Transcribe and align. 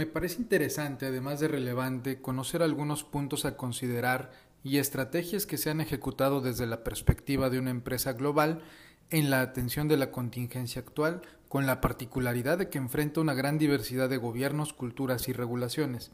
Me 0.00 0.06
parece 0.06 0.40
interesante, 0.40 1.04
además 1.04 1.40
de 1.40 1.48
relevante, 1.48 2.22
conocer 2.22 2.62
algunos 2.62 3.04
puntos 3.04 3.44
a 3.44 3.58
considerar 3.58 4.32
y 4.64 4.78
estrategias 4.78 5.44
que 5.44 5.58
se 5.58 5.68
han 5.68 5.82
ejecutado 5.82 6.40
desde 6.40 6.66
la 6.66 6.82
perspectiva 6.84 7.50
de 7.50 7.58
una 7.58 7.68
empresa 7.68 8.14
global 8.14 8.62
en 9.10 9.28
la 9.28 9.42
atención 9.42 9.88
de 9.88 9.98
la 9.98 10.10
contingencia 10.10 10.80
actual, 10.80 11.20
con 11.50 11.66
la 11.66 11.82
particularidad 11.82 12.56
de 12.56 12.70
que 12.70 12.78
enfrenta 12.78 13.20
una 13.20 13.34
gran 13.34 13.58
diversidad 13.58 14.08
de 14.08 14.16
gobiernos, 14.16 14.72
culturas 14.72 15.28
y 15.28 15.34
regulaciones. 15.34 16.12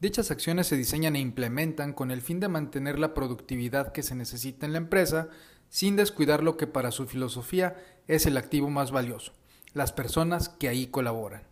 Dichas 0.00 0.30
acciones 0.30 0.68
se 0.68 0.76
diseñan 0.76 1.16
e 1.16 1.18
implementan 1.18 1.94
con 1.94 2.12
el 2.12 2.22
fin 2.22 2.38
de 2.38 2.46
mantener 2.46 3.00
la 3.00 3.14
productividad 3.14 3.90
que 3.90 4.04
se 4.04 4.14
necesita 4.14 4.64
en 4.64 4.70
la 4.70 4.78
empresa, 4.78 5.26
sin 5.70 5.96
descuidar 5.96 6.44
lo 6.44 6.56
que 6.56 6.68
para 6.68 6.92
su 6.92 7.08
filosofía 7.08 7.74
es 8.06 8.26
el 8.26 8.36
activo 8.36 8.70
más 8.70 8.92
valioso, 8.92 9.32
las 9.74 9.92
personas 9.92 10.48
que 10.48 10.68
ahí 10.68 10.86
colaboran. 10.86 11.47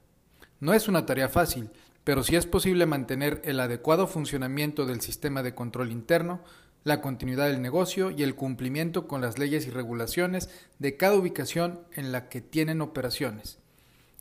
No 0.58 0.72
es 0.72 0.88
una 0.88 1.04
tarea 1.04 1.28
fácil, 1.28 1.70
pero 2.02 2.22
sí 2.22 2.36
es 2.36 2.46
posible 2.46 2.86
mantener 2.86 3.42
el 3.44 3.60
adecuado 3.60 4.06
funcionamiento 4.06 4.86
del 4.86 5.00
sistema 5.00 5.42
de 5.42 5.54
control 5.54 5.92
interno, 5.92 6.40
la 6.82 7.00
continuidad 7.00 7.48
del 7.48 7.60
negocio 7.60 8.10
y 8.10 8.22
el 8.22 8.34
cumplimiento 8.36 9.08
con 9.08 9.20
las 9.20 9.38
leyes 9.38 9.66
y 9.66 9.70
regulaciones 9.70 10.48
de 10.78 10.96
cada 10.96 11.16
ubicación 11.16 11.80
en 11.92 12.12
la 12.12 12.28
que 12.28 12.40
tienen 12.40 12.80
operaciones. 12.80 13.58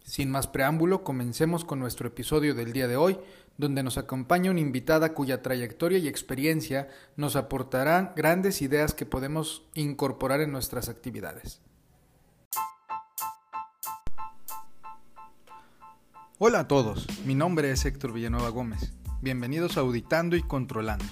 Sin 0.04 0.30
más 0.30 0.48
preámbulo, 0.48 1.04
comencemos 1.04 1.64
con 1.64 1.80
nuestro 1.80 2.08
episodio 2.08 2.54
del 2.54 2.74
día 2.74 2.88
de 2.88 2.98
hoy, 2.98 3.18
donde 3.58 3.84
nos 3.84 3.98
acompaña 3.98 4.52
una 4.52 4.60
invitada 4.60 5.14
cuya 5.14 5.42
trayectoria 5.42 6.00
y 6.00 6.08
experiencia 6.08 6.90
nos 7.16 7.36
aportarán 7.36 8.12
grandes 8.16 8.62
ideas 8.62 8.94
que 8.94 9.06
podemos 9.06 9.64
incorporar 9.74 10.42
en 10.42 10.52
nuestras 10.52 10.90
actividades. 10.90 11.62
Hola 16.38 16.60
a 16.60 16.68
todos, 16.68 17.08
mi 17.26 17.34
nombre 17.34 17.72
es 17.72 17.86
Héctor 17.86 18.12
Villanueva 18.12 18.50
Gómez. 18.50 18.92
Bienvenidos 19.22 19.78
a 19.78 19.80
Auditando 19.80 20.36
y 20.36 20.42
Controlando, 20.42 21.06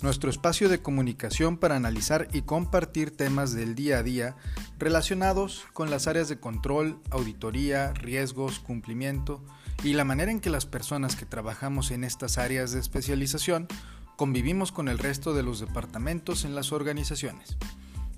nuestro 0.00 0.30
espacio 0.30 0.68
de 0.68 0.80
comunicación 0.80 1.58
para 1.58 1.74
analizar 1.74 2.28
y 2.32 2.42
compartir 2.42 3.10
temas 3.10 3.52
del 3.52 3.74
día 3.74 3.98
a 3.98 4.04
día 4.04 4.36
relacionados 4.78 5.64
con 5.72 5.90
las 5.90 6.06
áreas 6.06 6.28
de 6.28 6.38
control, 6.38 7.00
auditoría, 7.10 7.92
riesgos, 7.94 8.60
cumplimiento 8.60 9.42
y 9.82 9.94
la 9.94 10.04
manera 10.04 10.30
en 10.30 10.38
que 10.38 10.50
las 10.50 10.66
personas 10.66 11.16
que 11.16 11.26
trabajamos 11.26 11.90
en 11.90 12.04
estas 12.04 12.38
áreas 12.38 12.70
de 12.70 12.78
especialización 12.78 13.66
convivimos 14.14 14.70
con 14.70 14.86
el 14.86 14.98
resto 15.00 15.34
de 15.34 15.42
los 15.42 15.58
departamentos 15.58 16.44
en 16.44 16.54
las 16.54 16.70
organizaciones. 16.70 17.56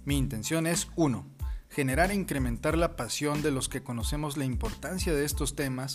Mi 0.05 0.19
intención 0.19 0.66
es 0.66 0.89
1 0.97 1.25
generar 1.73 2.11
e 2.11 2.15
incrementar 2.15 2.77
la 2.77 2.97
pasión 2.97 3.42
de 3.42 3.51
los 3.51 3.69
que 3.69 3.83
conocemos 3.83 4.37
la 4.37 4.45
importancia 4.45 5.15
de 5.15 5.25
estos 5.25 5.56
temas 5.56 5.95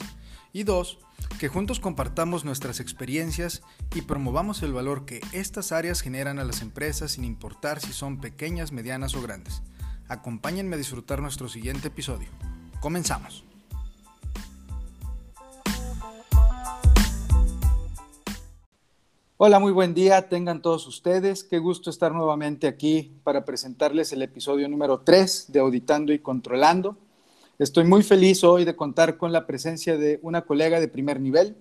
y 0.51 0.63
dos, 0.63 0.99
que 1.39 1.47
juntos 1.47 1.79
compartamos 1.79 2.45
nuestras 2.45 2.79
experiencias 2.79 3.61
y 3.93 4.01
promovamos 4.01 4.63
el 4.63 4.73
valor 4.73 5.05
que 5.05 5.21
estas 5.31 5.71
áreas 5.71 6.01
generan 6.01 6.39
a 6.39 6.43
las 6.43 6.61
empresas 6.61 7.11
sin 7.11 7.23
importar 7.23 7.79
si 7.79 7.93
son 7.93 8.19
pequeñas, 8.19 8.71
medianas 8.71 9.13
o 9.15 9.21
grandes. 9.21 9.61
Acompáñenme 10.07 10.75
a 10.75 10.79
disfrutar 10.79 11.21
nuestro 11.21 11.47
siguiente 11.47 11.89
episodio. 11.89 12.29
Comenzamos. 12.79 13.46
Hola, 19.39 19.59
muy 19.59 19.71
buen 19.71 19.93
día, 19.93 20.29
tengan 20.29 20.63
todos 20.63 20.87
ustedes. 20.87 21.43
Qué 21.43 21.59
gusto 21.59 21.91
estar 21.91 22.11
nuevamente 22.11 22.65
aquí 22.65 23.11
para 23.23 23.45
presentarles 23.45 24.11
el 24.11 24.23
episodio 24.23 24.67
número 24.67 25.01
3 25.01 25.51
de 25.51 25.59
Auditando 25.59 26.11
y 26.11 26.17
Controlando. 26.17 26.97
Estoy 27.59 27.83
muy 27.83 28.01
feliz 28.01 28.43
hoy 28.43 28.65
de 28.65 28.75
contar 28.75 29.15
con 29.17 29.31
la 29.31 29.45
presencia 29.45 29.95
de 29.95 30.19
una 30.23 30.41
colega 30.41 30.79
de 30.79 30.87
primer 30.87 31.21
nivel 31.21 31.55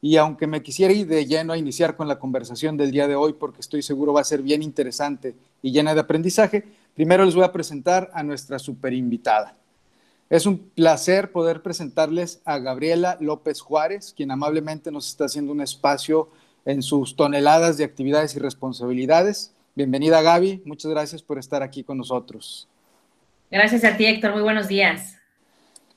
y 0.00 0.16
aunque 0.16 0.46
me 0.46 0.62
quisiera 0.62 0.94
ir 0.94 1.06
de 1.08 1.26
lleno 1.26 1.52
a 1.52 1.58
iniciar 1.58 1.94
con 1.94 2.08
la 2.08 2.18
conversación 2.18 2.78
del 2.78 2.90
día 2.90 3.06
de 3.06 3.16
hoy 3.16 3.34
porque 3.34 3.60
estoy 3.60 3.82
seguro 3.82 4.14
va 4.14 4.22
a 4.22 4.24
ser 4.24 4.40
bien 4.40 4.62
interesante 4.62 5.36
y 5.60 5.72
llena 5.72 5.92
de 5.92 6.00
aprendizaje, 6.00 6.64
primero 6.94 7.26
les 7.26 7.34
voy 7.34 7.44
a 7.44 7.52
presentar 7.52 8.10
a 8.14 8.22
nuestra 8.22 8.58
super 8.58 8.94
invitada. 8.94 9.58
Es 10.30 10.46
un 10.46 10.56
placer 10.56 11.32
poder 11.32 11.60
presentarles 11.60 12.40
a 12.46 12.56
Gabriela 12.58 13.18
López 13.20 13.60
Juárez, 13.60 14.14
quien 14.16 14.30
amablemente 14.30 14.90
nos 14.90 15.06
está 15.06 15.26
haciendo 15.26 15.52
un 15.52 15.60
espacio 15.60 16.30
en 16.64 16.82
sus 16.82 17.16
toneladas 17.16 17.76
de 17.76 17.84
actividades 17.84 18.34
y 18.36 18.38
responsabilidades. 18.38 19.52
Bienvenida 19.74 20.22
Gaby, 20.22 20.62
muchas 20.64 20.90
gracias 20.90 21.22
por 21.22 21.38
estar 21.38 21.62
aquí 21.62 21.84
con 21.84 21.98
nosotros. 21.98 22.68
Gracias 23.50 23.84
a 23.84 23.96
ti 23.96 24.06
Héctor, 24.06 24.32
muy 24.32 24.42
buenos 24.42 24.68
días. 24.68 25.16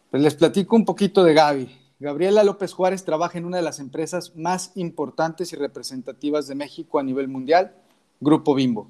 Pues 0.10 0.24
les 0.24 0.36
platico 0.36 0.76
un 0.76 0.86
poquito 0.86 1.24
de 1.24 1.34
Gaby. 1.34 1.76
Gabriela 2.00 2.44
López 2.44 2.74
Juárez 2.74 3.04
trabaja 3.04 3.38
en 3.38 3.46
una 3.46 3.58
de 3.58 3.64
las 3.64 3.80
empresas 3.80 4.36
más 4.36 4.72
importantes 4.76 5.54
y 5.54 5.56
representativas 5.56 6.48
de 6.48 6.56
México 6.56 7.00
a 7.00 7.04
nivel 7.04 7.28
mundial, 7.28 7.74
Grupo 8.20 8.54
Bimbo. 8.54 8.88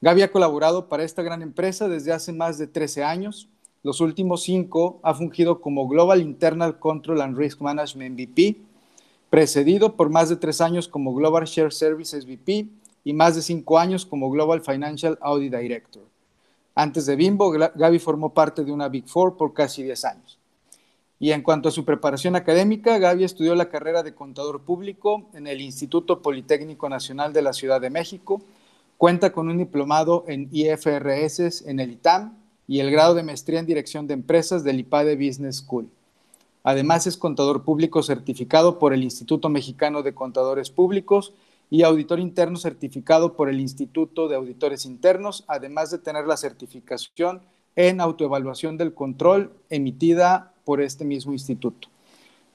Gaby 0.00 0.22
ha 0.22 0.32
colaborado 0.32 0.88
para 0.88 1.04
esta 1.04 1.22
gran 1.22 1.42
empresa 1.42 1.88
desde 1.88 2.12
hace 2.12 2.32
más 2.32 2.56
de 2.56 2.66
13 2.66 3.04
años. 3.04 3.48
Los 3.82 4.00
últimos 4.00 4.42
cinco 4.42 4.98
ha 5.02 5.14
fungido 5.14 5.60
como 5.60 5.86
Global 5.86 6.20
Internal 6.20 6.78
Control 6.78 7.20
and 7.20 7.36
Risk 7.36 7.60
Management 7.60 8.16
VP 8.16 8.69
precedido 9.30 9.96
por 9.96 10.10
más 10.10 10.28
de 10.28 10.36
tres 10.36 10.60
años 10.60 10.88
como 10.88 11.14
Global 11.14 11.44
Share 11.44 11.72
Services 11.72 12.26
VP 12.26 12.68
y 13.04 13.12
más 13.12 13.36
de 13.36 13.42
cinco 13.42 13.78
años 13.78 14.04
como 14.04 14.30
Global 14.30 14.60
Financial 14.60 15.16
Audit 15.22 15.54
Director. 15.54 16.02
Antes 16.74 17.06
de 17.06 17.16
Bimbo, 17.16 17.50
Gaby 17.50 17.98
formó 17.98 18.32
parte 18.34 18.64
de 18.64 18.72
una 18.72 18.88
Big 18.88 19.06
Four 19.06 19.36
por 19.36 19.52
casi 19.52 19.82
10 19.82 20.04
años. 20.04 20.38
Y 21.18 21.32
en 21.32 21.42
cuanto 21.42 21.68
a 21.68 21.72
su 21.72 21.84
preparación 21.84 22.36
académica, 22.36 22.98
Gaby 22.98 23.24
estudió 23.24 23.54
la 23.54 23.68
carrera 23.68 24.02
de 24.02 24.14
contador 24.14 24.62
público 24.62 25.28
en 25.34 25.46
el 25.46 25.60
Instituto 25.60 26.22
Politécnico 26.22 26.88
Nacional 26.88 27.32
de 27.32 27.42
la 27.42 27.52
Ciudad 27.52 27.80
de 27.80 27.90
México, 27.90 28.40
cuenta 28.96 29.32
con 29.32 29.48
un 29.50 29.58
diplomado 29.58 30.24
en 30.28 30.48
IFRS 30.50 31.66
en 31.66 31.80
el 31.80 31.92
ITAM 31.92 32.38
y 32.66 32.80
el 32.80 32.90
grado 32.90 33.14
de 33.14 33.22
maestría 33.22 33.60
en 33.60 33.66
dirección 33.66 34.06
de 34.06 34.14
empresas 34.14 34.64
del 34.64 34.80
IPADE 34.80 35.16
Business 35.16 35.56
School. 35.56 35.90
Además 36.62 37.06
es 37.06 37.16
contador 37.16 37.64
público 37.64 38.02
certificado 38.02 38.78
por 38.78 38.92
el 38.92 39.02
Instituto 39.02 39.48
Mexicano 39.48 40.02
de 40.02 40.14
Contadores 40.14 40.70
Públicos 40.70 41.32
y 41.70 41.82
auditor 41.82 42.20
interno 42.20 42.56
certificado 42.58 43.34
por 43.34 43.48
el 43.48 43.60
Instituto 43.60 44.28
de 44.28 44.36
Auditores 44.36 44.84
Internos, 44.84 45.44
además 45.48 45.90
de 45.90 45.98
tener 45.98 46.26
la 46.26 46.36
certificación 46.36 47.42
en 47.76 48.00
autoevaluación 48.00 48.76
del 48.76 48.92
control 48.92 49.52
emitida 49.70 50.52
por 50.64 50.82
este 50.82 51.04
mismo 51.04 51.32
instituto. 51.32 51.88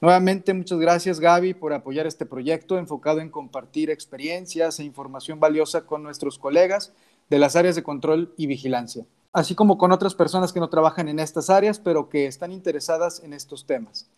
Nuevamente, 0.00 0.52
muchas 0.52 0.78
gracias 0.78 1.18
Gaby 1.18 1.54
por 1.54 1.72
apoyar 1.72 2.06
este 2.06 2.26
proyecto 2.26 2.78
enfocado 2.78 3.20
en 3.20 3.30
compartir 3.30 3.90
experiencias 3.90 4.78
e 4.78 4.84
información 4.84 5.40
valiosa 5.40 5.86
con 5.86 6.02
nuestros 6.02 6.38
colegas 6.38 6.92
de 7.30 7.38
las 7.38 7.56
áreas 7.56 7.74
de 7.74 7.82
control 7.82 8.34
y 8.36 8.46
vigilancia 8.46 9.06
así 9.36 9.54
como 9.54 9.76
con 9.76 9.92
otras 9.92 10.14
personas 10.14 10.50
que 10.50 10.60
no 10.60 10.70
trabajan 10.70 11.10
en 11.10 11.18
estas 11.18 11.50
áreas, 11.50 11.78
pero 11.78 12.08
que 12.08 12.24
están 12.24 12.52
interesadas 12.52 13.22
en 13.22 13.34
estos 13.34 13.66
temas. 13.66 14.10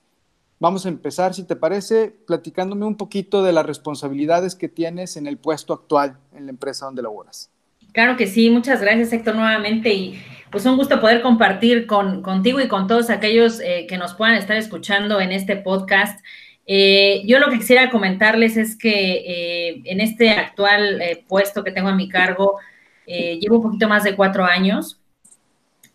Vamos 0.60 0.86
a 0.86 0.90
empezar, 0.90 1.34
si 1.34 1.42
te 1.42 1.56
parece, 1.56 2.14
platicándome 2.24 2.86
un 2.86 2.96
poquito 2.96 3.42
de 3.42 3.52
las 3.52 3.66
responsabilidades 3.66 4.54
que 4.54 4.68
tienes 4.68 5.16
en 5.16 5.26
el 5.26 5.36
puesto 5.36 5.72
actual 5.72 6.18
en 6.36 6.46
la 6.46 6.50
empresa 6.50 6.86
donde 6.86 7.02
laboras. 7.02 7.50
Claro 7.92 8.16
que 8.16 8.28
sí, 8.28 8.48
muchas 8.48 8.80
gracias 8.80 9.12
Héctor 9.12 9.34
nuevamente 9.34 9.92
y 9.92 10.22
pues 10.52 10.64
un 10.66 10.76
gusto 10.76 11.00
poder 11.00 11.20
compartir 11.20 11.88
con, 11.88 12.22
contigo 12.22 12.60
y 12.60 12.68
con 12.68 12.86
todos 12.86 13.10
aquellos 13.10 13.58
eh, 13.58 13.86
que 13.88 13.98
nos 13.98 14.14
puedan 14.14 14.36
estar 14.36 14.56
escuchando 14.56 15.20
en 15.20 15.32
este 15.32 15.56
podcast. 15.56 16.24
Eh, 16.64 17.22
yo 17.26 17.40
lo 17.40 17.50
que 17.50 17.58
quisiera 17.58 17.90
comentarles 17.90 18.56
es 18.56 18.78
que 18.78 18.90
eh, 18.90 19.82
en 19.84 20.00
este 20.00 20.30
actual 20.30 21.02
puesto 21.26 21.64
que 21.64 21.72
tengo 21.72 21.88
a 21.88 21.96
mi 21.96 22.08
cargo, 22.08 22.60
llevo 23.04 23.56
un 23.56 23.62
poquito 23.62 23.88
más 23.88 24.04
de 24.04 24.14
cuatro 24.14 24.44
años. 24.44 25.00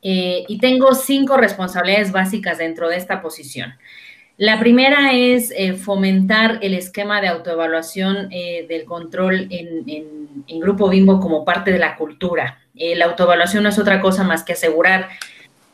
Eh, 0.04 0.44
y 0.50 0.58
tengo 0.58 0.94
cinco 0.94 1.38
responsabilidades 1.38 2.12
básicas 2.12 2.58
dentro 2.58 2.90
de 2.90 2.98
esta 2.98 3.22
posición. 3.22 3.74
La 4.36 4.60
primera 4.60 5.14
es 5.14 5.54
eh, 5.56 5.74
fomentar 5.74 6.60
el 6.62 6.74
esquema 6.74 7.22
de 7.22 7.30
autoevaluación 7.30 8.28
eh, 8.32 8.66
del 8.68 8.84
control 8.84 9.48
en, 9.50 10.24
Grupo 10.60 10.90
Bimbo 10.90 11.20
como 11.20 11.46
parte 11.46 11.72
de 11.72 11.80
la 11.80 11.96
cultura. 11.96 12.60
la 12.74 13.06
autoevaluación 13.06 13.64
no 13.64 13.70
es 13.70 13.80
otra 13.80 14.00
cosa 14.00 14.24
más 14.24 14.44
que 14.44 14.54
asegurar 14.54 15.10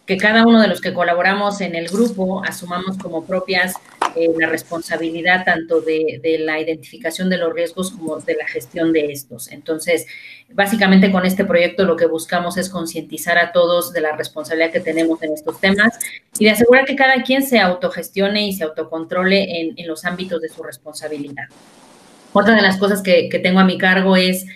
que 0.09 0.17
cada 0.17 0.43
uno 0.43 0.59
de 0.59 0.67
los 0.67 0.81
que 0.81 0.91
colaboramos 0.91 1.61
en 1.61 1.75
el 1.75 1.87
grupo 1.87 2.43
asumamos 2.43 2.97
como 2.97 3.25
propias 3.25 3.75
eh, 4.15 4.27
la 4.39 4.47
responsabilidad 4.47 5.45
tanto 5.45 5.81
de, 5.81 6.19
la 6.39 6.59
identificación 6.59 7.29
de 7.29 7.37
los 7.37 7.53
riesgos 7.53 7.91
como 7.91 8.17
de 8.17 8.33
la 8.33 8.47
gestión 8.47 8.91
de 8.91 9.11
estos. 9.11 9.51
Entonces, 9.51 10.07
básicamente 10.51 11.11
con 11.11 11.27
este 11.27 11.45
proyecto 11.45 11.85
lo 11.85 11.95
que 11.95 12.07
buscamos 12.07 12.57
es 12.57 12.69
concientizar 12.69 13.37
a 13.37 13.51
todos 13.51 13.93
de 13.93 14.01
la 14.01 14.15
responsabilidad 14.15 14.71
que 14.71 14.79
tenemos 14.79 15.21
en 15.21 15.31
estos 15.31 15.61
temas 15.61 15.99
y 16.39 16.45
de 16.45 16.51
asegurar 16.53 16.85
que 16.85 16.95
cada 16.95 17.21
quien 17.21 17.43
se 17.43 17.59
autogestione 17.59 18.47
y 18.47 18.53
se 18.53 18.63
autocontrole 18.63 19.61
en, 19.61 19.87
los 19.87 20.05
ámbitos 20.05 20.41
de 20.41 20.49
su 20.49 20.63
responsabilidad. 20.63 21.43
Otra 22.33 22.55
de 22.55 22.63
las 22.63 22.77
cosas 22.77 23.03
que, 23.03 23.29
tengo 23.43 23.59
a 23.59 23.63
mi 23.63 23.77
cargo 23.77 24.15
es 24.15 24.47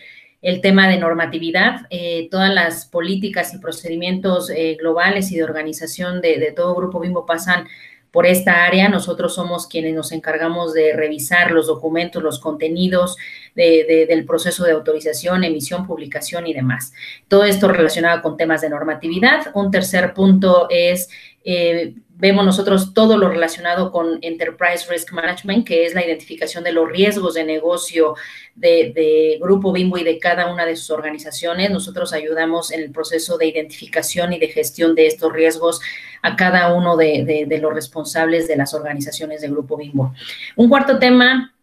el 0.44 0.60
tema 0.60 0.90
de 0.90 0.98
normatividad, 0.98 1.88
eh, 1.90 2.28
todas 2.30 2.54
las 2.54 2.86
políticas 2.86 3.54
y 3.54 3.60
procedimientos 3.60 4.50
eh, 4.50 4.76
globales 4.80 5.32
y 5.32 5.38
de 5.38 5.44
organización 5.46 6.22
de, 6.22 6.38
de, 6.38 6.52
todo 6.52 6.76
Grupo 6.76 7.00
Bimbo 7.00 7.26
pasan 7.26 7.66
por 8.12 8.28
esta 8.28 8.66
área. 8.66 8.90
Nosotros 8.90 9.34
somos 9.34 9.68
quienes 9.68 9.96
nos 9.96 10.12
encargamos 10.12 10.74
de 10.74 10.94
revisar 10.94 11.52
los 11.52 11.66
documentos, 11.66 12.22
los 12.22 12.40
contenidos 12.40 13.18
del 13.56 14.26
proceso 14.26 14.66
de 14.66 14.72
autorización, 14.72 15.44
emisión, 15.44 15.88
publicación 15.88 16.46
y 16.46 16.54
demás. 16.54 16.94
Todo 17.28 17.44
esto 17.44 17.68
relacionado 17.70 18.22
con 18.22 18.38
temas 18.38 18.62
de 18.62 18.70
normatividad. 18.70 19.48
Un 19.56 19.72
tercer 19.72 20.14
punto 20.14 20.68
es 20.70 21.10
eh, 21.44 21.96
vemos 22.16 22.46
nosotros 22.46 22.94
todo 22.94 23.18
lo 23.18 23.28
relacionado 23.28 23.92
con 23.92 24.20
Enterprise 24.22 24.86
Risk 24.90 25.12
Management, 25.12 25.68
que 25.68 25.86
es 25.86 25.94
la 25.94 26.06
identificación 26.06 26.64
de 26.64 26.72
los 26.72 26.90
riesgos 26.90 27.34
de 27.34 27.44
negocio 27.44 28.16
de, 28.56 29.38
Grupo 29.42 29.74
Bimbo 29.74 29.98
y 29.98 30.04
de 30.04 30.20
cada 30.20 30.52
una 30.52 30.66
de 30.66 30.76
sus 30.76 30.92
organizaciones. 30.92 31.70
Nosotros 31.72 32.14
ayudamos 32.14 32.72
en 32.72 32.82
el 32.82 32.92
proceso 32.92 33.38
de 33.38 33.48
identificación 33.48 34.32
y 34.32 34.40
de 34.40 34.48
gestión 34.48 34.96
de 34.96 35.08
estos 35.08 35.34
riesgos 35.34 35.82
a 36.22 36.36
cada 36.38 36.74
uno 36.74 36.96
de, 36.96 37.60
los 37.62 37.74
responsables 37.74 38.48
de 38.48 38.56
las 38.56 38.74
organizaciones 38.74 39.42
de 39.42 39.50
Grupo 39.50 39.76
Bimbo. 39.76 40.14
Un 40.56 40.70
cuarto 40.70 41.00
tema 41.00 41.54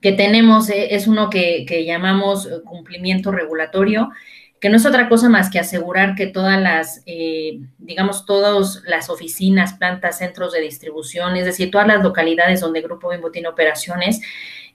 que 0.00 0.12
tenemos 0.12 0.70
eh, 0.70 0.94
es 0.94 1.08
uno 1.08 1.28
que, 1.28 1.64
que 1.66 1.84
llamamos 1.84 2.48
cumplimiento 2.64 3.32
regulatorio 3.32 4.10
que 4.60 4.68
no 4.68 4.76
es 4.76 4.86
otra 4.86 5.08
cosa 5.08 5.28
más 5.28 5.50
que 5.50 5.58
asegurar 5.58 6.14
que 6.14 6.26
todas 6.26 6.60
las, 6.60 7.02
eh, 7.06 7.60
digamos, 7.78 8.26
todas 8.26 8.82
las 8.86 9.08
oficinas, 9.08 9.74
plantas, 9.74 10.18
centros 10.18 10.52
de 10.52 10.60
distribución, 10.60 11.36
es 11.36 11.44
decir, 11.44 11.70
todas 11.70 11.86
las 11.86 12.02
localidades 12.02 12.60
donde 12.60 12.80
Grupo 12.80 13.10
Bimbo 13.10 13.30
tiene 13.30 13.48
operaciones, 13.48 14.20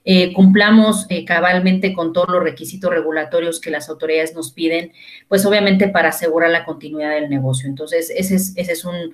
eh, 0.06 0.32
cumplamos 0.32 1.06
eh, 1.08 1.24
cabalmente 1.24 1.92
con 1.92 2.12
todos 2.12 2.28
los 2.28 2.42
requisitos 2.42 2.90
regulatorios 2.90 3.60
que 3.60 3.70
las 3.70 3.88
autoridades 3.88 4.34
nos 4.34 4.52
piden, 4.52 4.92
pues 5.28 5.44
obviamente 5.44 5.88
para 5.88 6.10
asegurar 6.10 6.50
la 6.50 6.64
continuidad 6.64 7.10
del 7.10 7.28
negocio. 7.28 7.68
Entonces, 7.68 8.10
ese 8.14 8.36
es, 8.36 8.52
ese 8.56 8.72
es 8.72 8.84
un, 8.84 9.12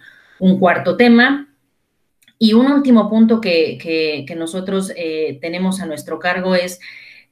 cuarto 0.59 0.97
tema. 0.97 1.49
Y 2.39 2.55
un 2.55 2.73
último 2.73 3.11
punto 3.11 3.41
que, 3.43 3.77
que 4.27 4.35
nosotros 4.35 4.91
tenemos 5.43 5.83
a 5.83 5.87
nuestro 5.87 6.19
cargo 6.19 6.55
es 6.55 6.81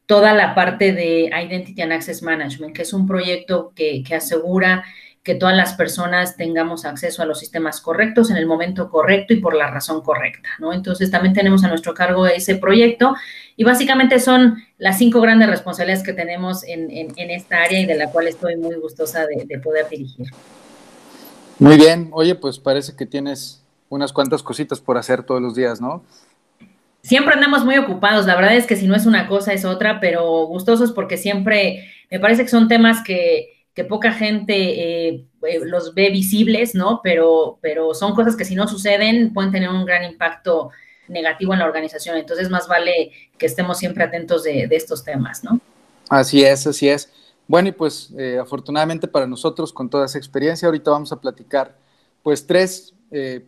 toda 0.08 0.32
la 0.32 0.54
parte 0.54 0.94
de 0.94 1.26
Identity 1.26 1.82
and 1.82 1.92
Access 1.92 2.22
Management, 2.22 2.74
que 2.74 2.80
es 2.80 2.94
un 2.94 3.06
proyecto 3.06 3.72
que, 3.76 4.02
asegura 4.16 4.82
que 5.22 5.34
todas 5.34 5.54
las 5.54 5.74
personas 5.74 6.34
tengamos 6.34 6.86
acceso 6.86 7.20
a 7.20 7.26
los 7.26 7.38
sistemas 7.38 7.82
correctos 7.82 8.30
en 8.30 8.38
el 8.38 8.46
momento 8.46 8.88
correcto 8.88 9.34
y 9.34 9.40
por 9.40 9.54
la 9.54 9.70
razón 9.70 10.00
correcta, 10.00 10.48
¿no? 10.60 10.72
Entonces 10.72 11.10
también 11.10 11.34
tenemos 11.34 11.62
a 11.62 11.68
nuestro 11.68 11.92
cargo 11.92 12.26
ese 12.26 12.56
proyecto 12.56 13.14
y 13.54 13.64
básicamente 13.64 14.18
son 14.18 14.56
las 14.78 14.96
cinco 14.96 15.20
grandes 15.20 15.50
responsabilidades 15.50 16.02
que 16.02 16.14
tenemos 16.14 16.64
en, 16.64 17.12
esta 17.30 17.62
área 17.62 17.78
y 17.78 17.84
de 17.84 17.96
la 17.96 18.10
cual 18.10 18.28
estoy 18.28 18.56
muy 18.56 18.76
gustosa 18.76 19.26
de, 19.26 19.44
de 19.44 19.58
poder 19.58 19.90
dirigir. 19.90 20.28
Muy 21.58 21.76
bien, 21.76 22.08
oye, 22.12 22.34
pues 22.34 22.58
parece 22.58 22.96
que 22.96 23.04
tienes 23.04 23.62
unas 23.90 24.14
cuantas 24.14 24.42
cositas 24.42 24.80
por 24.80 24.96
hacer 24.96 25.22
todos 25.22 25.42
los 25.42 25.54
días, 25.54 25.82
¿no? 25.82 26.02
Siempre 27.08 27.32
andamos 27.32 27.64
muy 27.64 27.78
ocupados, 27.78 28.26
la 28.26 28.34
verdad 28.34 28.54
es 28.54 28.66
que 28.66 28.76
si 28.76 28.86
no 28.86 28.94
es 28.94 29.06
una 29.06 29.28
cosa 29.28 29.54
es 29.54 29.64
otra, 29.64 29.98
pero 29.98 30.44
gustosos 30.44 30.92
porque 30.92 31.16
siempre 31.16 31.88
me 32.10 32.20
parece 32.20 32.42
que 32.42 32.50
son 32.50 32.68
temas 32.68 33.02
que, 33.02 33.54
poca 33.88 34.12
gente 34.12 34.54
eh, 35.08 35.24
eh, 35.46 35.60
los 35.62 35.94
ve 35.94 36.10
visibles, 36.10 36.74
¿no? 36.74 37.00
Pero, 37.02 37.58
pero 37.62 37.94
son 37.94 38.14
cosas 38.14 38.36
que 38.36 38.44
si 38.44 38.54
no 38.54 38.68
suceden 38.68 39.32
pueden 39.32 39.52
tener 39.52 39.70
un 39.70 39.86
gran 39.86 40.04
impacto 40.04 40.70
negativo 41.06 41.54
en 41.54 41.60
la 41.60 41.64
organización. 41.64 42.18
Entonces, 42.18 42.50
más 42.50 42.68
vale 42.68 43.12
que 43.38 43.46
estemos 43.46 43.78
siempre 43.78 44.04
atentos 44.04 44.42
de, 44.42 44.68
estos 44.72 45.02
temas, 45.02 45.42
¿no? 45.42 45.60
Así 46.10 46.44
es, 46.44 46.66
así 46.66 46.90
es. 46.90 47.10
Bueno, 47.46 47.70
y 47.70 47.72
pues 47.72 48.12
eh, 48.18 48.36
afortunadamente 48.38 49.08
para 49.08 49.26
nosotros, 49.26 49.72
con 49.72 49.88
toda 49.88 50.04
esa 50.04 50.18
experiencia, 50.18 50.66
ahorita 50.66 50.90
vamos 50.90 51.10
a 51.10 51.18
platicar 51.18 51.74
pues 52.22 52.46
tres 52.46 52.92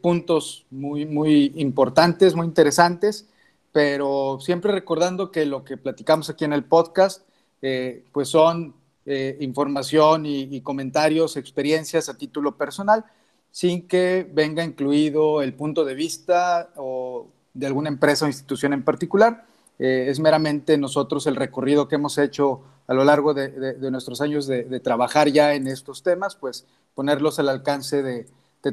puntos 0.01 0.65
muy, 0.71 1.05
muy 1.05 1.53
importantes, 1.57 2.35
muy 2.35 2.47
interesantes 2.47 3.27
pero 3.73 4.39
siempre 4.41 4.73
recordando 4.73 5.31
que 5.31 5.47
lo 5.47 5.65
que 5.65 5.77
platicamos 5.77 6.29
aquí 6.31 6.45
en 6.45 6.53
el 6.53 6.65
podcast, 6.65 7.23
eh, 7.63 8.05
pues 8.13 8.29
son 8.29 8.75
eh, 9.07 9.37
información 9.41 10.27
y, 10.27 10.61
comentarios, 10.61 11.37
experiencias 11.37 12.09
a 12.09 12.19
título 12.19 12.57
personal, 12.57 13.05
sin 13.51 13.87
que 13.89 14.29
venga 14.33 14.65
incluido 14.65 15.43
el 15.43 15.55
punto 15.55 15.85
de 15.85 15.95
vista 15.95 16.71
o 16.77 17.29
de 17.55 17.67
alguna 17.67 17.89
empresa 17.89 18.25
o 18.25 18.29
institución 18.29 18.73
en 18.73 18.85
particular. 18.85 19.47
Eh, 19.79 20.07
es 20.09 20.21
meramente 20.21 20.77
nosotros 20.77 21.27
el 21.27 21.37
recorrido 21.37 21.89
que 21.89 21.95
hemos 21.95 22.19
hecho 22.19 22.61
a 22.87 22.95
lo 22.95 23.05
largo 23.05 23.35
de, 23.35 23.77
nuestros 23.91 24.21
años 24.21 24.47
de, 24.47 24.81
trabajar 24.81 25.29
ya 25.29 25.55
en 25.55 25.69
estos 25.69 26.03
temas, 26.03 26.35
pues 26.35 26.67
ponerlos 26.95 27.39
al 27.39 27.49
alcance 27.49 28.03
de, 28.03 28.27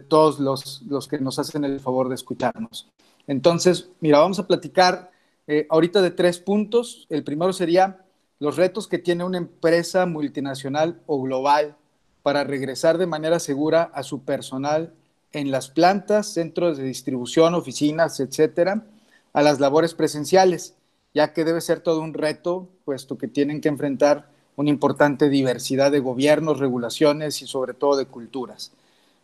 todos 0.10 0.40
los, 0.40 0.82
los 0.88 1.08
que 1.08 1.20
nos 1.20 1.40
hacen 1.40 1.64
el 1.64 1.80
favor 1.80 2.10
de 2.10 2.16
escucharnos. 2.16 2.90
Entonces, 3.28 3.90
mira, 4.00 4.20
vamos 4.20 4.40
a 4.40 4.48
platicar 4.48 5.12
eh, 5.48 5.68
ahorita 5.70 6.02
de 6.02 6.12
tres 6.12 6.40
puntos. 6.40 7.06
El 7.10 7.24
primero 7.24 7.54
sería 7.54 8.06
los 8.40 8.56
retos 8.56 8.88
que 8.88 8.98
tiene 8.98 9.24
una 9.24 9.38
empresa 9.38 10.06
multinacional 10.06 11.02
o 11.06 11.22
global 11.22 11.76
para 12.24 12.44
regresar 12.44 12.98
de 12.98 13.06
manera 13.06 13.40
segura 13.40 13.84
a 13.94 14.04
su 14.04 14.24
personal 14.24 14.94
en 15.32 15.52
las 15.52 15.70
plantas, 15.70 16.34
centros 16.34 16.78
de 16.78 16.84
distribución, 16.84 17.54
oficinas, 17.54 18.20
etcétera, 18.20 18.86
a 19.34 19.42
las 19.42 19.60
labores 19.60 19.94
presenciales, 19.94 20.76
ya 21.14 21.34
que 21.34 21.44
debe 21.44 21.62
ser 21.62 21.80
todo 21.80 22.02
un 22.02 22.14
reto, 22.14 22.68
puesto 22.86 23.18
que 23.18 23.28
tienen 23.28 23.62
que 23.62 23.70
enfrentar 23.70 24.30
una 24.56 24.70
importante 24.70 25.30
diversidad 25.30 25.92
de 25.92 26.00
gobiernos, 26.00 26.60
regulaciones 26.60 27.42
y 27.42 27.48
sobre 27.48 27.74
todo 27.74 27.98
de 27.98 28.08
culturas. 28.08 28.72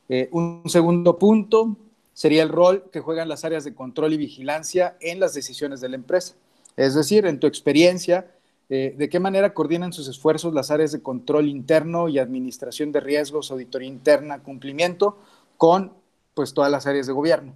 Eh, 0.09 0.29
un 0.31 0.63
segundo 0.67 1.17
punto 1.17 1.75
sería 2.13 2.43
el 2.43 2.49
rol 2.49 2.89
que 2.91 2.99
juegan 2.99 3.27
las 3.27 3.43
áreas 3.43 3.63
de 3.63 3.73
control 3.73 4.13
y 4.13 4.17
vigilancia 4.17 4.97
en 4.99 5.19
las 5.19 5.33
decisiones 5.33 5.81
de 5.81 5.89
la 5.89 5.95
empresa. 5.95 6.35
Es 6.77 6.95
decir, 6.95 7.25
en 7.25 7.39
tu 7.39 7.47
experiencia, 7.47 8.27
eh, 8.69 8.95
¿de 8.97 9.09
qué 9.09 9.19
manera 9.19 9.53
coordinan 9.53 9.93
sus 9.93 10.07
esfuerzos 10.07 10.53
las 10.53 10.71
áreas 10.71 10.91
de 10.91 11.01
control 11.01 11.47
interno 11.47 12.07
y 12.09 12.19
administración 12.19 12.91
de 12.91 12.99
riesgos, 12.99 13.51
auditoría 13.51 13.87
interna, 13.87 14.41
cumplimiento 14.41 15.19
con 15.57 15.93
pues, 16.33 16.53
todas 16.53 16.71
las 16.71 16.87
áreas 16.87 17.07
de 17.07 17.13
gobierno? 17.13 17.53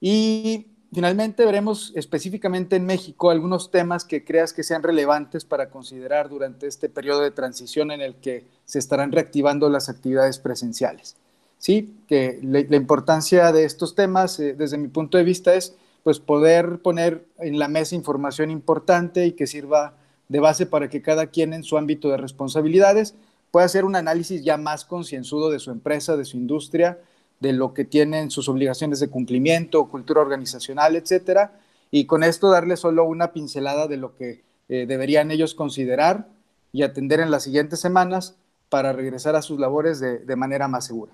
Y 0.00 0.68
finalmente 0.92 1.44
veremos 1.44 1.92
específicamente 1.94 2.76
en 2.76 2.86
México 2.86 3.30
algunos 3.30 3.70
temas 3.70 4.04
que 4.04 4.24
creas 4.24 4.52
que 4.52 4.62
sean 4.62 4.82
relevantes 4.82 5.44
para 5.44 5.68
considerar 5.68 6.28
durante 6.28 6.66
este 6.66 6.88
periodo 6.88 7.20
de 7.20 7.30
transición 7.30 7.90
en 7.90 8.00
el 8.00 8.14
que 8.16 8.46
se 8.64 8.78
estarán 8.78 9.12
reactivando 9.12 9.68
las 9.68 9.88
actividades 9.88 10.38
presenciales. 10.38 11.16
¿Sí? 11.60 11.94
Que 12.08 12.40
la, 12.42 12.76
importancia 12.76 13.52
de 13.52 13.64
estos 13.64 13.94
temas, 13.94 14.40
eh, 14.40 14.54
desde 14.54 14.78
mi 14.78 14.88
punto 14.88 15.18
de 15.18 15.24
vista, 15.24 15.54
es 15.54 15.76
pues 16.02 16.18
poder 16.18 16.80
poner 16.80 17.26
en 17.38 17.58
la 17.58 17.68
mesa 17.68 17.94
información 17.94 18.50
importante 18.50 19.26
y 19.26 19.32
que 19.32 19.46
sirva 19.46 19.94
de 20.28 20.40
base 20.40 20.66
para 20.66 20.88
que 20.88 21.02
cada 21.02 21.26
quien 21.26 21.52
en 21.52 21.62
su 21.62 21.76
ámbito 21.76 22.08
de 22.08 22.16
responsabilidades 22.16 23.14
pueda 23.50 23.66
hacer 23.66 23.84
un 23.84 23.94
análisis 23.94 24.42
ya 24.42 24.56
más 24.56 24.84
concienzudo 24.84 25.50
de 25.50 25.58
su 25.58 25.70
empresa, 25.70 26.16
de 26.16 26.24
su 26.24 26.38
industria, 26.38 26.98
de 27.40 27.52
lo 27.52 27.74
que 27.74 27.84
tienen 27.84 28.30
sus 28.30 28.48
obligaciones 28.48 28.98
de 29.00 29.08
cumplimiento, 29.08 29.88
cultura 29.88 30.22
organizacional, 30.22 30.96
etcétera, 30.96 31.52
y 31.90 32.06
con 32.06 32.22
esto 32.22 32.50
darle 32.50 32.76
solo 32.76 33.04
una 33.04 33.32
pincelada 33.32 33.86
de 33.86 33.96
lo 33.98 34.16
que 34.16 34.42
eh, 34.68 34.86
deberían 34.86 35.30
ellos 35.30 35.54
considerar 35.54 36.28
y 36.72 36.82
atender 36.82 37.20
en 37.20 37.30
las 37.30 37.42
siguientes 37.42 37.80
semanas 37.80 38.36
para 38.68 38.92
regresar 38.92 39.36
a 39.36 39.42
sus 39.42 39.58
labores 39.58 40.00
de 40.00 40.36
manera 40.36 40.68
más 40.68 40.86
segura. 40.86 41.12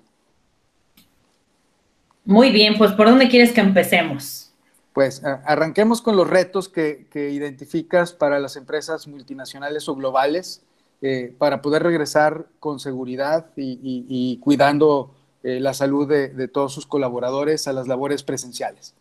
Muy 2.27 2.51
bien, 2.51 2.77
pues 2.77 2.91
¿por 2.91 3.07
dónde 3.07 3.29
quieres 3.29 3.53
que 3.53 3.61
empecemos? 3.61 4.51
Pues 4.91 5.23
arranquemos 5.23 6.01
con 6.01 6.17
los 6.17 6.29
retos 6.29 6.67
que, 6.67 7.07
identificas 7.13 8.11
para 8.11 8.37
las 8.39 8.57
empresas 8.57 9.07
multinacionales 9.07 9.87
o 9.87 9.95
globales 9.95 10.61
eh, 11.01 11.33
para 11.37 11.61
poder 11.61 11.83
regresar 11.83 12.47
con 12.59 12.81
seguridad 12.81 13.45
y, 13.55 14.37
cuidando 14.41 15.15
eh, 15.41 15.61
la 15.61 15.73
salud 15.73 16.05
de, 16.05 16.47
todos 16.49 16.73
sus 16.73 16.85
colaboradores 16.85 17.65
a 17.69 17.71
las 17.71 17.87
labores 17.87 18.23
presenciales. 18.23 18.93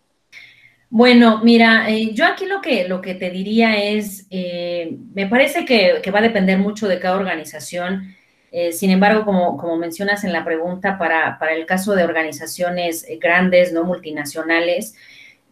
Bueno, 0.89 1.41
mira, 1.43 1.91
eh, 1.91 2.15
yo 2.15 2.27
aquí 2.27 2.47
lo 2.47 2.61
que, 2.61 2.87
lo 2.87 3.01
que 3.01 3.17
te 3.17 3.31
diría 3.31 3.77
es, 3.77 4.29
me 4.31 5.27
parece 5.27 5.65
que, 5.65 6.01
que, 6.01 6.11
va 6.13 6.21
a 6.21 6.23
depender 6.23 6.59
mucho 6.59 6.87
de 6.87 7.01
cada 7.01 7.17
organización 7.17 8.15
eh, 8.59 8.73
sin 8.73 8.91
embargo, 8.91 9.27
como, 9.27 9.77
mencionas 9.77 10.25
en 10.25 10.33
la 10.33 10.43
pregunta, 10.43 10.97
para, 10.97 11.37
el 11.55 11.67
caso 11.67 11.95
de 11.95 12.05
organizaciones 12.05 13.05
eh, 13.07 13.19
grandes, 13.21 13.71
no 13.75 13.85
multinacionales, 13.85 14.95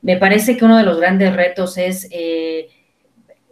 me 0.01 0.17
parece 0.17 0.57
que 0.57 0.65
uno 0.65 0.79
de 0.79 0.85
los 0.85 0.99
grandes 0.99 1.37
retos 1.37 1.77
es 1.77 2.09
eh, 2.11 2.71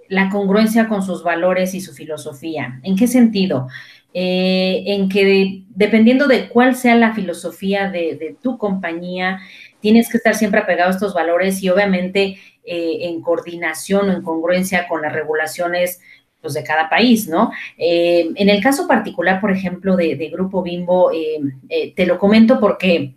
la 0.09 0.31
congruencia 0.31 0.89
con 0.89 1.03
sus 1.03 1.23
valores 1.23 1.75
y 1.75 1.83
su 1.83 1.93
filosofía. 1.93 2.81
¿En 2.83 2.97
qué 2.97 3.07
sentido? 3.07 3.69
en 4.15 5.09
que 5.09 5.65
dependiendo 5.71 6.27
de 6.27 6.51
cuál 6.51 6.77
sea 6.77 6.95
la 6.97 7.15
filosofía 7.15 7.89
de, 7.91 8.37
tu 8.43 8.59
compañía, 8.59 9.41
tienes 9.81 10.11
que 10.11 10.19
estar 10.19 10.35
siempre 10.35 10.61
apegado 10.61 10.91
a 10.91 10.93
estos 10.93 11.15
valores 11.15 11.63
y 11.63 11.71
obviamente 11.71 12.39
en 12.63 13.23
coordinación 13.23 14.11
o 14.11 14.13
en 14.13 14.21
congruencia 14.21 14.87
con 14.87 15.01
las 15.01 15.15
regulaciones 15.15 16.01
pues, 16.43 16.55
de 16.55 16.65
cada 16.65 16.91
país, 16.91 17.29
¿no? 17.29 17.53
Eh, 17.79 18.29
en 18.35 18.49
el 18.49 18.61
caso 18.61 18.89
particular, 18.89 19.41
por 19.41 19.53
ejemplo, 19.53 19.97
de, 19.97 20.29
Grupo 20.33 20.63
Bimbo, 20.63 21.13
eh, 21.13 21.41
eh, 21.69 21.95
te 21.95 22.05
lo 22.05 22.19
comento 22.19 22.59
porque 22.59 23.15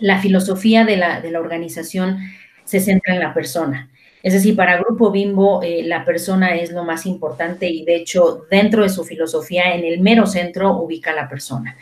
la 0.00 0.20
filosofía 0.20 0.84
de 0.84 0.96
la, 0.96 1.20
de 1.20 1.30
la 1.30 1.40
organización 1.40 2.18
se 2.64 2.80
centra 2.80 3.14
en 3.14 3.20
la 3.20 3.32
persona. 3.32 3.91
Es 4.22 4.32
decir, 4.32 4.54
para 4.54 4.78
Grupo 4.78 5.10
Bimbo, 5.10 5.62
eh, 5.62 5.82
la 5.84 6.04
persona 6.04 6.54
es 6.54 6.70
lo 6.70 6.84
más 6.84 7.06
importante 7.06 7.68
y 7.68 7.84
de 7.84 7.96
hecho, 7.96 8.46
dentro 8.50 8.82
de 8.82 8.88
su 8.88 9.04
filosofía, 9.04 9.74
en 9.74 9.84
el 9.84 10.00
mero 10.00 10.26
centro, 10.26 10.76
ubica 10.76 11.10
a 11.10 11.14
la 11.14 11.28
persona. 11.28 11.76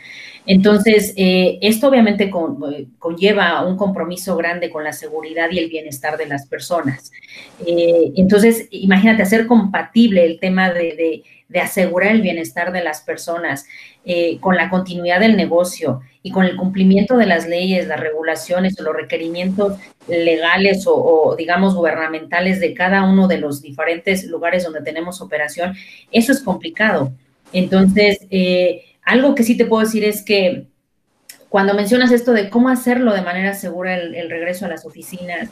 Entonces, 0.47 1.13
eh, 1.17 1.59
esto 1.61 1.87
obviamente 1.87 2.23
eh, 2.23 2.87
conlleva 2.97 3.63
un 3.63 3.77
compromiso 3.77 4.35
grande 4.35 4.71
con 4.71 4.83
la 4.83 4.91
seguridad 4.91 5.49
y 5.51 5.59
el 5.59 5.69
bienestar 5.69 6.17
de 6.17 6.25
las 6.25 6.47
personas. 6.47 7.11
entonces, 7.65 8.67
imagínate 8.71 9.21
hacer 9.21 9.45
compatible 9.45 10.25
el 10.25 10.39
tema 10.39 10.71
de, 10.71 10.95
de, 10.95 11.23
asegurar 11.59 12.11
el 12.11 12.21
bienestar 12.21 12.71
de 12.71 12.83
las 12.83 13.01
personas 13.01 13.65
con 14.39 14.55
la 14.55 14.69
continuidad 14.69 15.19
del 15.19 15.37
negocio 15.37 16.01
y 16.23 16.31
con 16.31 16.45
el 16.45 16.55
cumplimiento 16.55 17.17
de 17.17 17.25
las 17.25 17.47
leyes, 17.47 17.87
las 17.87 17.99
regulaciones 17.99 18.79
o 18.79 18.83
los 18.83 18.95
requerimientos 18.95 19.77
legales 20.07 20.85
o, 20.87 21.35
digamos 21.37 21.75
gubernamentales 21.75 22.59
de 22.59 22.73
cada 22.73 23.03
uno 23.03 23.27
de 23.27 23.39
los 23.39 23.61
diferentes 23.61 24.25
lugares 24.25 24.63
donde 24.63 24.81
tenemos 24.81 25.21
operación, 25.21 25.75
eso 26.11 26.31
es 26.31 26.41
complicado. 26.41 27.11
Entonces, 27.53 28.19
eh, 28.29 28.83
algo 29.03 29.35
que 29.35 29.43
sí 29.43 29.57
te 29.57 29.65
puedo 29.65 29.83
decir 29.83 30.03
es 30.03 30.23
que 30.23 30.67
cuando 31.49 31.73
mencionas 31.73 32.11
esto 32.11 32.31
de 32.31 32.49
cómo 32.49 32.69
hacerlo 32.69 33.13
de 33.13 33.23
manera 33.23 33.53
segura 33.53 33.95
el, 33.95 34.29
regreso 34.29 34.65
a 34.65 34.69
las 34.69 34.85
oficinas, 34.85 35.49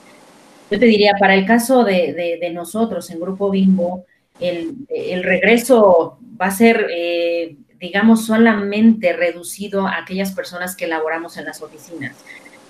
yo 0.71 0.79
te 0.79 0.85
diría, 0.85 1.13
para 1.19 1.33
el 1.33 1.45
caso 1.45 1.83
de, 1.83 2.51
nosotros 2.53 3.09
en 3.09 3.19
Grupo 3.19 3.49
Bimbo, 3.49 4.05
el, 4.39 5.23
regreso 5.23 6.17
va 6.39 6.47
a 6.47 6.51
ser, 6.51 6.87
eh, 6.91 7.55
digamos, 7.79 8.25
solamente 8.25 9.13
reducido 9.13 9.87
a 9.87 9.97
aquellas 9.97 10.31
personas 10.31 10.75
que 10.75 10.87
laboramos 10.87 11.37
en 11.37 11.45
las 11.45 11.61
oficinas, 11.61 12.15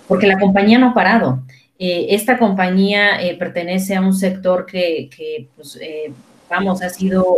porque 0.08 0.28
la 0.28 0.40
compañía 0.40 0.80
no 0.80 0.90
ha 0.90 0.94
parado. 0.94 1.44
Eh, 1.82 2.08
esta 2.14 2.38
compañía 2.38 3.22
eh, 3.22 3.38
pertenece 3.38 3.96
a 3.96 4.02
un 4.02 4.14
sector 4.14 4.66
que, 4.66 5.48
pues, 5.56 5.78
eh, 5.82 6.12
vamos, 6.50 6.82
ha 6.82 6.90
sido, 6.90 7.38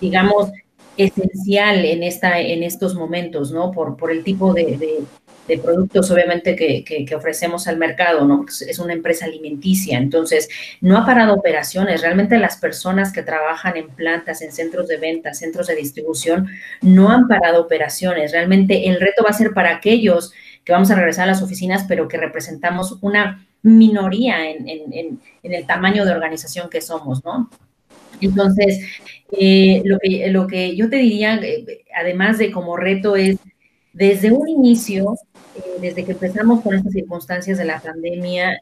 digamos, 0.00 0.50
esencial 0.98 1.84
en, 1.86 2.02
esta, 2.02 2.38
en 2.40 2.62
estos 2.62 2.94
momentos, 2.94 3.52
¿no? 3.52 3.70
Por, 3.70 3.96
por 3.96 4.10
el 4.10 4.22
tipo 4.22 4.52
de, 4.52 5.02
productos, 5.62 6.10
obviamente, 6.10 6.56
que, 6.56 7.14
ofrecemos 7.14 7.66
al 7.66 7.76
mercado, 7.76 8.26
¿no? 8.26 8.46
Es 8.46 8.78
una 8.78 8.92
empresa 8.92 9.26
alimenticia, 9.26 9.98
entonces, 9.98 10.48
no 10.80 10.96
ha 10.96 11.04
parado 11.04 11.34
operaciones. 11.34 12.00
Realmente 12.00 12.38
las 12.38 12.56
personas 12.56 13.12
que 13.12 13.22
trabajan 13.22 13.76
en 13.76 13.88
plantas, 13.88 14.42
en 14.42 14.52
centros 14.52 14.88
de 14.88 14.96
venta, 14.96 15.34
centros 15.34 15.66
de 15.66 15.74
distribución, 15.74 16.48
no 16.80 17.10
han 17.10 17.28
parado 17.28 17.60
operaciones. 17.60 18.32
Realmente 18.32 18.88
el 18.88 19.00
reto 19.00 19.24
va 19.24 19.30
a 19.30 19.34
ser 19.34 19.52
para 19.52 19.74
aquellos 19.74 20.32
que 20.64 20.72
vamos 20.72 20.90
a 20.90 20.94
regresar 20.94 21.24
a 21.24 21.32
las 21.32 21.42
oficinas, 21.42 21.84
pero 21.88 22.08
que 22.08 22.16
representamos 22.16 22.98
una 23.00 23.46
minoría 23.62 24.48
en, 24.50 25.20
el 25.42 25.66
tamaño 25.66 26.04
de 26.04 26.12
organización 26.12 26.68
que 26.70 26.80
somos, 26.80 27.24
¿no? 27.24 27.50
Entonces, 28.20 28.78
eh, 29.32 29.82
lo, 29.84 29.98
que, 29.98 30.28
lo 30.28 30.46
que 30.46 30.76
yo 30.76 30.88
te 30.88 30.96
diría, 30.96 31.34
eh, 31.42 31.84
además 31.96 32.38
de 32.38 32.52
como 32.52 32.76
reto, 32.76 33.16
es 33.16 33.38
desde 33.92 34.32
un 34.32 34.48
inicio, 34.48 35.14
eh, 35.56 35.60
desde 35.80 36.04
que 36.04 36.12
empezamos 36.12 36.62
con 36.62 36.74
estas 36.74 36.92
circunstancias 36.92 37.58
de 37.58 37.64
la 37.64 37.80
pandemia, 37.80 38.60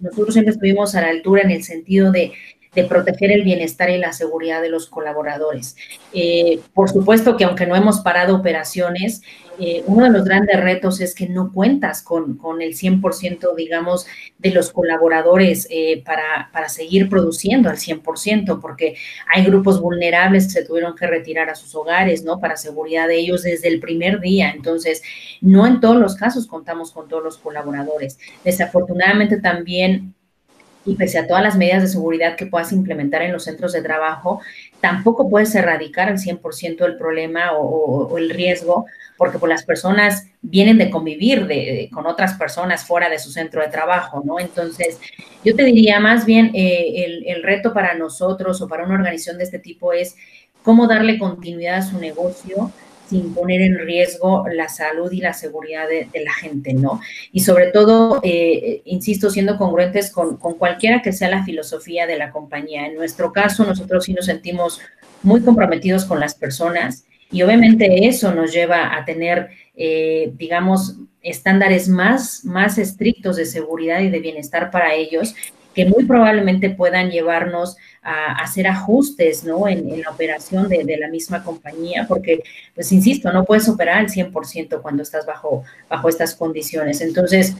nosotros 0.00 0.34
siempre 0.34 0.52
estuvimos 0.52 0.94
a 0.94 1.00
la 1.00 1.08
altura 1.08 1.42
en 1.42 1.50
el 1.50 1.62
sentido 1.62 2.12
de 2.12 2.32
de 2.74 2.84
proteger 2.84 3.30
el 3.30 3.42
bienestar 3.42 3.90
y 3.90 3.98
la 3.98 4.12
seguridad 4.12 4.62
de 4.62 4.70
los 4.70 4.88
colaboradores. 4.88 5.76
Eh, 6.14 6.60
por 6.72 6.88
supuesto 6.88 7.36
que 7.36 7.44
aunque 7.44 7.66
no 7.66 7.76
hemos 7.76 8.00
parado 8.00 8.34
operaciones, 8.34 9.22
eh, 9.58 9.84
uno 9.86 10.04
de 10.04 10.10
los 10.10 10.24
grandes 10.24 10.58
retos 10.58 11.00
es 11.00 11.14
que 11.14 11.28
no 11.28 11.52
cuentas 11.52 12.02
con, 12.02 12.38
con 12.38 12.62
el 12.62 12.74
100%, 12.74 13.54
digamos, 13.54 14.06
de 14.38 14.50
los 14.50 14.72
colaboradores 14.72 15.68
eh, 15.70 16.02
para, 16.04 16.48
para, 16.52 16.70
seguir 16.70 17.10
produciendo 17.10 17.68
al 17.68 17.76
100%, 17.76 18.60
porque 18.60 18.96
hay 19.32 19.44
grupos 19.44 19.80
vulnerables 19.80 20.46
que 20.46 20.52
se 20.52 20.64
tuvieron 20.64 20.96
que 20.96 21.06
retirar 21.06 21.50
a 21.50 21.54
sus 21.54 21.74
hogares, 21.74 22.24
¿no? 22.24 22.40
Para 22.40 22.56
seguridad 22.56 23.06
de 23.06 23.18
ellos 23.18 23.42
desde 23.42 23.68
el 23.68 23.80
primer 23.80 24.20
día. 24.20 24.50
Entonces, 24.50 25.02
no 25.42 25.66
en 25.66 25.80
todos 25.80 25.96
los 25.96 26.16
casos 26.16 26.46
contamos 26.46 26.90
con 26.90 27.08
todos 27.08 27.22
los 27.22 27.36
colaboradores. 27.36 28.18
Desafortunadamente 28.44 29.38
también 29.40 30.14
y 30.84 30.96
pese 30.96 31.18
a 31.18 31.26
todas 31.26 31.42
las 31.42 31.56
medidas 31.56 31.82
de 31.82 31.88
seguridad 31.88 32.36
que 32.36 32.46
puedas 32.46 32.72
implementar 32.72 33.22
en 33.22 33.32
los 33.32 33.44
centros 33.44 33.72
de 33.72 33.82
trabajo, 33.82 34.40
tampoco 34.80 35.30
puedes 35.30 35.54
erradicar 35.54 36.08
al 36.08 36.18
100% 36.18 36.84
el 36.84 36.96
problema 36.96 37.52
o, 37.52 38.18
el 38.18 38.30
riesgo, 38.30 38.86
porque 39.16 39.38
pues, 39.38 39.50
las 39.50 39.64
personas 39.64 40.26
vienen 40.40 40.78
de 40.78 40.90
convivir 40.90 41.48
con 41.92 42.06
otras 42.06 42.34
personas 42.34 42.84
fuera 42.84 43.08
de 43.08 43.18
su 43.18 43.30
centro 43.30 43.62
de 43.62 43.68
trabajo, 43.68 44.22
¿no? 44.24 44.40
Entonces, 44.40 44.98
yo 45.44 45.54
te 45.54 45.64
diría 45.64 46.00
más 46.00 46.26
bien, 46.26 46.50
eh, 46.54 47.04
el, 47.04 47.26
el 47.26 47.42
reto 47.42 47.72
para 47.72 47.94
nosotros 47.94 48.60
o 48.60 48.68
para 48.68 48.84
una 48.84 48.94
organización 48.94 49.38
de 49.38 49.44
este 49.44 49.58
tipo 49.58 49.92
es 49.92 50.16
cómo 50.62 50.86
darle 50.86 51.18
continuidad 51.18 51.76
a 51.76 51.82
su 51.82 51.98
negocio 51.98 52.72
sin 53.08 53.34
poner 53.34 53.60
en 53.60 53.78
riesgo 53.78 54.44
la 54.50 54.68
salud 54.68 55.12
y 55.12 55.20
la 55.20 55.32
seguridad 55.32 55.86
de, 55.88 56.08
la 56.20 56.32
gente, 56.32 56.72
¿no? 56.72 57.00
Y 57.32 57.40
sobre 57.40 57.66
todo, 57.66 58.20
eh, 58.22 58.82
insisto, 58.84 59.30
siendo 59.30 59.58
congruentes 59.58 60.10
con, 60.10 60.36
cualquiera 60.36 61.02
que 61.02 61.12
sea 61.12 61.28
la 61.28 61.44
filosofía 61.44 62.06
de 62.06 62.16
la 62.16 62.30
compañía. 62.30 62.86
En 62.86 62.94
nuestro 62.94 63.32
caso, 63.32 63.64
nosotros 63.64 64.04
sí 64.04 64.14
nos 64.14 64.26
sentimos 64.26 64.80
muy 65.22 65.42
comprometidos 65.42 66.04
con 66.04 66.20
las 66.20 66.34
personas 66.34 67.04
y 67.30 67.42
obviamente 67.42 68.06
eso 68.06 68.34
nos 68.34 68.52
lleva 68.52 68.96
a 68.96 69.04
tener, 69.04 69.48
eh, 69.74 70.32
digamos, 70.36 70.96
estándares 71.22 71.88
más, 71.88 72.44
más 72.44 72.78
estrictos 72.78 73.36
de 73.36 73.46
seguridad 73.46 74.00
y 74.00 74.10
de 74.10 74.20
bienestar 74.20 74.70
para 74.70 74.94
ellos 74.94 75.34
que 75.74 75.86
muy 75.86 76.04
probablemente 76.04 76.70
puedan 76.70 77.10
llevarnos 77.10 77.76
a, 78.02 78.42
hacer 78.42 78.66
ajustes 78.66 79.44
¿no? 79.44 79.68
en, 79.68 80.00
la 80.00 80.10
operación 80.10 80.68
de, 80.68 80.96
la 80.98 81.08
misma 81.08 81.42
compañía, 81.42 82.06
porque, 82.08 82.42
pues 82.74 82.92
insisto, 82.92 83.32
no 83.32 83.44
puedes 83.44 83.68
operar 83.68 83.98
al 83.98 84.08
100% 84.08 84.82
cuando 84.82 85.02
estás 85.02 85.26
bajo, 85.26 85.64
bajo 85.88 86.08
estas 86.08 86.34
condiciones. 86.34 87.00
Entonces, 87.00 87.56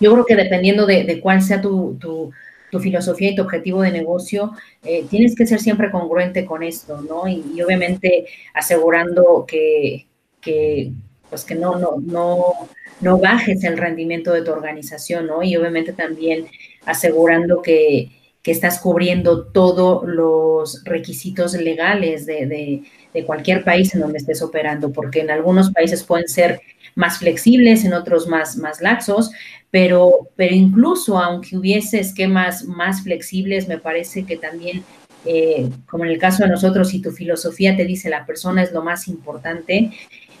yo 0.00 0.12
creo 0.12 0.24
que 0.24 0.36
dependiendo 0.36 0.86
de, 0.86 1.20
cuál 1.20 1.42
sea 1.42 1.60
tu, 1.60 1.96
tu, 2.00 2.32
filosofía 2.80 3.30
y 3.30 3.34
tu 3.34 3.42
objetivo 3.42 3.82
de 3.82 3.90
negocio, 3.90 4.52
eh, 4.84 5.04
tienes 5.10 5.34
que 5.34 5.44
ser 5.44 5.58
siempre 5.58 5.90
congruente 5.90 6.44
con 6.44 6.62
esto, 6.62 7.00
¿no? 7.02 7.26
Y, 7.26 7.60
obviamente 7.62 8.26
asegurando 8.54 9.44
que, 9.46 10.06
que, 10.40 10.92
pues 11.28 11.44
que 11.44 11.56
no, 11.56 11.78
no, 11.78 11.96
no, 12.00 12.68
no 13.00 13.18
bajes 13.18 13.64
el 13.64 13.76
rendimiento 13.76 14.32
de 14.32 14.42
tu 14.42 14.52
organización, 14.52 15.26
¿no? 15.26 15.42
Y 15.42 15.56
obviamente 15.56 15.92
también 15.92 16.46
asegurando 16.84 17.62
que, 17.62 18.16
estás 18.42 18.80
cubriendo 18.80 19.44
todos 19.44 20.02
los 20.04 20.82
requisitos 20.82 21.54
legales 21.54 22.26
de, 22.26 22.82
cualquier 23.24 23.62
país 23.62 23.94
en 23.94 24.00
donde 24.00 24.18
estés 24.18 24.42
operando, 24.42 24.90
porque 24.90 25.20
en 25.20 25.30
algunos 25.30 25.70
países 25.70 26.02
pueden 26.02 26.26
ser 26.26 26.60
más 26.96 27.18
flexibles, 27.18 27.84
en 27.84 27.92
otros 27.92 28.26
más, 28.26 28.56
más 28.56 28.80
laxos, 28.80 29.30
pero, 29.70 30.30
pero 30.34 30.52
incluso 30.52 31.16
aunque 31.16 31.56
hubiese 31.56 32.00
esquemas 32.00 32.64
más 32.64 33.04
flexibles, 33.04 33.68
me 33.68 33.78
parece 33.78 34.24
que 34.24 34.36
también, 34.36 34.82
eh, 35.24 35.68
como 35.88 36.04
en 36.04 36.10
el 36.10 36.18
caso 36.18 36.42
de 36.42 36.50
nosotros, 36.50 36.88
si 36.88 37.00
tu 37.00 37.12
filosofía 37.12 37.76
te 37.76 37.84
dice 37.84 38.10
la 38.10 38.26
persona 38.26 38.64
es 38.64 38.72
lo 38.72 38.82
más 38.82 39.06
importante, 39.06 39.92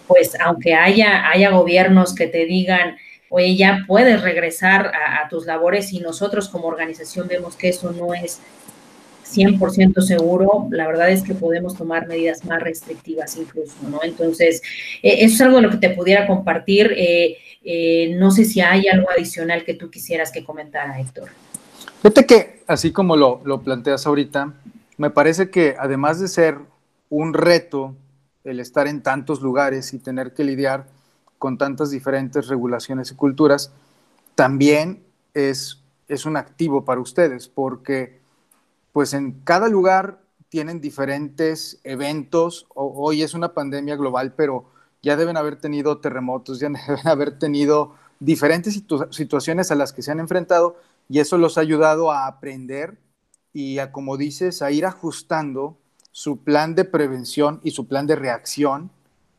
pues 0.08 0.36
aunque 0.40 0.74
haya, 0.74 1.30
haya 1.30 1.50
gobiernos 1.50 2.14
que 2.14 2.26
te 2.26 2.44
digan, 2.44 2.96
oye, 3.30 3.56
ya 3.56 3.84
puedes 3.86 4.20
regresar 4.20 4.88
a, 4.88 5.28
tus 5.28 5.46
labores 5.46 5.92
y 5.92 6.00
nosotros 6.00 6.48
como 6.48 6.66
organización 6.66 7.28
vemos 7.28 7.56
que 7.56 7.68
eso 7.68 7.92
no 7.92 8.12
es 8.12 8.40
100% 9.32 10.00
seguro, 10.02 10.66
la 10.70 10.88
verdad 10.88 11.10
es 11.10 11.22
que 11.22 11.34
podemos 11.34 11.76
tomar 11.76 12.08
medidas 12.08 12.44
más 12.44 12.60
restrictivas 12.60 13.36
incluso, 13.36 13.76
¿no? 13.88 14.00
Entonces, 14.02 14.60
eh, 15.02 15.18
eso 15.20 15.34
es 15.36 15.40
algo 15.42 15.56
de 15.56 15.62
lo 15.62 15.70
que 15.70 15.76
te 15.76 15.90
pudiera 15.90 16.26
compartir. 16.26 16.92
Eh, 16.96 17.38
eh, 17.62 18.16
no 18.16 18.32
sé 18.32 18.44
si 18.44 18.60
hay 18.60 18.88
algo 18.88 19.08
adicional 19.08 19.64
que 19.64 19.74
tú 19.74 19.88
quisieras 19.88 20.32
que 20.32 20.42
comentara, 20.42 20.98
Héctor. 20.98 21.28
Fíjate 22.02 22.26
que, 22.26 22.62
así 22.66 22.90
como 22.90 23.14
lo, 23.14 23.40
lo 23.44 23.62
planteas 23.62 24.04
ahorita, 24.04 24.52
me 24.96 25.10
parece 25.10 25.48
que 25.48 25.76
además 25.78 26.18
de 26.18 26.26
ser 26.26 26.56
un 27.08 27.32
reto 27.32 27.94
el 28.42 28.58
estar 28.58 28.88
en 28.88 29.02
tantos 29.02 29.42
lugares 29.42 29.94
y 29.94 30.00
tener 30.00 30.32
que 30.32 30.42
lidiar 30.42 30.86
con 31.40 31.56
tantas 31.56 31.90
diferentes 31.90 32.48
regulaciones 32.48 33.10
y 33.10 33.14
culturas, 33.14 33.72
también 34.34 35.02
es, 35.32 35.82
es 36.06 36.26
un 36.26 36.36
activo 36.36 36.84
para 36.84 37.00
ustedes, 37.00 37.48
porque 37.48 38.20
pues 38.92 39.14
en 39.14 39.40
cada 39.40 39.68
lugar 39.68 40.20
tienen 40.50 40.82
diferentes 40.82 41.80
eventos. 41.82 42.66
hoy 42.74 43.22
es 43.22 43.32
una 43.32 43.54
pandemia 43.54 43.96
global, 43.96 44.34
pero 44.36 44.66
ya 45.02 45.16
deben 45.16 45.38
haber 45.38 45.56
tenido 45.56 45.96
terremotos, 45.96 46.60
ya 46.60 46.68
deben 46.86 47.08
haber 47.08 47.38
tenido 47.38 47.94
diferentes 48.18 48.84
situaciones 49.10 49.70
a 49.70 49.76
las 49.76 49.94
que 49.94 50.02
se 50.02 50.10
han 50.10 50.20
enfrentado 50.20 50.76
y 51.08 51.20
eso 51.20 51.38
los 51.38 51.56
ha 51.56 51.62
ayudado 51.62 52.12
a 52.12 52.26
aprender 52.26 52.98
y 53.54 53.78
a, 53.78 53.92
como 53.92 54.18
dices, 54.18 54.60
a 54.60 54.72
ir 54.72 54.84
ajustando 54.84 55.78
su 56.12 56.44
plan 56.44 56.74
de 56.74 56.84
prevención 56.84 57.60
y 57.64 57.70
su 57.70 57.88
plan 57.88 58.06
de 58.06 58.16
reacción 58.16 58.90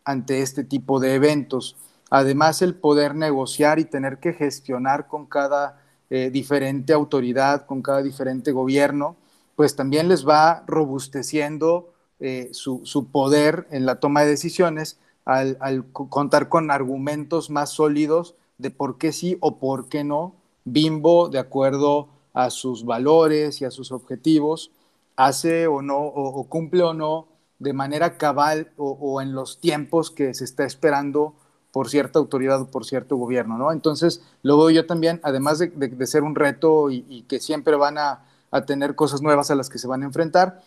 ante 0.03 0.41
este 0.41 0.63
tipo 0.63 0.99
de 0.99 1.13
eventos. 1.13 1.77
Además 2.11 2.61
el 2.61 2.75
poder 2.75 3.15
negociar 3.15 3.79
y 3.79 3.85
tener 3.85 4.19
que 4.19 4.33
gestionar 4.33 5.07
con 5.07 5.25
cada 5.25 5.81
eh, 6.11 6.29
diferente 6.29 6.93
autoridad, 6.93 7.65
con 7.65 7.81
cada 7.81 8.03
diferente 8.03 8.51
gobierno, 8.51 9.15
pues 9.55 9.75
también 9.75 10.09
les 10.09 10.27
va 10.27 10.63
robusteciendo 10.67 11.93
eh, 12.19 12.49
su, 12.51 13.07
poder 13.11 13.65
en 13.71 13.85
la 13.85 13.99
toma 13.99 14.21
de 14.21 14.29
decisiones 14.29 14.99
al, 15.25 15.57
contar 15.91 16.49
con 16.49 16.69
argumentos 16.69 17.49
más 17.49 17.69
sólidos 17.69 18.35
de 18.57 18.71
por 18.71 18.97
qué 18.97 19.11
sí 19.13 19.37
o 19.39 19.57
por 19.57 19.87
qué 19.87 20.03
no 20.03 20.35
Bimbo, 20.65 21.29
de 21.29 21.39
acuerdo 21.39 22.09
a 22.33 22.49
sus 22.49 22.85
valores 22.85 23.61
y 23.61 23.65
a 23.65 23.71
sus 23.71 23.91
objetivos, 23.91 24.71
hace 25.15 25.67
o 25.67 25.81
no, 25.81 25.97
o, 25.97 26.43
cumple 26.47 26.83
o 26.83 26.93
no 26.93 27.27
de 27.59 27.73
manera 27.73 28.17
cabal 28.17 28.71
o, 28.77 29.21
en 29.21 29.33
los 29.33 29.59
tiempos 29.59 30.11
que 30.11 30.33
se 30.33 30.43
está 30.43 30.65
esperando 30.65 31.35
por 31.71 31.89
cierta 31.89 32.19
autoridad 32.19 32.61
o 32.61 32.67
por 32.67 32.85
cierto 32.85 33.15
gobierno, 33.15 33.57
¿no? 33.57 33.71
Entonces, 33.71 34.21
lo 34.43 34.57
veo 34.57 34.69
yo 34.69 34.85
también, 34.85 35.19
además 35.23 35.59
de, 35.59 36.07
ser 36.07 36.23
un 36.23 36.35
reto 36.35 36.89
y, 36.91 37.25
que 37.27 37.39
siempre 37.39 37.75
van 37.75 37.97
a, 37.97 38.25
tener 38.67 38.95
cosas 38.95 39.21
nuevas 39.21 39.49
a 39.49 39.55
las 39.55 39.69
que 39.69 39.79
se 39.79 39.87
van 39.87 40.03
a 40.03 40.05
enfrentar, 40.05 40.61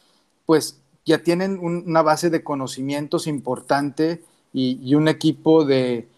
pues 0.47 0.81
ya 1.05 1.19
tienen 1.19 1.59
una 1.61 2.01
base 2.01 2.31
de 2.31 2.43
conocimientos 2.43 3.27
importante 3.27 4.25
y, 4.53 4.95
un 4.95 5.09
equipo 5.09 5.65
de 5.65 6.09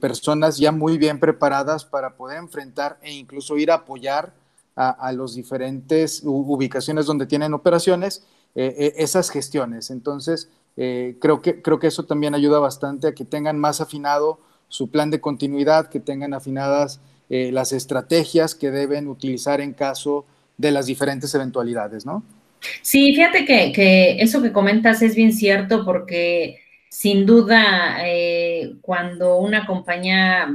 personas 0.00 0.58
ya 0.58 0.72
muy 0.72 0.98
bien 0.98 1.20
preparadas 1.20 1.84
para 1.84 2.16
poder 2.16 2.38
enfrentar 2.38 2.98
e 3.02 3.12
incluso 3.12 3.56
ir 3.56 3.70
a 3.70 3.74
apoyar 3.74 4.32
a, 4.76 5.12
las 5.12 5.34
diferentes 5.34 6.22
ubicaciones 6.24 7.06
donde 7.06 7.26
tienen 7.26 7.54
operaciones 7.54 8.24
eh, 8.54 8.74
eh, 8.76 8.94
esas 8.96 9.30
gestiones. 9.30 9.90
Entonces, 9.90 10.48
eh, 10.76 11.16
creo, 11.20 11.40
que, 11.40 11.62
creo 11.62 11.78
que 11.78 11.86
eso 11.86 12.04
también 12.04 12.34
ayuda 12.34 12.58
bastante 12.58 13.08
a 13.08 13.14
que 13.14 13.24
tengan 13.24 13.58
más 13.58 13.80
afinado 13.80 14.40
su 14.68 14.90
plan 14.90 15.10
de 15.10 15.20
continuidad, 15.20 15.88
que 15.88 16.00
tengan 16.00 16.34
afinadas 16.34 17.00
las 17.30 17.72
estrategias 17.72 18.54
que 18.54 18.70
deben 18.70 19.08
utilizar 19.08 19.60
en 19.60 19.72
caso 19.72 20.24
de 20.56 20.70
las 20.70 20.86
diferentes 20.86 21.34
eventualidades, 21.34 22.06
¿no? 22.06 22.22
Sí, 22.80 23.12
fíjate 23.12 23.44
que, 23.44 23.72
que 23.72 24.22
eso 24.22 24.40
que 24.40 24.52
comentas 24.52 25.02
es 25.02 25.16
bien 25.16 25.32
cierto 25.32 25.84
porque 25.84 26.60
sin 26.90 27.26
duda 27.26 27.96
cuando 28.82 29.38
una 29.38 29.66
compañía 29.66 30.48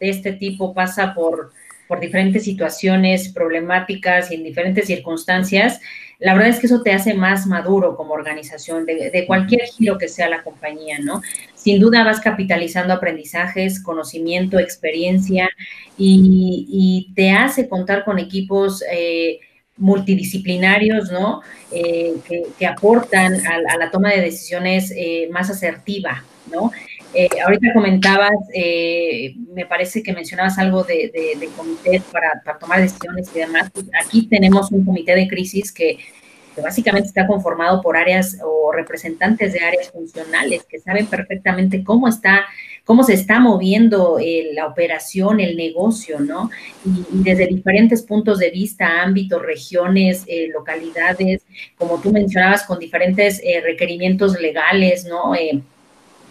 de 0.00 0.08
este 0.08 0.32
tipo 0.32 0.74
pasa 0.74 1.14
por, 1.14 1.52
por 1.90 1.98
diferentes 1.98 2.44
situaciones 2.44 3.30
problemáticas 3.30 4.30
y 4.30 4.36
en 4.36 4.44
diferentes 4.44 4.86
circunstancias, 4.86 5.80
la 6.20 6.34
verdad 6.34 6.50
es 6.50 6.60
que 6.60 6.66
eso 6.66 6.82
te 6.82 6.92
hace 6.92 7.14
más 7.14 7.46
maduro 7.46 7.96
como 7.96 8.12
organización 8.12 8.84
de, 8.84 9.24
cualquier 9.26 9.62
giro 9.62 9.96
que 9.96 10.06
sea 10.06 10.28
la 10.28 10.42
compañía, 10.42 10.98
¿no? 10.98 11.22
Sin 11.54 11.80
duda 11.80 12.04
vas 12.04 12.20
capitalizando 12.20 12.92
aprendizajes, 12.92 13.82
conocimiento, 13.82 14.58
experiencia 14.58 15.48
y, 15.96 17.10
te 17.14 17.30
hace 17.32 17.68
contar 17.68 18.04
con 18.04 18.18
equipos 18.18 18.84
eh, 18.92 19.40
multidisciplinarios, 19.78 21.10
¿no? 21.10 21.40
Eh, 21.72 22.14
que, 22.58 22.66
aportan 22.66 23.34
a, 23.46 23.78
la 23.78 23.90
toma 23.90 24.10
de 24.10 24.20
decisiones 24.20 24.92
eh, 24.94 25.26
más 25.32 25.48
asertiva, 25.48 26.22
¿no? 26.52 26.70
Eh, 27.12 27.28
ahorita 27.44 27.72
comentabas, 27.74 28.30
eh, 28.54 29.34
me 29.52 29.66
parece 29.66 30.02
que 30.02 30.12
mencionabas 30.12 30.58
algo 30.58 30.84
de, 30.84 31.10
de, 31.12 31.48
comités 31.56 32.02
para, 32.04 32.58
tomar 32.58 32.80
decisiones 32.80 33.30
y 33.34 33.40
demás. 33.40 33.70
Aquí 34.04 34.28
tenemos 34.28 34.70
un 34.70 34.84
comité 34.84 35.14
de 35.14 35.26
crisis 35.26 35.72
que, 35.72 35.98
básicamente 36.62 37.08
está 37.08 37.26
conformado 37.26 37.80
por 37.80 37.96
áreas 37.96 38.36
o 38.44 38.70
representantes 38.70 39.54
de 39.54 39.60
áreas 39.60 39.90
funcionales 39.90 40.62
que 40.64 40.78
saben 40.78 41.06
perfectamente 41.06 41.82
cómo 41.82 42.06
está, 42.06 42.44
cómo 42.84 43.02
se 43.02 43.14
está 43.14 43.40
moviendo 43.40 44.18
eh, 44.20 44.50
la 44.52 44.66
operación, 44.66 45.40
el 45.40 45.56
negocio, 45.56 46.20
¿no? 46.20 46.50
Y, 46.84 47.22
desde 47.22 47.46
diferentes 47.46 48.02
puntos 48.02 48.40
de 48.40 48.50
vista, 48.50 49.00
ámbitos, 49.00 49.40
regiones, 49.40 50.26
localidades, 50.52 51.40
como 51.78 51.98
tú 51.98 52.12
mencionabas, 52.12 52.64
con 52.64 52.78
diferentes 52.78 53.40
requerimientos 53.64 54.38
legales, 54.38 55.06
¿no? 55.06 55.34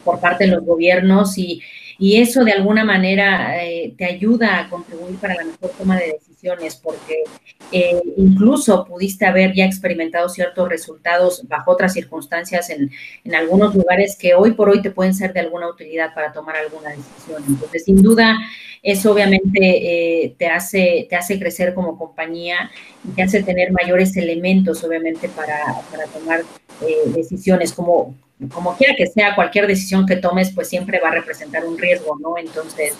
Por 0.03 0.19
parte 0.19 0.45
de 0.45 0.51
los 0.51 0.65
gobiernos 0.65 1.37
y, 1.37 1.61
eso 2.01 2.45
de 2.45 2.53
alguna 2.53 2.85
manera 2.85 3.61
eh, 3.61 3.93
te 3.97 4.05
ayuda 4.05 4.57
a 4.57 4.69
contribuir 4.69 5.17
para 5.17 5.35
la 5.35 5.43
mejor 5.43 5.71
toma 5.77 5.99
de 5.99 6.13
decisiones 6.13 6.77
porque 6.77 7.25
eh, 7.73 8.01
incluso 8.15 8.85
pudiste 8.85 9.25
haber 9.25 9.53
ya 9.53 9.65
experimentado 9.65 10.29
ciertos 10.29 10.69
resultados 10.69 11.45
bajo 11.49 11.71
otras 11.71 11.91
circunstancias 11.91 12.69
en, 12.69 12.89
en, 13.25 13.35
algunos 13.35 13.75
lugares 13.75 14.17
que 14.17 14.33
hoy 14.33 14.51
por 14.51 14.69
hoy 14.69 14.81
te 14.81 14.91
pueden 14.91 15.13
ser 15.13 15.33
de 15.33 15.41
alguna 15.41 15.67
utilidad 15.67 16.13
para 16.15 16.31
tomar 16.31 16.55
alguna 16.55 16.91
decisión. 16.91 17.43
Entonces, 17.45 17.83
sin 17.83 18.01
duda, 18.01 18.37
eso 18.81 19.11
obviamente 19.11 19.59
eh, 20.23 20.35
te, 20.37 20.47
hace, 20.47 21.05
te 21.09 21.17
hace 21.17 21.37
crecer 21.37 21.73
como 21.73 21.97
compañía 21.97 22.71
y 23.03 23.11
te 23.11 23.23
hace 23.23 23.43
tener 23.43 23.73
mayores 23.73 24.15
elementos, 24.15 24.81
obviamente, 24.85 25.27
para, 25.27 25.59
para 25.91 26.05
tomar 26.05 26.43
decisiones 27.13 27.73
como 27.73 28.15
como 28.47 28.75
quiera 28.77 28.95
que 28.95 29.07
sea, 29.07 29.35
cualquier 29.35 29.67
decisión 29.67 30.05
que 30.05 30.15
tomes, 30.15 30.51
pues 30.53 30.69
siempre 30.69 30.99
va 30.99 31.09
a 31.09 31.15
representar 31.15 31.65
un 31.65 31.77
riesgo, 31.77 32.17
¿no? 32.19 32.37
Entonces, 32.37 32.95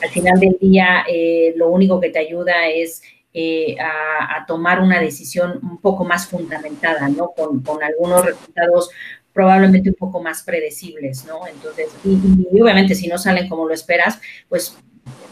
al 0.00 0.08
final 0.10 0.38
del 0.38 0.56
día, 0.60 1.04
eh, 1.08 1.52
lo 1.56 1.68
único 1.68 2.00
que 2.00 2.10
te 2.10 2.20
ayuda 2.20 2.68
es 2.68 3.02
eh, 3.32 3.74
a, 3.80 4.46
tomar 4.46 4.80
una 4.80 5.00
decisión 5.00 5.58
un 5.62 5.78
poco 5.78 6.04
más 6.04 6.28
fundamentada, 6.28 7.08
¿no? 7.08 7.32
Con, 7.36 7.64
algunos 7.82 8.24
resultados 8.24 8.90
probablemente 9.32 9.88
un 9.88 9.96
poco 9.96 10.22
más 10.22 10.44
predecibles, 10.44 11.24
¿no? 11.24 11.44
Entonces, 11.48 11.88
y, 12.04 12.60
obviamente 12.60 12.94
si 12.94 13.08
no 13.08 13.18
salen 13.18 13.48
como 13.48 13.66
lo 13.66 13.74
esperas, 13.74 14.20
pues 14.48 14.78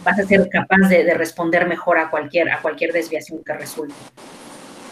vas 0.03 0.19
a 0.19 0.25
ser 0.25 0.49
capaz 0.49 0.89
de, 0.89 1.05
de 1.05 1.15
responder 1.15 1.69
mejor 1.69 1.99
a 1.99 2.11
cualquier, 2.11 2.51
a 2.51 2.61
cualquier 2.61 2.93
desviación 2.93 3.45
que 3.45 3.53
resulte. 3.53 3.95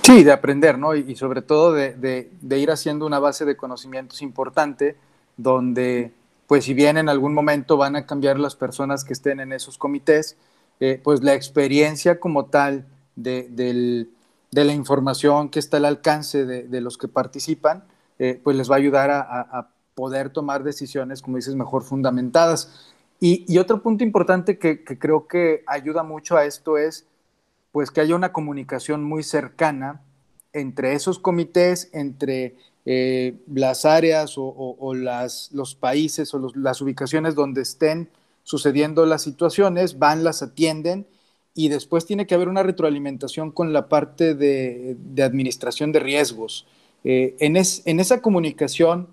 Sí, 0.03 0.25
de 0.25 0.33
aprender, 0.33 0.79
¿no? 0.79 0.95
Y, 0.95 1.15
sobre 1.17 1.43
todo 1.43 1.73
de, 1.73 2.31
ir 2.43 2.71
haciendo 2.71 3.07
una 3.07 3.19
base 3.19 3.45
de 3.45 3.57
conocimientos 3.57 4.23
importante, 4.23 4.97
donde, 5.37 6.13
pues 6.47 6.65
si 6.65 6.75
bien 6.75 6.97
en 6.97 7.09
algún 7.09 7.35
momento 7.35 7.77
van 7.77 7.97
a 7.97 8.07
cambiar 8.07 8.39
las 8.39 8.57
personas 8.57 9.05
que 9.05 9.13
estén 9.13 9.41
en 9.41 9.53
esos 9.53 9.79
comités, 9.79 10.37
eh, 10.81 11.01
pues 11.03 11.23
la 11.23 11.35
experiencia 11.35 12.19
como 12.19 12.47
tal 12.47 12.87
de, 13.15 14.09
la 14.51 14.73
información 14.73 15.51
que 15.51 15.59
está 15.59 15.77
al 15.77 15.85
alcance 15.85 16.47
de, 16.47 16.81
los 16.81 16.97
que 16.97 17.09
participan, 17.09 17.85
eh, 18.19 18.41
pues 18.43 18.57
les 18.57 18.71
va 18.71 18.77
a 18.77 18.79
ayudar 18.79 19.11
a, 19.11 19.69
poder 19.95 20.31
tomar 20.31 20.63
decisiones, 20.63 21.21
como 21.21 21.37
dices, 21.37 21.55
mejor 21.55 21.83
fundamentadas. 21.83 22.91
Y, 23.21 23.59
otro 23.59 23.83
punto 23.83 24.03
importante 24.03 24.59
que 24.59 24.83
creo 24.83 25.29
que 25.29 25.63
ayuda 25.67 26.03
mucho 26.05 26.39
a 26.39 26.47
esto 26.47 26.79
es 26.79 27.07
pues 27.73 27.91
que 27.91 28.01
haya 28.01 28.17
una 28.17 28.33
comunicación 28.33 29.05
muy 29.05 29.23
cercana 29.23 30.03
entre 30.53 30.95
esos 30.95 31.19
comités, 31.19 31.91
entre 31.93 32.57
eh, 32.87 33.35
las 33.53 33.85
áreas 33.85 34.35
o, 34.37 34.95
las, 34.95 35.51
los 35.53 35.75
países 35.75 36.35
o 36.35 36.51
las 36.55 36.81
ubicaciones 36.81 37.35
donde 37.35 37.63
estén 37.63 38.09
sucediendo 38.43 39.07
las 39.07 39.23
situaciones, 39.23 39.99
van, 39.99 40.25
las 40.25 40.43
atienden 40.43 41.07
y 41.55 41.69
después 41.69 42.07
tiene 42.07 42.27
que 42.27 42.35
haber 42.35 42.49
una 42.49 42.63
retroalimentación 42.63 43.53
con 43.53 43.73
la 43.73 43.89
parte 43.89 44.35
de, 44.35 44.97
administración 45.23 45.93
de 45.93 46.01
riesgos. 46.01 46.67
Eh, 47.05 47.37
en, 47.39 47.57
en, 47.57 48.01
esa 48.01 48.21
comunicación 48.21 49.09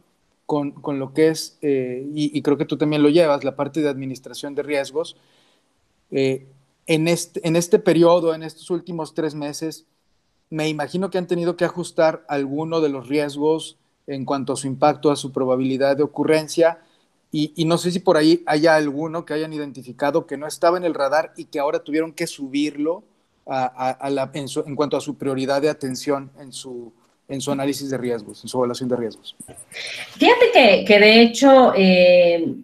con, 0.46 0.74
lo 0.98 1.14
que 1.14 1.28
es, 1.28 1.58
eh, 1.62 2.08
y, 2.14 2.42
creo 2.42 2.58
que 2.58 2.66
tú 2.66 2.78
también 2.78 3.04
lo 3.04 3.10
llevas, 3.10 3.44
la 3.44 3.56
parte 3.56 3.82
de 3.82 3.90
administración 3.90 4.56
de 4.56 4.64
riesgos, 4.64 5.18
en 6.88 7.08
este, 7.08 7.46
en 7.46 7.56
este 7.56 7.80
periodo, 7.80 8.34
en 8.34 8.44
estos 8.44 8.70
últimos 8.70 9.14
tres 9.14 9.36
meses, 9.36 9.86
me 10.50 10.70
imagino 10.70 11.10
que 11.10 11.18
han 11.18 11.28
tenido 11.28 11.58
que 11.58 11.66
ajustar 11.66 12.26
alguno 12.30 12.80
de 12.80 12.90
los 12.90 13.08
riesgos 13.08 13.78
en 14.08 14.24
cuanto 14.24 14.54
a 14.54 14.56
su 14.56 14.68
impacto, 14.68 15.12
a 15.12 15.18
su 15.18 15.34
probabilidad 15.34 15.98
de 15.98 16.04
ocurrencia. 16.04 16.80
Y, 17.30 17.66
no 17.66 17.78
sé 17.78 17.92
si 17.92 18.00
por 18.00 18.16
ahí 18.16 18.42
haya 18.48 18.76
alguno 18.76 19.26
que 19.26 19.34
hayan 19.34 19.52
identificado 19.52 20.26
que 20.26 20.38
no 20.38 20.48
estaba 20.48 20.78
en 20.78 20.86
el 20.86 20.94
radar 20.94 21.34
y 21.36 21.46
que 21.46 21.60
ahora 21.60 21.80
tuvieron 21.80 22.14
que 22.14 22.26
subirlo 22.26 23.04
a, 23.46 24.10
la, 24.10 24.32
en, 24.34 24.76
cuanto 24.76 24.98
a 24.98 25.02
su 25.02 25.18
prioridad 25.18 25.62
de 25.62 25.70
atención 25.70 26.32
en 26.40 26.54
su, 26.54 26.94
en 27.28 27.42
su 27.42 27.52
análisis 27.52 27.90
de 27.90 27.98
riesgos, 27.98 28.44
en 28.44 28.48
su 28.48 28.58
evaluación 28.58 28.90
de 28.90 28.96
riesgos. 28.96 29.36
Fíjate 30.18 30.52
que, 30.54 30.86
que 30.88 31.00
de 31.00 31.22
hecho, 31.22 31.74
eh, 31.76 32.56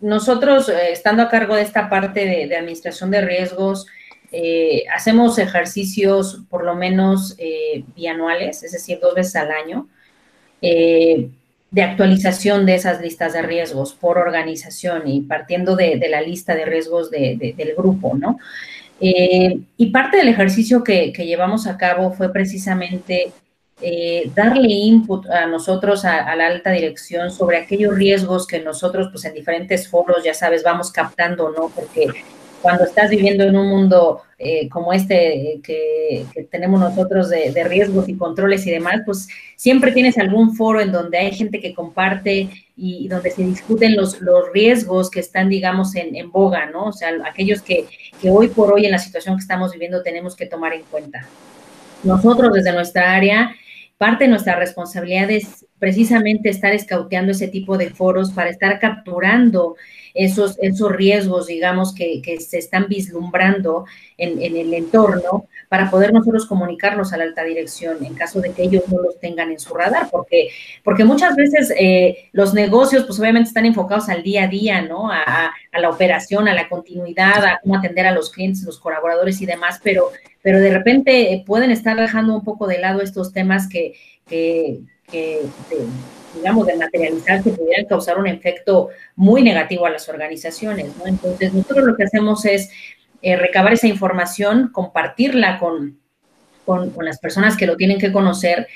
nosotros, 0.00 0.68
eh, 0.68 0.92
estando 0.92 1.22
a 1.22 1.28
cargo 1.28 1.56
de 1.56 1.62
esta 1.62 1.88
parte 1.88 2.24
de, 2.24 2.56
administración 2.56 3.10
de 3.10 3.20
riesgos, 3.22 3.86
eh, 4.32 4.84
hacemos 4.94 5.38
ejercicios 5.38 6.42
por 6.50 6.64
lo 6.64 6.74
menos 6.74 7.34
eh, 7.38 7.84
bianuales, 7.94 8.62
es 8.62 8.72
decir, 8.72 8.98
dos 9.00 9.14
veces 9.14 9.36
al 9.36 9.50
año, 9.50 9.88
de 10.60 11.82
actualización 11.82 12.66
de 12.66 12.74
esas 12.74 13.00
listas 13.00 13.34
de 13.34 13.42
riesgos 13.42 13.94
por 13.94 14.18
organización 14.18 15.06
y 15.06 15.20
partiendo 15.20 15.76
de, 15.76 16.00
la 16.08 16.20
lista 16.20 16.56
de 16.56 16.64
riesgos 16.64 17.10
del 17.10 17.74
grupo, 17.76 18.14
¿no? 18.16 18.38
y 18.98 19.86
parte 19.92 20.16
del 20.16 20.28
ejercicio 20.28 20.82
que, 20.82 21.12
llevamos 21.12 21.68
a 21.68 21.76
cabo 21.76 22.12
fue 22.12 22.32
precisamente 22.32 23.32
eh, 23.82 24.30
darle 24.34 24.68
input 24.68 25.26
a 25.26 25.46
nosotros, 25.46 26.04
a, 26.06 26.34
la 26.34 26.46
alta 26.46 26.70
dirección, 26.70 27.30
sobre 27.30 27.58
aquellos 27.58 27.94
riesgos 27.94 28.46
que 28.46 28.60
nosotros, 28.60 29.08
pues 29.12 29.24
en 29.26 29.34
diferentes 29.34 29.88
foros, 29.88 30.24
ya 30.24 30.32
sabes, 30.32 30.62
vamos 30.62 30.90
captando, 30.90 31.50
¿no? 31.50 31.68
Porque 31.68 32.08
cuando 32.62 32.84
estás 32.84 33.10
viviendo 33.10 33.44
en 33.44 33.54
un 33.54 33.68
mundo 33.68 34.22
eh, 34.38 34.68
como 34.70 34.94
este 34.94 35.60
que, 35.62 36.26
tenemos 36.50 36.80
nosotros 36.80 37.28
de, 37.28 37.64
riesgos 37.64 38.08
y 38.08 38.16
controles 38.16 38.66
y 38.66 38.70
demás, 38.70 39.02
pues 39.04 39.28
siempre 39.56 39.92
tienes 39.92 40.16
algún 40.16 40.56
foro 40.56 40.80
en 40.80 40.90
donde 40.90 41.18
hay 41.18 41.32
gente 41.32 41.60
que 41.60 41.74
comparte 41.74 42.48
y, 42.78 43.08
donde 43.08 43.30
se 43.30 43.42
discuten 43.42 43.94
los, 43.94 44.22
los 44.22 44.50
riesgos 44.54 45.10
que 45.10 45.20
están, 45.20 45.50
digamos, 45.50 45.94
en, 45.96 46.16
en 46.16 46.32
boga, 46.32 46.64
¿no? 46.70 46.86
O 46.86 46.92
sea, 46.92 47.10
aquellos 47.26 47.60
que, 47.60 47.84
que 48.22 48.30
hoy 48.30 48.48
por 48.48 48.72
hoy 48.72 48.86
en 48.86 48.92
la 48.92 48.98
situación 48.98 49.36
que 49.36 49.42
estamos 49.42 49.72
viviendo 49.72 50.02
tenemos 50.02 50.34
que 50.34 50.46
tomar 50.46 50.72
en 50.72 50.82
cuenta. 50.84 51.26
Nosotros 52.02 52.52
desde 52.54 52.72
nuestra 52.72 53.14
área 53.14 53.54
Parte 53.98 54.24
de 54.24 54.30
nuestra 54.30 54.56
responsabilidad 54.56 55.30
es 55.30 55.65
precisamente 55.86 56.48
estar 56.48 56.72
escauteando 56.72 57.30
ese 57.30 57.46
tipo 57.46 57.78
de 57.78 57.90
foros 57.90 58.32
para 58.32 58.50
estar 58.50 58.80
capturando 58.80 59.76
esos, 60.14 60.58
esos 60.60 60.90
riesgos, 60.90 61.46
digamos, 61.46 61.94
que, 61.94 62.20
se 62.40 62.58
están 62.58 62.88
vislumbrando 62.88 63.84
en, 64.18 64.42
el 64.42 64.74
entorno 64.74 65.46
para 65.68 65.88
poder 65.88 66.12
nosotros 66.12 66.46
comunicarlos 66.46 67.12
a 67.12 67.18
la 67.18 67.22
alta 67.22 67.44
dirección 67.44 68.04
en 68.04 68.14
caso 68.14 68.40
de 68.40 68.50
que 68.50 68.64
ellos 68.64 68.82
no 68.90 69.00
los 69.00 69.20
tengan 69.20 69.52
en 69.52 69.60
su 69.60 69.74
radar, 69.74 70.08
porque, 70.10 70.48
porque 70.82 71.04
muchas 71.04 71.36
veces 71.36 71.72
eh, 71.78 72.30
los 72.32 72.52
negocios, 72.52 73.04
pues 73.04 73.20
obviamente 73.20 73.46
están 73.46 73.64
enfocados 73.64 74.08
al 74.08 74.24
día 74.24 74.42
a 74.42 74.48
día, 74.48 74.82
¿no? 74.82 75.12
A, 75.12 75.52
a, 75.70 75.80
la 75.80 75.88
operación, 75.88 76.48
a 76.48 76.54
la 76.54 76.68
continuidad, 76.68 77.44
a 77.44 77.60
cómo 77.62 77.76
atender 77.76 78.06
a 78.06 78.10
los 78.10 78.30
clientes, 78.30 78.64
los 78.64 78.80
colaboradores 78.80 79.40
y 79.40 79.46
demás, 79.46 79.78
pero 79.84 80.10
pero 80.42 80.60
de 80.60 80.70
repente 80.70 81.32
eh, 81.32 81.42
pueden 81.44 81.72
estar 81.72 81.96
dejando 81.96 82.32
un 82.32 82.44
poco 82.44 82.68
de 82.68 82.78
lado 82.78 83.00
estos 83.00 83.32
temas 83.32 83.68
que, 83.68 83.94
que, 84.28 84.78
digamos, 86.34 86.66
de 86.66 86.76
materializar 86.76 87.42
que 87.42 87.50
pudieran 87.50 87.86
causar 87.86 88.18
un 88.18 88.26
efecto 88.26 88.90
muy 89.14 89.42
negativo 89.42 89.86
a 89.86 89.90
las 89.90 90.08
organizaciones. 90.08 90.92
Entonces, 91.04 91.52
nosotros 91.52 91.86
lo 91.86 91.96
que 91.96 92.04
hacemos 92.04 92.44
es 92.44 92.70
eh, 93.22 93.36
recabar 93.36 93.72
esa 93.72 93.86
información, 93.86 94.70
compartirla 94.72 95.58
con, 95.58 95.98
con, 96.64 96.92
las 97.00 97.18
personas 97.18 97.56
que 97.56 97.66
lo 97.66 97.76
tienen 97.76 97.98
que 97.98 98.12
conocer, 98.12 98.68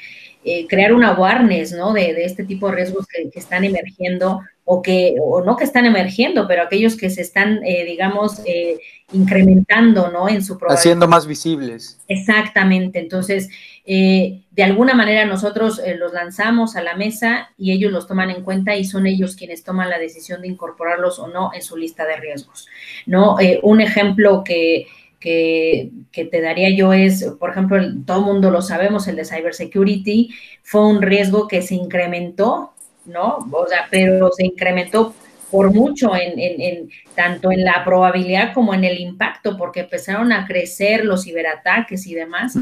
eh, 0.45 0.67
crear 0.67 0.93
una 0.93 1.09
awareness, 1.09 1.73
¿no? 1.73 1.93
De, 1.93 2.25
este 2.25 2.45
tipo 2.45 2.69
de 2.69 2.77
riesgos 2.77 3.07
que, 3.07 3.31
que 3.31 3.39
están 3.39 3.65
emergiendo 3.65 4.41
o 4.73 4.83
que, 4.83 5.17
o 5.21 5.43
no 5.43 5.57
que 5.57 5.65
están 5.65 5.85
emergiendo, 5.85 6.47
pero 6.47 6.63
aquellos 6.63 6.97
que 6.97 7.11
se 7.11 7.23
están, 7.23 7.61
eh, 7.65 7.85
digamos, 7.85 8.41
eh, 8.47 8.79
incrementando, 9.13 10.13
¿no? 10.13 10.29
En 10.29 10.45
su 10.45 10.57
probabilidad. 10.57 10.79
Haciendo 10.79 11.09
más 11.09 11.27
visibles. 11.27 11.99
Exactamente. 12.07 13.01
Entonces, 13.01 13.49
eh, 13.85 14.43
de 14.53 14.63
alguna 14.63 14.95
manera 14.95 15.25
nosotros 15.25 15.81
los 15.99 16.13
lanzamos 16.13 16.77
a 16.77 16.83
la 16.83 16.95
mesa 16.95 17.51
y 17.59 17.73
ellos 17.73 17.91
los 17.91 18.07
toman 18.07 18.31
en 18.31 18.45
cuenta 18.45 18.77
y 18.77 18.85
son 18.85 19.09
ellos 19.09 19.35
quienes 19.35 19.65
toman 19.65 19.91
la 19.91 19.99
decisión 19.99 20.41
de 20.41 20.47
incorporarlos 20.47 21.19
o 21.19 21.27
no 21.27 21.51
en 21.53 21.63
su 21.63 21.77
lista 21.77 22.07
de 22.07 22.19
riesgos, 22.19 22.69
¿no? 23.07 23.39
un 23.65 23.81
ejemplo 23.81 24.45
que, 24.45 24.87
que, 25.19 25.91
que, 26.13 26.27
te 26.27 26.41
daría 26.41 26.71
yo 26.71 26.93
es, 26.93 27.25
por 27.41 27.51
ejemplo, 27.51 27.79
todo 28.07 28.19
el 28.21 28.25
mundo 28.25 28.53
lo 28.53 28.63
sabemos, 28.63 29.09
el 29.09 29.17
de 29.17 29.25
cybersecurity 29.25 30.33
fue 30.63 30.87
un 30.87 31.03
riesgo 31.03 31.49
que 31.49 31.61
se 31.61 31.75
incrementó 31.75 32.75
¿no? 33.11 33.39
O 33.51 33.67
sea, 33.67 33.87
pero 33.91 34.31
se 34.33 34.47
incrementó 34.47 35.15
por 35.51 35.73
mucho 35.75 36.13
en, 36.15 36.89
tanto 37.15 37.51
en 37.51 37.65
la 37.65 37.83
probabilidad 37.85 38.55
como 38.55 38.73
en 38.73 38.85
el 38.85 39.01
impacto, 39.01 39.57
porque 39.57 39.81
empezaron 39.81 40.33
a 40.33 40.47
crecer 40.47 41.05
los 41.05 41.25
ciberataques 41.25 42.07
y 42.07 42.15
demás. 42.15 42.55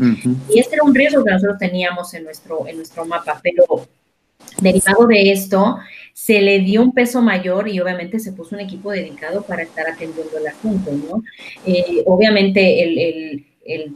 Y 0.49 0.59
este 0.59 0.77
era 0.77 0.85
un 0.85 0.95
riesgo 0.95 1.25
que 1.25 1.33
nosotros 1.33 1.59
teníamos 1.59 2.15
en 2.15 2.25
nuestro, 2.25 2.67
en 2.67 2.77
nuestro 2.77 3.05
mapa, 3.05 3.41
pero 3.43 3.87
derivado 4.61 5.07
de 5.07 5.31
esto, 5.31 5.79
se 6.15 6.41
le 6.41 6.61
dio 6.61 6.83
un 6.83 6.93
peso 6.93 7.21
mayor 7.21 7.69
y 7.69 7.79
obviamente 7.79 8.19
se 8.19 8.33
puso 8.33 8.55
un 8.55 8.63
equipo 8.63 8.91
dedicado 8.91 9.43
para 9.43 9.63
estar 9.63 9.87
atendiendo 9.87 10.39
el 10.39 10.47
asunto, 10.47 10.91
¿no? 10.93 11.23
Eh, 11.67 12.03
obviamente 12.07 12.83
el 12.83 12.99
el 12.99 13.47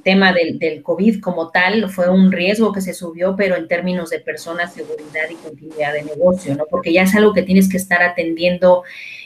tema 0.02 0.32
del, 0.32 0.58
del, 0.58 0.82
COVID 0.82 1.20
como 1.20 1.50
tal 1.50 1.88
fue 1.88 2.08
un 2.08 2.30
riesgo 2.30 2.72
que 2.72 2.80
se 2.80 2.92
subió, 2.92 3.36
pero 3.36 3.56
en 3.56 3.68
términos 3.68 4.10
de 4.10 4.20
personas, 4.20 4.74
seguridad 4.74 5.30
y 5.30 5.34
continuidad 5.34 5.94
de 5.94 6.02
negocio, 6.02 6.54
¿no? 6.54 6.64
Porque 6.70 6.92
ya 6.92 7.02
es 7.02 7.14
algo 7.14 7.32
que 7.32 7.42
tienes 7.42 7.68
que 7.68 7.78
estar 7.78 8.02
atendiendo 8.02 8.82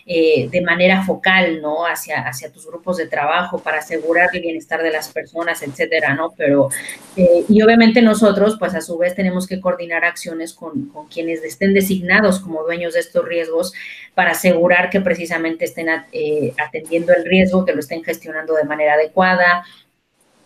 eh, 0.09 0.49
de 0.53 0.61
manera 0.61 1.03
focal, 1.03 1.61
¿no? 1.61 1.85
Hacia, 1.85 2.20
hacia 2.20 2.53
tus 2.53 2.64
grupos 2.64 2.96
de 2.96 3.09
trabajo 3.09 3.59
para 3.59 3.79
asegurar 3.79 4.29
el 4.35 4.42
bienestar 4.42 4.81
de 4.81 4.92
las 4.92 5.09
personas, 5.09 5.64
etcétera, 5.64 6.14
¿no? 6.14 6.33
Pero, 6.37 6.68
eh, 7.16 7.44
y 7.49 7.61
obviamente 7.62 8.01
nosotros, 8.03 8.55
pues 8.57 8.77
a 8.77 8.81
su 8.83 8.96
vez 8.99 9.16
tenemos 9.16 9.49
que 9.49 9.61
coordinar 9.61 10.05
acciones 10.05 10.55
con, 10.55 10.90
con, 10.90 11.09
quienes 11.09 11.42
estén 11.42 11.75
designados 11.75 12.38
como 12.38 12.62
dueños 12.62 12.94
de 12.94 13.01
estos 13.01 13.25
riesgos 13.25 13.72
para 14.14 14.31
asegurar 14.31 14.90
que 14.90 15.01
precisamente 15.01 15.64
estén 15.64 15.88
eh, 16.12 16.55
atendiendo 16.57 17.12
el 17.12 17.25
riesgo, 17.25 17.64
que 17.64 17.72
lo 17.72 17.81
estén 17.81 18.05
gestionando 18.05 18.55
de 18.55 18.62
manera 18.62 18.94
adecuada, 18.94 19.64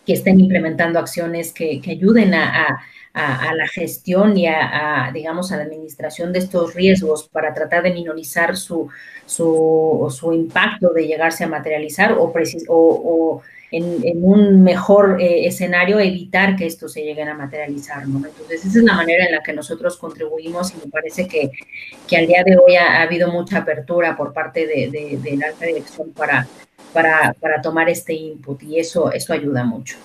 que 0.05 0.13
estén 0.13 0.39
implementando 0.39 0.99
acciones 0.99 1.53
que, 1.53 1.81
ayuden 1.87 2.33
a, 2.33 2.79
la 3.13 3.67
gestión 3.67 4.37
y 4.37 4.47
a, 4.47 5.11
digamos, 5.13 5.51
a 5.51 5.57
la 5.57 5.63
administración 5.63 6.31
de 6.31 6.39
estos 6.39 6.73
riesgos 6.73 7.27
para 7.27 7.53
tratar 7.53 7.83
de 7.83 7.91
minorizar 7.91 8.55
su, 8.55 8.89
su, 9.25 10.31
impacto 10.33 10.93
de 10.93 11.07
llegarse 11.07 11.43
a 11.43 11.47
materializar 11.47 12.13
o, 12.13 12.33
o, 12.69 13.41
en, 13.71 14.23
un 14.23 14.63
mejor 14.63 15.21
eh, 15.21 15.45
escenario 15.45 15.99
evitar 15.99 16.55
que 16.55 16.65
esto 16.65 16.89
se 16.89 17.03
lleguen 17.03 17.29
a 17.29 17.33
materializar, 17.33 18.07
¿no? 18.07 18.25
Entonces, 18.25 18.65
esa 18.65 18.79
es 18.79 18.83
la 18.83 18.95
manera 18.95 19.25
en 19.25 19.31
la 19.31 19.43
que 19.43 19.53
nosotros 19.53 19.97
contribuimos 19.97 20.73
y 20.73 20.77
me 20.85 20.91
parece 20.91 21.27
que, 21.27 21.51
que 22.07 22.17
al 22.17 22.27
día 22.27 22.43
de 22.45 22.57
hoy 22.57 22.75
ha, 22.75 23.01
habido 23.01 23.31
mucha 23.31 23.59
apertura 23.59 24.17
por 24.17 24.33
parte 24.33 24.67
de, 24.67 25.19
de 25.21 25.37
la 25.37 25.47
alta 25.47 25.65
dirección 25.65 26.11
para, 26.11 26.47
para, 26.93 27.35
tomar 27.61 27.89
este 27.89 28.13
input 28.13 28.61
y 28.63 28.79
eso, 28.79 29.11
eso 29.11 29.33
ayuda 29.33 29.63
mucho. 29.63 29.97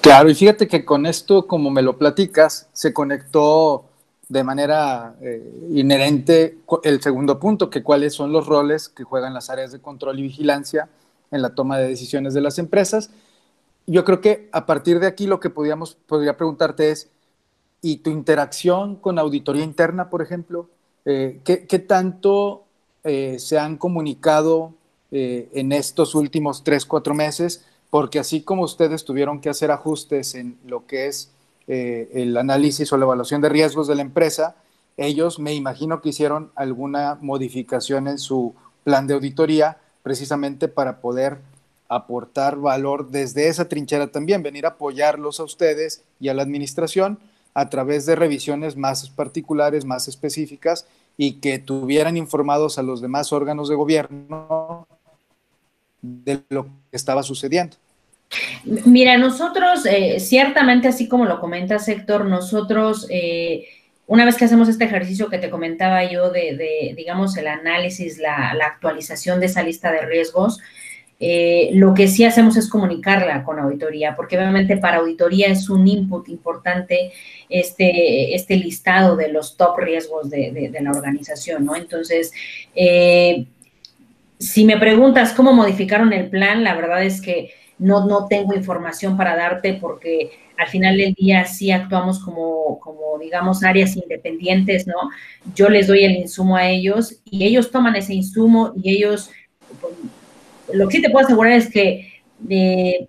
Claro, 0.00 0.30
y 0.30 0.34
fíjate 0.34 0.66
que 0.66 0.84
con 0.84 1.06
esto, 1.06 1.46
como 1.46 1.70
me 1.70 1.82
lo 1.82 1.98
platicas, 1.98 2.68
se 2.72 2.92
conectó 2.92 3.84
de 4.28 4.44
manera 4.44 5.16
eh, 5.20 5.42
inherente 5.72 6.58
el 6.84 7.02
segundo 7.02 7.38
punto, 7.38 7.68
que 7.68 7.82
cuáles 7.82 8.14
son 8.14 8.32
los 8.32 8.46
roles 8.46 8.88
que 8.88 9.04
juegan 9.04 9.34
las 9.34 9.50
áreas 9.50 9.72
de 9.72 9.80
control 9.80 10.18
y 10.18 10.22
vigilancia 10.22 10.88
en 11.30 11.42
la 11.42 11.54
toma 11.54 11.78
de 11.78 11.88
decisiones 11.88 12.32
de 12.32 12.40
las 12.40 12.58
empresas. 12.58 13.10
Yo 13.86 14.04
creo 14.04 14.20
que 14.20 14.48
a 14.52 14.66
partir 14.66 15.00
de 15.00 15.06
aquí 15.06 15.26
lo 15.26 15.40
que 15.40 15.50
podríamos, 15.50 15.96
podría 16.06 16.36
preguntarte 16.36 16.90
es, 16.90 17.10
¿y 17.82 17.98
tu 17.98 18.10
interacción 18.10 18.96
con 18.96 19.18
auditoría 19.18 19.64
interna, 19.64 20.10
por 20.10 20.22
ejemplo? 20.22 20.68
Eh, 21.04 21.40
¿qué, 21.44 21.78
tanto 21.78 22.64
eh, 23.04 23.38
se 23.38 23.58
han 23.58 23.78
comunicado 23.78 24.74
eh, 25.10 25.48
en 25.52 25.72
estos 25.72 26.14
últimos 26.14 26.62
tres, 26.64 26.86
cuatro 26.86 27.14
meses, 27.14 27.64
porque 27.90 28.18
así 28.18 28.42
como 28.42 28.62
ustedes 28.62 29.04
tuvieron 29.04 29.40
que 29.40 29.50
hacer 29.50 29.70
ajustes 29.70 30.34
en 30.34 30.58
lo 30.64 30.86
que 30.86 31.06
es 31.06 31.32
eh, 31.66 32.08
el 32.14 32.36
análisis 32.36 32.92
o 32.92 32.96
la 32.96 33.04
evaluación 33.04 33.40
de 33.40 33.48
riesgos 33.48 33.88
de 33.88 33.96
la 33.96 34.02
empresa, 34.02 34.56
ellos 34.96 35.38
me 35.38 35.54
imagino 35.54 36.00
que 36.00 36.10
hicieron 36.10 36.52
alguna 36.54 37.18
modificación 37.20 38.06
en 38.06 38.18
su 38.18 38.54
plan 38.84 39.06
de 39.06 39.14
auditoría 39.14 39.78
precisamente 40.02 40.68
para 40.68 41.00
poder 41.00 41.38
aportar 41.88 42.56
valor 42.56 43.10
desde 43.10 43.48
esa 43.48 43.68
trinchera 43.68 44.12
también, 44.12 44.42
venir 44.42 44.64
a 44.64 44.70
apoyarlos 44.70 45.40
a 45.40 45.44
ustedes 45.44 46.04
y 46.20 46.28
a 46.28 46.34
la 46.34 46.42
administración 46.42 47.18
a 47.52 47.68
través 47.68 48.06
de 48.06 48.14
revisiones 48.14 48.76
más 48.76 49.10
particulares, 49.10 49.84
más 49.84 50.06
específicas 50.06 50.86
y 51.16 51.40
que 51.40 51.58
tuvieran 51.58 52.16
informados 52.16 52.78
a 52.78 52.82
los 52.82 53.00
demás 53.00 53.32
órganos 53.32 53.68
de 53.68 53.74
gobierno 53.74 54.86
de 56.02 56.40
lo 56.48 56.64
que 56.64 56.96
estaba 56.96 57.22
sucediendo. 57.22 57.76
Mira, 58.64 59.18
nosotros, 59.18 59.86
eh, 59.86 60.20
ciertamente, 60.20 60.88
así 60.88 61.08
como 61.08 61.24
lo 61.24 61.40
comentas, 61.40 61.88
Héctor, 61.88 62.26
nosotros, 62.26 63.06
eh, 63.10 63.66
una 64.06 64.24
vez 64.24 64.36
que 64.36 64.44
hacemos 64.44 64.68
este 64.68 64.84
ejercicio 64.84 65.28
que 65.28 65.38
te 65.38 65.50
comentaba 65.50 66.04
yo 66.04 66.30
de, 66.30 66.94
digamos, 66.96 67.36
el 67.36 67.48
análisis, 67.48 68.18
la, 68.18 68.50
actualización 68.50 69.40
de 69.40 69.46
esa 69.46 69.62
lista 69.62 69.90
de 69.90 70.06
riesgos, 70.06 70.60
eh, 71.18 71.70
lo 71.74 71.92
que 71.92 72.08
sí 72.08 72.24
hacemos 72.24 72.56
es 72.56 72.68
comunicarla 72.68 73.44
con 73.44 73.58
auditoría, 73.58 74.16
porque 74.16 74.38
obviamente 74.38 74.78
para 74.78 74.98
auditoría 74.98 75.48
es 75.48 75.68
un 75.68 75.86
input 75.86 76.28
importante 76.28 77.12
este, 77.48 78.34
este 78.34 78.56
listado 78.56 79.16
de 79.16 79.28
los 79.28 79.56
top 79.56 79.78
riesgos 79.78 80.30
de, 80.30 80.70
de 80.72 80.80
la 80.80 80.92
organización, 80.92 81.66
¿no? 81.66 81.76
Entonces, 81.76 82.32
si 84.40 84.64
me 84.64 84.78
preguntas 84.78 85.34
cómo 85.34 85.52
modificaron 85.52 86.12
el 86.14 86.30
plan, 86.30 86.64
la 86.64 86.74
verdad 86.74 87.04
es 87.04 87.20
que 87.20 87.52
no, 87.78 88.06
no 88.06 88.26
tengo 88.26 88.54
información 88.54 89.16
para 89.16 89.36
darte 89.36 89.74
porque 89.74 90.30
al 90.56 90.68
final 90.68 90.96
del 90.96 91.14
día 91.14 91.44
sí 91.44 91.70
actuamos 91.70 92.18
como, 92.18 92.78
como, 92.80 93.18
digamos, 93.18 93.62
áreas 93.62 93.96
independientes, 93.96 94.86
¿no? 94.86 94.94
Yo 95.54 95.68
les 95.68 95.86
doy 95.86 96.04
el 96.04 96.12
insumo 96.12 96.56
a 96.56 96.68
ellos 96.68 97.20
y 97.24 97.44
ellos 97.44 97.70
toman 97.70 97.96
ese 97.96 98.14
insumo 98.14 98.72
y 98.82 98.96
ellos, 98.96 99.30
lo 100.72 100.88
que 100.88 100.96
sí 100.96 101.02
te 101.02 101.10
puedo 101.10 101.26
asegurar 101.26 101.52
es 101.52 101.70
que 101.70 102.22
eh, 102.48 103.08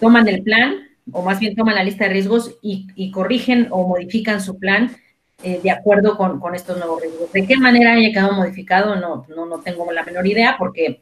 toman 0.00 0.28
el 0.28 0.42
plan, 0.42 0.88
o 1.12 1.22
más 1.22 1.40
bien 1.40 1.56
toman 1.56 1.74
la 1.74 1.84
lista 1.84 2.04
de 2.04 2.10
riesgos 2.10 2.56
y, 2.62 3.10
corrigen 3.10 3.68
o 3.70 3.88
modifican 3.88 4.40
su 4.40 4.58
plan 4.58 4.96
eh, 5.42 5.60
de 5.62 5.70
acuerdo 5.70 6.16
con, 6.16 6.54
estos 6.54 6.78
nuevos 6.78 7.00
riesgos. 7.00 7.32
¿De 7.32 7.46
qué 7.46 7.56
manera 7.56 7.92
haya 7.92 8.10
quedado 8.10 8.32
modificado? 8.32 8.96
No, 8.96 9.24
no, 9.28 9.46
no 9.46 9.60
tengo 9.60 9.90
la 9.92 10.02
menor 10.02 10.26
idea 10.26 10.56
porque 10.58 11.00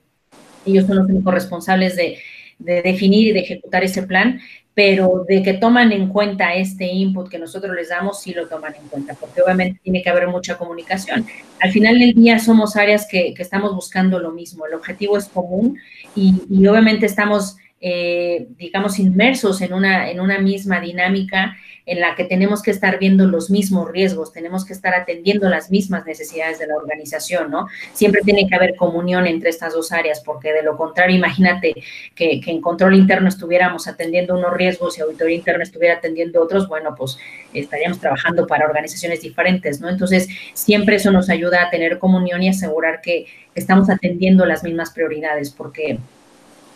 ellos 0.67 0.87
son 0.87 0.99
los 0.99 1.07
únicos 1.09 1.33
responsables 1.33 1.97
de, 1.97 2.19
de 2.59 2.83
definir 2.83 3.29
y 3.29 3.33
de 3.33 3.41
ejecutar 3.41 3.85
ese 3.85 4.03
plan, 4.03 4.41
pero 4.75 5.25
de 5.27 5.43
que 5.43 5.55
toman 5.55 5.91
en 5.93 6.09
cuenta 6.09 6.55
este 6.55 6.85
input 6.85 7.31
que 7.31 7.39
nosotros 7.39 7.75
les 7.75 7.89
damos, 7.89 8.21
sí 8.21 8.35
lo 8.35 8.47
toman 8.47 8.75
en 8.75 8.89
cuenta, 8.89 9.15
porque 9.15 9.41
obviamente 9.41 9.81
tiene 9.83 10.03
que 10.03 10.11
haber 10.11 10.29
mucha 10.29 10.59
comunicación. 10.59 11.27
Al 11.61 11.73
final 11.73 11.99
del 11.99 12.13
día 12.13 12.39
somos 12.39 12.77
áreas 12.77 13.07
que, 13.11 13.35
estamos 13.39 13.75
buscando 13.75 14.19
lo 14.19 14.33
mismo, 14.33 14.67
el 14.67 14.75
objetivo 14.75 15.17
es 15.17 15.27
común 15.27 15.79
y, 16.15 16.43
y 16.51 16.67
obviamente 16.67 17.07
estamos 17.07 17.57
eh, 17.79 18.49
digamos, 18.57 18.99
inmersos 18.99 19.61
en 19.61 19.75
una, 19.75 20.11
en 20.11 20.19
una 20.19 20.39
misma 20.39 20.81
dinámica 20.81 21.57
en 21.87 22.01
la 22.01 22.17
que 22.17 22.25
tenemos 22.25 22.63
que 22.63 22.73
estar 22.73 22.99
viendo 22.99 23.27
los 23.27 23.49
mismos 23.49 23.89
riesgos, 23.91 24.33
tenemos 24.33 24.65
que 24.65 24.73
estar 24.73 24.93
atendiendo 24.93 25.49
las 25.49 25.71
mismas 25.71 26.05
necesidades 26.05 26.59
de 26.59 26.67
la 26.67 26.75
organización, 26.75 27.49
¿no? 27.53 27.69
Siempre 27.93 28.23
tiene 28.23 28.49
que 28.49 28.57
haber 28.57 28.75
comunión 28.75 29.27
entre 29.29 29.51
estas 29.51 29.73
dos 29.73 29.93
áreas, 29.93 30.21
porque 30.21 30.53
de 30.53 30.65
lo 30.65 30.77
contrario, 30.77 31.17
imagínate 31.17 31.75
que, 32.17 32.41
en 32.45 32.61
control 32.61 32.97
interno 32.97 33.29
estuviéramos 33.29 33.87
atendiendo 33.87 34.37
unos 34.37 34.53
riesgos 34.53 34.99
y 34.99 35.03
auditoría 35.03 35.37
interna 35.37 35.63
estuviera 35.63 35.95
atendiendo 35.95 36.43
otros, 36.43 36.67
bueno, 36.67 36.95
pues 36.97 37.19
estaríamos 37.55 38.01
trabajando 38.01 38.49
para 38.49 38.67
organizaciones 38.67 39.21
diferentes, 39.21 39.81
¿no? 39.81 39.89
Entonces, 39.89 40.29
siempre 40.55 40.97
eso 40.97 41.13
nos 41.13 41.31
ayuda 41.31 41.63
a 41.63 41.71
tener 41.71 42.01
comunión 42.01 42.43
y 42.43 42.49
asegurar 42.49 43.01
que 43.01 43.27
estamos 43.55 43.89
atendiendo 43.91 44.45
las 44.45 44.65
mismas 44.65 44.91
prioridades, 44.91 45.51
porque 45.51 45.99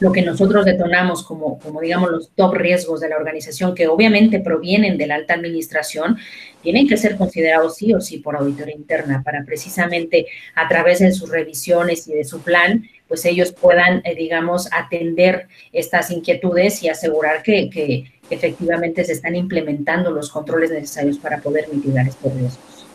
lo 0.01 0.13
que 0.13 0.23
nosotros 0.23 0.65
detonamos 0.65 1.23
como, 1.23 1.59
como, 1.59 1.81
digamos, 1.81 2.11
los 2.11 2.31
top 2.31 2.55
riesgos 2.55 3.01
de 3.01 3.11
la 3.11 3.17
organización, 3.17 3.75
que 3.75 3.87
obviamente 3.87 4.41
provienen 4.41 4.97
de 4.97 5.07
la 5.07 5.15
alta 5.15 5.35
administración, 5.35 6.17
tienen 6.63 6.89
que 6.89 6.97
ser 6.97 7.17
considerados 7.17 7.77
sí 7.77 7.95
o 7.95 8.01
sí 8.01 8.19
por 8.19 8.35
auditoría 8.35 8.75
interna 8.75 9.23
para 9.23 9.45
precisamente 9.45 10.27
a 10.55 10.67
través 10.69 11.01
de 11.01 11.13
sus 11.13 11.31
revisiones 11.31 12.09
y 12.09 12.15
de 12.15 12.25
su 12.25 12.41
plan, 12.41 12.85
pues 13.09 13.25
ellos 13.27 13.53
puedan, 13.53 14.01
eh, 14.05 14.15
digamos, 14.15 14.69
atender 14.73 15.49
estas 15.73 16.11
inquietudes 16.11 16.83
y 16.83 16.89
asegurar 16.89 17.43
que, 17.43 17.69
que 17.69 18.11
efectivamente 18.31 19.05
se 19.05 19.13
están 19.13 19.37
implementando 19.37 20.11
los 20.11 20.31
controles 20.31 20.71
necesarios 20.71 21.19
para 21.19 21.39
poder 21.39 21.69
mitigar 21.71 22.09
estos 22.09 22.33
riesgos. 22.33 22.87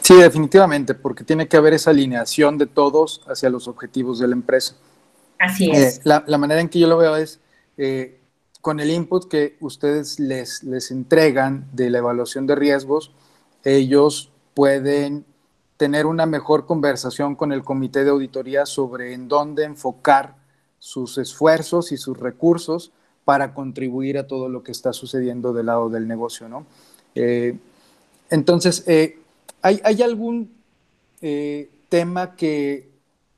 Sí, 0.00 0.16
definitivamente, 0.16 0.94
porque 0.94 1.22
tiene 1.22 1.46
que 1.46 1.56
haber 1.56 1.74
esa 1.74 1.90
alineación 1.90 2.58
de 2.58 2.66
todos 2.66 3.20
hacia 3.28 3.50
los 3.50 3.68
objetivos 3.68 4.18
de 4.18 4.26
la 4.26 4.32
empresa. 4.32 4.74
Así 5.38 5.70
eh, 5.70 5.86
es. 5.86 6.00
la, 6.04 6.20
manera 6.38 6.60
en 6.60 6.68
que 6.68 6.78
yo 6.78 6.88
lo 6.88 6.98
veo 6.98 7.16
es 7.16 7.40
eh, 7.76 8.18
con 8.60 8.80
el 8.80 8.90
input 8.90 9.28
que 9.28 9.56
ustedes 9.60 10.18
les, 10.18 10.62
les 10.64 10.90
entregan 10.90 11.68
de 11.72 11.90
la 11.90 11.98
evaluación 11.98 12.46
de 12.46 12.56
riesgos, 12.56 13.12
ellos 13.64 14.30
pueden 14.54 15.24
tener 15.76 16.06
una 16.06 16.26
mejor 16.26 16.66
conversación 16.66 17.36
con 17.36 17.52
el 17.52 17.62
comité 17.62 18.02
de 18.02 18.10
auditoría 18.10 18.66
sobre 18.66 19.14
en 19.14 19.28
dónde 19.28 19.64
enfocar 19.64 20.34
sus 20.80 21.18
esfuerzos 21.18 21.92
y 21.92 21.96
sus 21.96 22.18
recursos 22.18 22.92
para 23.24 23.54
contribuir 23.54 24.18
a 24.18 24.26
todo 24.26 24.48
lo 24.48 24.62
que 24.64 24.72
está 24.72 24.92
sucediendo 24.92 25.52
del 25.52 25.66
lado 25.66 25.88
del 25.88 26.08
negocio, 26.08 26.48
¿no? 26.48 26.66
Eh, 27.14 27.56
entonces, 28.30 28.84
¿hay, 29.62 29.80
¿hay, 29.82 30.02
algún 30.02 30.52
tema 31.88 32.36
que 32.36 32.87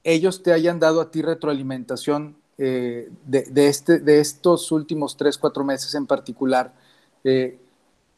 ellos 0.04 0.42
te 0.42 0.52
hayan 0.52 0.80
dado 0.80 1.00
a 1.00 1.10
ti 1.10 1.22
retroalimentación 1.22 2.36
eh, 2.62 3.08
de, 3.24 3.68
este, 3.68 4.00
de 4.00 4.20
estos 4.20 4.70
últimos 4.70 5.16
tres, 5.16 5.38
cuatro 5.38 5.64
meses 5.64 5.94
en 5.94 6.06
particular, 6.06 6.74
eh, 7.24 7.58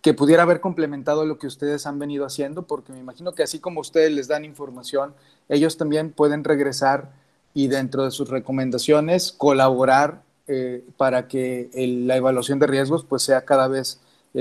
que 0.01 0.15
pudiera 0.15 0.43
haber 0.43 0.61
complementado 0.61 1.25
lo 1.25 1.39
que 1.39 1.47
ustedes 1.47 1.87
han 1.87 2.01
venido 2.01 2.27
haciendo, 2.27 2.63
porque 2.63 2.93
me 2.93 2.99
imagino 2.99 3.33
que 3.35 3.45
así 3.45 3.61
como 3.61 3.81
ustedes 3.81 4.11
les 4.11 4.27
dan 4.27 4.45
información, 4.45 5.15
ellos 5.49 5.77
también 5.77 6.11
pueden 6.11 6.43
regresar 6.43 7.13
y 7.55 7.69
dentro 7.69 8.05
de 8.05 8.11
sus 8.11 8.31
recomendaciones 8.31 9.31
colaborar 9.31 10.23
eh, 10.49 10.85
para 10.97 11.29
que 11.29 11.71
la 12.05 12.17
evaluación 12.17 12.59
de 12.59 12.67
riesgos 12.67 13.05
pues 13.05 13.23
sea 13.23 13.45
cada 13.45 13.69
vez 13.69 14.01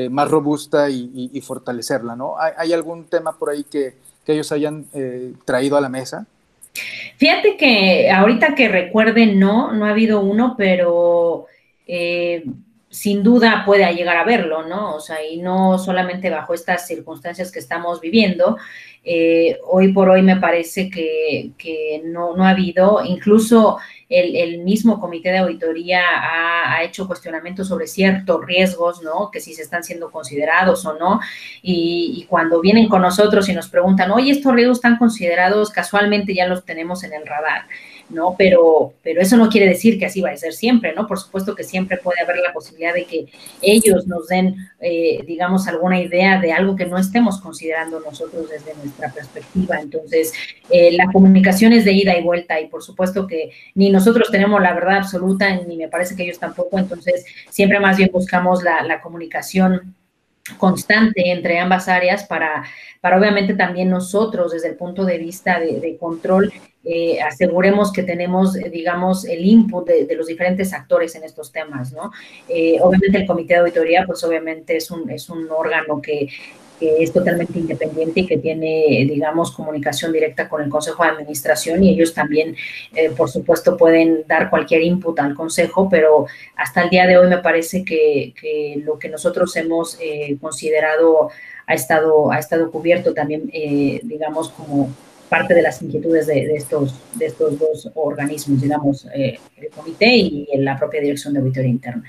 más 0.10 0.32
robusta 0.32 0.90
y, 0.90 1.42
fortalecerla, 1.42 2.16
¿no? 2.16 2.36
¿Hay, 2.40 2.72
algún 2.72 3.04
tema 3.04 3.38
por 3.38 3.50
ahí 3.50 3.66
que, 3.66 3.98
que 4.26 4.32
ellos 4.32 4.54
hayan 4.54 4.88
traído 5.44 5.76
a 5.76 5.82
la 5.82 5.90
mesa? 5.90 6.26
Fíjate 7.18 7.58
que 7.58 8.10
ahorita 8.10 8.56
que 8.56 8.68
recuerden, 8.68 9.40
no, 9.40 9.74
no 9.74 9.86
ha 9.86 9.92
habido 9.92 10.22
uno, 10.22 10.56
pero 10.58 11.46
eh, 11.86 12.44
sin 12.92 13.24
duda 13.24 13.64
puede 13.66 13.90
llegar 13.94 14.18
a 14.18 14.26
verlo, 14.26 14.64
¿no? 14.68 14.96
O 14.96 15.00
sea, 15.00 15.26
y 15.26 15.38
no 15.38 15.80
solamente 15.80 16.30
bajo 16.30 16.54
estas 16.54 16.86
circunstancias 16.86 17.50
que 17.50 17.60
estamos 17.60 18.02
viviendo. 18.02 18.58
Eh, 19.04 19.58
hoy 19.66 19.94
por 19.94 20.10
hoy 20.10 20.22
me 20.22 20.36
parece 20.36 20.90
que, 20.90 22.02
no, 22.04 22.36
no, 22.36 22.46
ha 22.46 22.50
habido, 22.50 23.02
incluso 23.04 23.78
el, 24.10 24.60
mismo 24.60 25.00
comité 25.00 25.32
de 25.32 25.38
auditoría 25.40 26.02
ha, 26.04 26.84
hecho 26.84 27.08
cuestionamientos 27.08 27.70
sobre 27.70 27.88
ciertos 27.88 28.46
riesgos, 28.46 29.02
¿no? 29.02 29.32
Que 29.32 29.40
si 29.40 29.54
se 29.54 29.62
están 29.62 29.86
siendo 29.86 30.12
considerados 30.12 30.86
o 30.86 30.94
no. 30.98 31.22
Y, 31.62 32.14
y, 32.18 32.26
cuando 32.26 32.60
vienen 32.60 32.90
con 32.90 33.02
nosotros 33.02 33.48
y 33.48 33.54
nos 33.54 33.70
preguntan, 33.70 34.12
oye, 34.12 34.32
estos 34.32 34.54
riesgos 34.54 34.80
están 34.80 34.98
considerados, 34.98 35.70
casualmente 35.70 36.36
ya 36.36 36.46
los 36.46 36.66
tenemos 36.66 37.06
en 37.06 37.14
el 37.14 37.26
radar. 37.26 37.68
¿No? 38.14 38.36
Pero, 38.38 38.94
pero 39.04 39.22
eso 39.22 39.38
no 39.38 39.50
quiere 39.50 39.68
decir 39.68 39.98
que 39.98 40.06
así 40.06 40.22
va 40.22 40.32
a 40.32 40.38
ser 40.38 40.54
siempre, 40.54 40.94
¿no? 40.94 41.08
Por 41.08 41.20
supuesto 41.20 41.56
que 41.56 41.64
siempre 41.64 41.98
puede 41.98 42.22
haber 42.22 42.38
la 42.38 42.54
posibilidad 42.54 42.94
de 42.94 43.06
que 43.06 43.26
ellos 43.62 44.08
nos 44.08 44.28
den, 44.28 44.56
eh, 44.80 45.24
digamos, 45.26 45.68
alguna 45.68 46.00
idea 46.00 46.40
de 46.40 46.52
algo 46.52 46.76
que 46.76 46.86
no 46.86 46.98
estemos 46.98 47.40
considerando 47.40 48.00
nosotros 48.00 48.50
desde 48.50 48.76
nuestra 48.76 49.12
perspectiva. 49.12 49.80
Entonces, 49.80 50.34
eh, 50.70 50.92
la 50.92 51.06
comunicación 51.12 51.74
es 51.74 51.86
de 51.86 51.94
ida 51.94 52.18
y 52.18 52.24
vuelta 52.24 52.60
y 52.60 52.68
por 52.68 52.84
supuesto 52.84 53.28
que 53.28 53.52
ni 53.76 53.90
nosotros 53.90 54.30
tenemos 54.32 54.62
la 54.62 54.74
verdad 54.74 54.98
absoluta, 54.98 55.56
ni 55.68 55.78
me 55.78 55.88
parece 55.88 56.16
que 56.16 56.24
ellos 56.24 56.40
tampoco, 56.40 56.80
entonces 56.80 57.26
siempre 57.50 57.80
más 57.80 57.98
bien 57.98 58.10
buscamos 58.12 58.64
la, 58.64 58.84
la 58.84 59.02
comunicación 59.02 59.96
constante 60.58 61.32
entre 61.32 61.60
ambas 61.60 61.88
áreas 61.88 62.24
para, 62.26 62.64
para 63.00 63.18
obviamente 63.18 63.54
también 63.54 63.90
nosotros 63.90 64.52
desde 64.52 64.70
el 64.70 64.76
punto 64.76 65.06
de 65.06 65.18
vista 65.18 65.60
de, 65.60 65.98
control 66.00 66.52
eh, 66.84 67.22
aseguremos 67.22 67.92
que 67.92 68.04
tenemos, 68.04 68.56
eh, 68.56 68.70
digamos, 68.70 69.26
el 69.26 69.46
input 69.46 69.88
de, 69.88 70.16
los 70.16 70.28
diferentes 70.28 70.74
actores 70.74 71.16
en 71.16 71.24
estos 71.24 71.52
temas, 71.52 71.94
¿no? 71.94 72.12
Eh, 72.50 72.78
obviamente 72.82 73.20
el 73.20 73.28
comité 73.28 73.54
de 73.54 73.60
auditoría, 73.62 74.04
pues 74.06 74.24
obviamente 74.24 74.78
es 74.78 74.90
un, 74.92 75.10
es 75.10 75.30
un 75.30 75.50
órgano 75.52 76.02
que, 76.02 76.28
que 76.82 77.04
es 77.04 77.14
totalmente 77.14 77.60
independiente 77.60 78.22
y 78.22 78.26
que 78.26 78.40
tiene, 78.40 79.06
digamos, 79.08 79.52
comunicación 79.52 80.12
directa 80.12 80.50
con 80.50 80.64
el 80.64 80.70
Consejo 80.70 81.04
de 81.04 81.10
Administración 81.10 81.84
y 81.84 81.92
ellos 81.92 82.12
también, 82.16 82.56
eh, 82.96 83.12
por 83.12 83.30
supuesto, 83.30 83.78
pueden 83.78 84.24
dar 84.28 84.50
cualquier 84.50 84.82
input 84.82 85.20
al 85.20 85.36
Consejo, 85.36 85.88
pero 85.90 86.26
hasta 86.56 86.82
el 86.82 86.90
día 86.90 87.06
de 87.06 87.20
hoy 87.20 87.28
me 87.30 87.38
parece 87.38 87.86
que, 87.86 88.34
lo 88.84 88.98
que 88.98 89.10
nosotros 89.10 89.56
hemos 89.58 90.00
eh, 90.02 90.38
considerado 90.42 91.30
ha 91.68 91.74
estado, 91.76 92.32
ha 92.32 92.40
estado 92.40 92.72
cubierto 92.72 93.14
también, 93.14 93.52
eh, 93.54 94.00
digamos, 94.04 94.50
como 94.50 94.90
parte 95.32 95.54
de 95.54 95.62
las 95.62 95.82
inquietudes 95.82 96.28
de, 96.28 96.56
estos, 96.56 96.94
de 97.14 97.28
estos 97.28 97.58
dos 97.58 97.90
organismos, 97.96 98.60
digamos, 98.60 99.08
el 99.14 99.40
comité 99.74 100.14
y 100.14 100.46
la 100.58 100.78
propia 100.78 101.00
Dirección 101.00 101.34
de 101.34 101.40
Auditoría 101.40 101.70
Interna. 101.70 102.04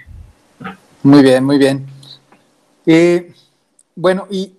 Muy 1.04 1.22
bien, 1.22 1.44
muy 1.44 1.56
bien. 1.56 1.86
bueno, 3.94 4.26
y 4.28 4.56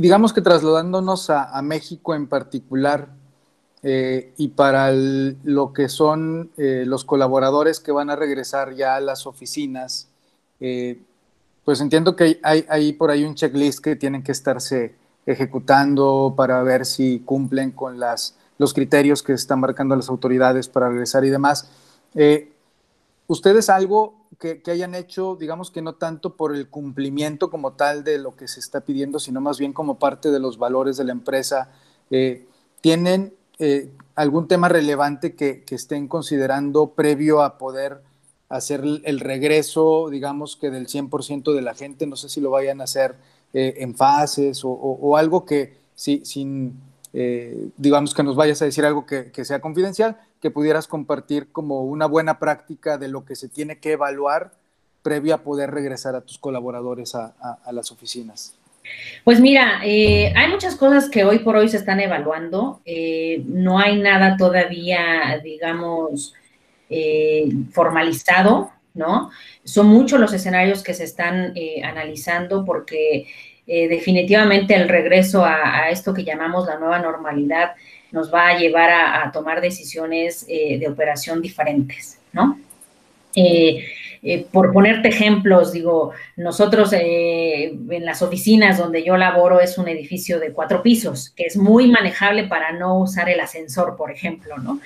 digamos 0.00 0.32
que 0.32 0.40
trasladándonos 0.40 1.28
a, 1.28 1.60
México 1.60 2.14
en 2.14 2.26
particular 2.26 3.08
eh, 3.82 4.32
y 4.38 4.48
para 4.48 4.90
lo 4.92 5.74
que 5.74 5.90
son 5.90 6.50
eh, 6.56 6.84
los 6.86 7.04
colaboradores 7.04 7.78
que 7.78 7.92
van 7.92 8.08
a 8.08 8.16
regresar 8.16 8.74
ya 8.74 8.96
a 8.96 9.00
las 9.00 9.26
oficinas, 9.26 10.08
eh, 10.60 10.98
pues 11.64 11.80
entiendo 11.80 12.16
que 12.16 12.38
hay, 12.42 12.64
hay, 12.68 12.92
por 12.92 13.10
ahí 13.10 13.24
un 13.24 13.34
checklist 13.34 13.80
que 13.80 13.96
tienen 13.96 14.22
que 14.22 14.32
estarse 14.32 14.94
ejecutando 15.26 16.34
para 16.36 16.62
ver 16.62 16.84
si 16.84 17.20
cumplen 17.20 17.70
con 17.70 18.00
las, 18.00 18.36
los 18.58 18.74
criterios 18.74 19.22
que 19.22 19.32
están 19.32 19.60
marcando 19.60 19.96
las 19.96 20.08
autoridades 20.08 20.68
para 20.68 20.88
regresar 20.88 21.24
y 21.24 21.30
demás. 21.30 21.70
¿Ustedes 23.26 23.70
algo 23.70 24.22
que, 24.38 24.60
hayan 24.70 24.94
hecho, 24.94 25.36
digamos 25.36 25.70
que 25.70 25.82
no 25.82 25.94
tanto 25.94 26.36
por 26.36 26.54
el 26.54 26.68
cumplimiento 26.68 27.48
como 27.48 27.74
tal 27.74 28.02
de 28.02 28.18
lo 28.18 28.34
que 28.34 28.48
se 28.48 28.60
está 28.60 28.80
pidiendo, 28.80 29.20
sino 29.20 29.40
más 29.40 29.58
bien 29.58 29.72
como 29.72 29.98
parte 29.98 30.30
de 30.30 30.40
los 30.40 30.58
valores 30.58 30.96
de 30.96 31.04
la 31.04 31.12
empresa, 31.12 31.70
eh, 32.10 32.46
tienen 32.80 33.34
eh, 33.58 33.90
algún 34.16 34.48
tema 34.48 34.68
relevante 34.68 35.34
que, 35.34 35.64
estén 35.70 36.08
considerando 36.08 36.90
previo 36.90 37.42
a 37.42 37.56
poder 37.56 38.02
hacer 38.48 38.82
el 39.04 39.20
regreso, 39.20 40.10
digamos 40.10 40.56
que 40.56 40.70
del 40.70 40.88
100% 40.88 41.54
de 41.54 41.62
la 41.62 41.74
gente, 41.74 42.06
no 42.06 42.16
sé 42.16 42.28
si 42.28 42.40
lo 42.40 42.50
vayan 42.50 42.80
a 42.80 42.84
hacer 42.84 43.14
eh, 43.52 43.74
en 43.78 43.94
fases 43.94 44.62
o, 44.64 45.16
algo 45.16 45.44
que 45.44 45.74
sin, 45.94 46.80
digamos 47.76 48.14
que 48.14 48.22
nos 48.22 48.36
vayas 48.36 48.60
a 48.62 48.64
decir 48.64 48.84
algo 48.84 49.06
que, 49.06 49.44
sea 49.44 49.60
confidencial, 49.60 50.18
que 50.40 50.50
pudieras 50.50 50.88
compartir 50.88 51.52
como 51.52 51.82
una 51.82 52.06
buena 52.06 52.38
práctica 52.38 52.98
de 52.98 53.08
lo 53.08 53.24
que 53.24 53.36
se 53.36 53.48
tiene 53.48 53.78
que 53.78 53.92
evaluar 53.92 54.52
previo 55.02 55.34
a 55.34 55.38
poder 55.38 55.70
regresar 55.70 56.14
a 56.14 56.20
tus 56.22 56.38
colaboradores 56.38 57.14
a, 57.14 57.34
las 57.72 57.90
oficinas? 57.92 58.56
Pues 59.24 59.40
mira, 59.40 59.80
eh, 59.84 60.32
hay 60.34 60.50
muchas 60.50 60.74
cosas 60.74 61.08
que 61.08 61.24
hoy 61.24 61.40
por 61.40 61.56
hoy 61.56 61.68
se 61.68 61.76
están 61.76 62.00
evaluando. 62.00 62.80
Eh, 62.84 63.42
no 63.46 63.78
hay 63.78 64.00
nada 64.00 64.36
todavía, 64.36 65.40
digamos, 65.42 66.34
eh, 66.90 67.48
formalizado, 67.72 68.70
¿no? 68.94 69.30
Son 69.64 69.86
muchos 69.86 70.20
los 70.20 70.32
escenarios 70.32 70.82
que 70.82 70.94
se 70.94 71.04
están 71.04 71.54
analizando 71.84 72.64
porque 72.64 73.26
definitivamente 73.66 74.74
el 74.74 74.88
regreso 74.88 75.44
a, 75.44 75.88
esto 75.90 76.12
que 76.12 76.24
llamamos 76.24 76.66
la 76.66 76.78
nueva 76.78 76.98
normalidad 76.98 77.72
nos 78.10 78.32
va 78.32 78.48
a 78.48 78.58
llevar 78.58 78.90
a, 78.90 79.30
tomar 79.32 79.60
decisiones 79.60 80.46
de 80.46 80.86
operación 80.88 81.40
diferentes, 81.40 82.18
¿no? 82.32 82.58
Eh, 84.22 84.34
eh, 84.34 84.46
por 84.50 84.72
ponerte 84.72 85.08
ejemplos, 85.08 85.72
digo, 85.72 86.12
nosotros 86.36 86.92
eh, 86.92 87.76
en 87.90 88.04
las 88.04 88.22
oficinas 88.22 88.78
donde 88.78 89.02
yo 89.04 89.16
laboro 89.16 89.60
es 89.60 89.78
un 89.78 89.88
edificio 89.88 90.38
de 90.38 90.52
cuatro 90.52 90.82
pisos, 90.82 91.30
que 91.30 91.44
es 91.44 91.56
muy 91.56 91.90
manejable 91.90 92.44
para 92.44 92.72
no 92.72 93.00
usar 93.00 93.28
el 93.28 93.40
ascensor, 93.40 93.96
por 93.96 94.10
ejemplo, 94.10 94.56
¿no? 94.58 94.80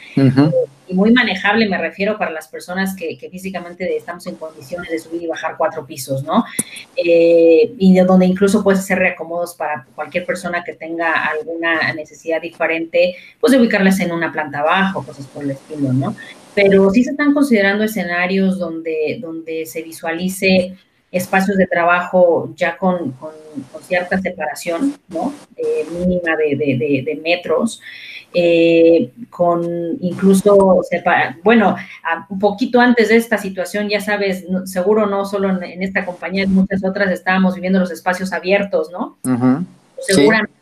y 0.89 0.95
muy 0.95 1.13
manejable 1.13 1.69
me 1.69 1.79
refiero 1.79 2.17
para 2.17 2.31
las 2.31 2.47
personas 2.49 2.95
que, 2.95 3.19
físicamente 3.31 3.97
estamos 3.97 4.27
en 4.27 4.37
condiciones 4.37 4.89
de 4.91 4.99
subir 4.99 5.23
y 5.23 5.27
bajar 5.27 5.57
cuatro 5.59 5.85
pisos, 5.85 6.23
¿no? 6.23 6.45
y 6.97 7.95
de 7.95 8.05
donde 8.05 8.27
incluso 8.27 8.63
puedes 8.63 8.81
hacer 8.81 8.99
reacomodos 8.99 9.55
para 9.55 9.87
cualquier 9.95 10.25
persona 10.25 10.63
que 10.65 10.75
tenga 10.75 11.27
alguna 11.27 11.93
necesidad 11.93 12.41
diferente, 12.41 13.17
pues 13.41 13.53
de 13.53 13.59
ubicarlas 13.59 14.01
en 14.01 14.13
una 14.13 14.33
planta 14.33 14.61
abajo, 14.61 15.05
cosas 15.05 15.27
por 15.27 15.43
el 15.43 15.51
estilo, 15.51 15.93
¿no? 15.93 16.15
Pero 16.57 16.91
sí 16.91 17.05
se 17.05 17.11
están 17.11 17.35
considerando 17.35 17.85
escenarios 17.85 18.59
donde, 18.59 19.19
donde 19.21 19.67
se 19.67 19.83
visualice 19.83 20.75
espacios 21.13 21.59
de 21.59 21.67
trabajo 21.67 22.53
ya 22.57 22.79
con, 22.79 23.15
cierta 23.83 24.19
separación, 24.19 24.95
¿no? 25.09 25.35
Eh, 25.57 25.87
mínima 25.93 26.35
de, 26.37 27.21
metros, 27.23 27.81
eh, 28.33 29.11
con 29.29 29.65
incluso, 30.01 30.83
bueno, 31.45 31.77
un 32.31 32.39
poquito 32.39 32.81
antes 32.81 33.11
de 33.11 33.17
esta 33.17 33.37
situación, 33.37 33.91
ya 33.91 34.01
sabes, 34.01 34.47
seguro 34.65 35.07
no 35.07 35.27
solo 35.27 35.51
en, 35.63 35.83
esta 35.83 36.07
compañía, 36.07 36.45
en 36.45 36.55
muchas 36.55 36.83
otras 36.85 37.11
estábamos 37.13 37.55
viviendo 37.55 37.79
los 37.79 37.91
espacios 37.91 38.33
abiertos, 38.33 38.91
¿no? 38.91 39.19
Seguramente 39.99 40.57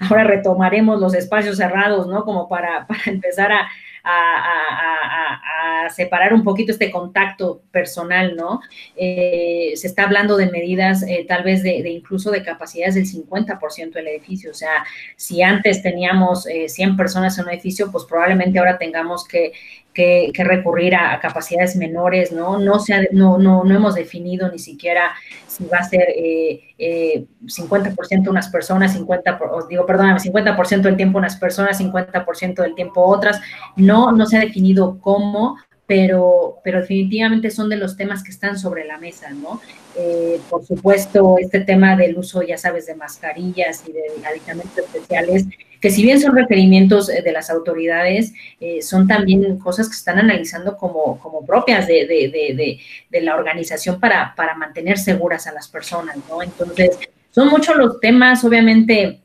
ahora 0.00 0.24
retomaremos 0.24 1.00
los 1.00 1.14
espacios 1.14 1.58
cerrados, 1.58 2.06
¿no? 2.06 2.24
Como 2.24 2.48
para, 2.48 2.86
para 2.88 3.02
empezar 3.06 3.52
a 3.52 3.68
a, 4.08 5.88
separar 5.90 6.34
un 6.34 6.44
poquito 6.44 6.72
este 6.72 6.90
contacto 6.90 7.62
personal, 7.70 8.36
¿no? 8.36 8.60
Eh, 8.94 9.72
se 9.74 9.86
está 9.86 10.04
hablando 10.04 10.36
de 10.36 10.50
medidas 10.50 11.02
eh, 11.02 11.24
tal 11.26 11.42
vez 11.42 11.62
de, 11.62 11.78
incluso 11.88 12.30
de 12.30 12.42
capacidades 12.42 12.94
del 12.94 13.06
50% 13.06 13.92
del 13.92 14.08
edificio, 14.08 14.50
o 14.50 14.54
sea, 14.54 14.84
si 15.16 15.42
antes 15.42 15.82
teníamos 15.82 16.44
100 16.44 16.90
eh, 16.90 16.94
personas 16.96 17.38
en 17.38 17.46
un 17.46 17.52
edificio, 17.52 17.90
pues 17.90 18.04
probablemente 18.04 18.58
ahora 18.58 18.76
tengamos 18.76 19.26
que 19.26 19.52
que, 19.98 20.44
recurrir 20.44 20.94
a, 20.94 21.18
capacidades 21.18 21.74
menores, 21.74 22.30
¿no? 22.30 22.58
No, 22.58 22.78
se 22.78 23.08
no, 23.10 23.36
no, 23.36 23.64
no, 23.64 23.74
hemos 23.74 23.96
definido 23.96 24.48
ni 24.48 24.60
siquiera 24.60 25.14
si 25.48 25.64
va 25.64 25.78
a 25.78 25.84
ser 25.84 26.04
eh, 26.14 26.60
eh, 26.78 27.24
50% 27.44 28.28
unas 28.28 28.48
personas, 28.48 28.92
50, 28.92 29.40
digo, 29.68 29.86
perdóname, 29.86 30.20
50% 30.20 30.82
del 30.82 30.96
tiempo 30.96 31.18
unas 31.18 31.36
personas, 31.36 31.80
50% 31.80 32.62
del 32.62 32.76
tiempo 32.76 33.02
otras. 33.02 33.40
No, 33.74 34.12
no 34.12 34.26
se 34.26 34.36
ha 34.36 34.40
definido 34.40 35.00
cómo, 35.00 35.56
pero, 35.86 36.58
pero 36.62 36.80
definitivamente 36.80 37.50
son 37.50 37.68
de 37.68 37.76
los 37.76 37.96
temas 37.96 38.22
que 38.22 38.30
están 38.30 38.56
sobre 38.56 38.84
la 38.84 38.98
mesa, 38.98 39.30
¿no? 39.30 39.60
Eh, 39.96 40.40
por 40.48 40.64
supuesto, 40.64 41.36
este 41.40 41.60
tema 41.60 41.96
del 41.96 42.16
uso, 42.16 42.42
ya 42.42 42.56
sabes, 42.56 42.86
de 42.86 42.94
mascarillas 42.94 43.82
y 43.88 43.92
de 43.92 44.02
aditamentos 44.24 44.78
especiales 44.78 45.46
que 45.80 45.90
si 45.90 46.02
bien 46.02 46.20
son 46.20 46.34
requerimientos 46.34 47.08
eh, 47.08 47.22
de 47.22 47.32
las 47.32 47.50
autoridades, 47.50 48.32
eh, 48.60 48.82
son 48.82 49.06
también 49.06 49.58
cosas 49.58 49.88
que 49.88 49.94
están 49.94 50.18
analizando 50.18 50.76
como, 50.76 51.18
como 51.18 51.44
propias 51.46 51.86
de, 51.86 52.06
de, 52.06 52.80
de, 53.10 53.20
la 53.20 53.36
organización 53.36 54.00
para, 54.00 54.34
para 54.34 54.54
mantener 54.54 54.98
seguras 54.98 55.46
a 55.46 55.52
las 55.52 55.68
personas, 55.68 56.16
¿no? 56.28 56.42
Entonces, 56.42 56.98
son 57.30 57.48
muchos 57.48 57.76
los 57.76 58.00
temas, 58.00 58.44
obviamente, 58.44 59.20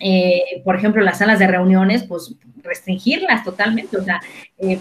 eh, 0.00 0.62
por 0.64 0.76
ejemplo, 0.76 1.02
las 1.02 1.18
salas 1.18 1.38
de 1.38 1.46
reuniones, 1.46 2.04
pues 2.04 2.34
restringirlas 2.62 3.44
totalmente, 3.44 3.96
o 3.96 4.04
sea, 4.04 4.20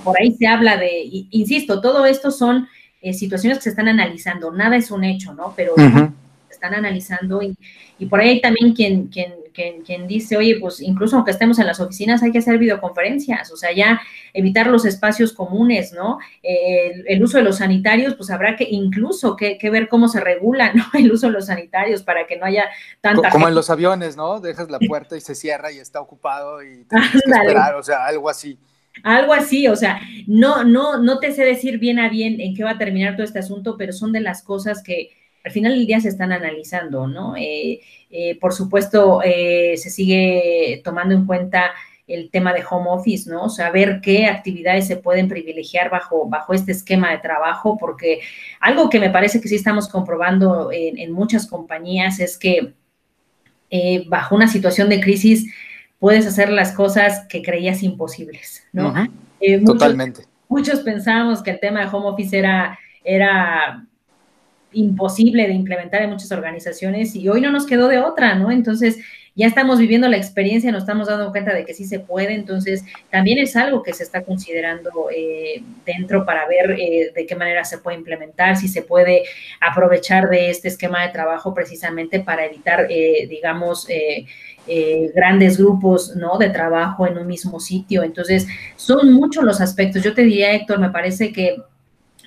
por 0.03 0.15
ahí 0.19 0.33
se 0.33 0.47
habla 0.47 0.77
de, 0.77 1.01
insisto, 1.31 1.81
todo 1.81 2.05
esto 2.05 2.29
son 2.29 2.67
situaciones 3.13 3.57
que 3.57 3.63
se 3.63 3.69
están 3.69 3.87
analizando, 3.87 4.51
nada 4.51 4.75
es 4.75 4.91
un 4.91 5.03
hecho, 5.03 5.33
¿no? 5.33 5.53
Pero 5.55 5.73
se 5.75 6.53
están 6.53 6.75
analizando 6.75 7.41
y, 7.41 7.57
y 7.97 8.05
por 8.05 8.19
ahí 8.19 8.39
también 8.39 8.73
quien, 8.73 9.07
quien 9.07 9.40
quien, 9.51 10.07
dice, 10.07 10.37
oye, 10.37 10.57
pues 10.59 10.81
incluso 10.81 11.15
aunque 11.15 11.31
estemos 11.31 11.59
en 11.59 11.67
las 11.67 11.79
oficinas 11.79 12.23
hay 12.23 12.31
que 12.31 12.39
hacer 12.39 12.57
videoconferencias, 12.57 13.51
o 13.51 13.57
sea, 13.57 13.71
ya 13.71 14.01
evitar 14.33 14.67
los 14.67 14.85
espacios 14.85 15.33
comunes, 15.33 15.93
¿no? 15.93 16.19
el, 16.43 17.23
uso 17.23 17.37
de 17.37 17.43
los 17.43 17.57
sanitarios, 17.57 18.15
pues 18.15 18.29
habrá 18.29 18.55
que 18.55 18.67
incluso 18.69 19.35
que, 19.35 19.57
ver 19.71 19.87
cómo 19.87 20.07
se 20.07 20.19
regula, 20.19 20.73
¿no? 20.73 20.83
El 20.93 21.11
uso 21.11 21.27
de 21.27 21.33
los 21.33 21.45
sanitarios 21.45 22.03
para 22.03 22.27
que 22.27 22.37
no 22.37 22.45
haya 22.45 22.65
tanta... 22.99 23.29
Como 23.29 23.47
en 23.47 23.55
los 23.55 23.69
aviones, 23.69 24.17
¿no? 24.17 24.39
Dejas 24.39 24.69
la 24.69 24.79
puerta 24.79 25.15
y 25.15 25.21
se 25.21 25.35
cierra 25.35 25.71
y 25.71 25.79
está 25.79 26.01
ocupado 26.01 26.61
y 26.61 26.83
tienes 26.89 27.11
que 27.11 27.17
esperar, 27.17 27.75
o 27.75 27.83
sea, 27.83 28.05
algo 28.05 28.29
así. 28.29 28.57
Algo 29.03 29.33
así, 29.33 29.67
o 29.67 29.75
sea, 29.75 30.01
no, 30.27 30.65
no, 30.65 30.97
no 30.97 31.19
te 31.19 31.31
sé 31.31 31.45
decir 31.45 31.79
bien 31.79 31.97
a 31.97 32.09
bien 32.09 32.41
en 32.41 32.53
qué 32.53 32.63
va 32.63 32.71
a 32.71 32.77
terminar 32.77 33.15
todo 33.15 33.23
este 33.23 33.39
asunto, 33.39 33.77
pero 33.77 33.93
son 33.93 34.11
de 34.11 34.19
las 34.19 34.43
cosas 34.43 34.83
que 34.83 35.11
al 35.43 35.51
final 35.51 35.73
del 35.73 35.87
día 35.87 35.99
se 35.99 36.09
están 36.09 36.31
analizando, 36.31 37.07
¿no? 37.07 37.35
Eh, 37.35 37.81
eh, 38.09 38.37
por 38.39 38.53
supuesto, 38.53 39.21
eh, 39.23 39.75
se 39.77 39.89
sigue 39.89 40.81
tomando 40.83 41.15
en 41.15 41.25
cuenta 41.25 41.71
el 42.07 42.29
tema 42.29 42.53
de 42.53 42.63
home 42.69 42.89
office, 42.89 43.29
¿no? 43.29 43.45
O 43.45 43.49
sea, 43.49 43.71
ver 43.71 44.01
qué 44.01 44.25
actividades 44.25 44.87
se 44.87 44.97
pueden 44.97 45.27
privilegiar 45.29 45.89
bajo, 45.89 46.27
bajo 46.27 46.53
este 46.53 46.73
esquema 46.73 47.11
de 47.11 47.19
trabajo, 47.19 47.77
porque 47.77 48.19
algo 48.59 48.89
que 48.89 48.99
me 48.99 49.09
parece 49.09 49.39
que 49.39 49.47
sí 49.47 49.55
estamos 49.55 49.87
comprobando 49.87 50.69
en, 50.71 51.11
muchas 51.11 51.47
compañías 51.47 52.19
es 52.19 52.37
que 52.37 52.73
bajo 54.07 54.35
una 54.35 54.49
situación 54.49 54.89
de 54.89 54.99
crisis 54.99 55.49
puedes 55.99 56.27
hacer 56.27 56.49
las 56.49 56.73
cosas 56.73 57.25
que 57.29 57.41
creías 57.41 57.81
imposibles, 57.81 58.63
¿no? 58.73 58.93
Totalmente. 59.65 60.25
Muchos 60.49 60.81
pensamos 60.81 61.41
que 61.41 61.51
el 61.51 61.61
tema 61.61 61.79
de 61.79 61.87
home 61.87 62.09
office 62.09 62.37
era, 62.37 62.77
era 63.05 63.87
imposible 64.73 65.47
de 65.47 65.53
implementar 65.53 66.01
en 66.01 66.09
muchas 66.09 66.31
organizaciones 66.31 67.15
y 67.15 67.27
hoy 67.29 67.41
no 67.41 67.51
nos 67.51 67.65
quedó 67.65 67.87
de 67.87 67.99
otra, 67.99 68.35
¿no? 68.35 68.51
Entonces, 68.51 68.99
ya 69.33 69.47
estamos 69.47 69.79
viviendo 69.79 70.09
la 70.09 70.17
experiencia, 70.17 70.71
nos 70.71 70.83
estamos 70.83 71.07
dando 71.07 71.31
cuenta 71.31 71.53
de 71.53 71.63
que 71.63 71.73
sí 71.73 71.85
se 71.85 71.99
puede, 71.99 72.33
entonces 72.33 72.83
también 73.09 73.37
es 73.39 73.55
algo 73.55 73.81
que 73.81 73.93
se 73.93 74.03
está 74.03 74.23
considerando 74.23 75.07
eh, 75.15 75.63
dentro 75.85 76.25
para 76.25 76.45
ver 76.47 76.71
eh, 76.71 77.13
de 77.15 77.25
qué 77.25 77.35
manera 77.35 77.63
se 77.63 77.77
puede 77.77 77.97
implementar, 77.97 78.57
si 78.57 78.67
se 78.67 78.81
puede 78.81 79.23
aprovechar 79.61 80.29
de 80.29 80.49
este 80.49 80.67
esquema 80.67 81.03
de 81.03 81.13
trabajo 81.13 81.53
precisamente 81.53 82.19
para 82.19 82.45
evitar, 82.45 82.87
eh, 82.89 83.27
digamos, 83.29 83.87
grandes 85.15 85.57
grupos 85.57 86.15
¿no? 86.15 86.37
de 86.37 86.49
trabajo 86.49 87.07
en 87.07 87.17
un 87.17 87.27
mismo 87.27 87.59
sitio. 87.59 88.03
Entonces, 88.03 88.47
son 88.75 89.11
muchos 89.11 89.43
los 89.43 89.59
aspectos. 89.59 90.03
Yo 90.03 90.13
te 90.13 90.21
diría, 90.23 90.53
Héctor, 90.53 90.79
me 90.79 90.91
parece 90.91 91.33
que 91.33 91.57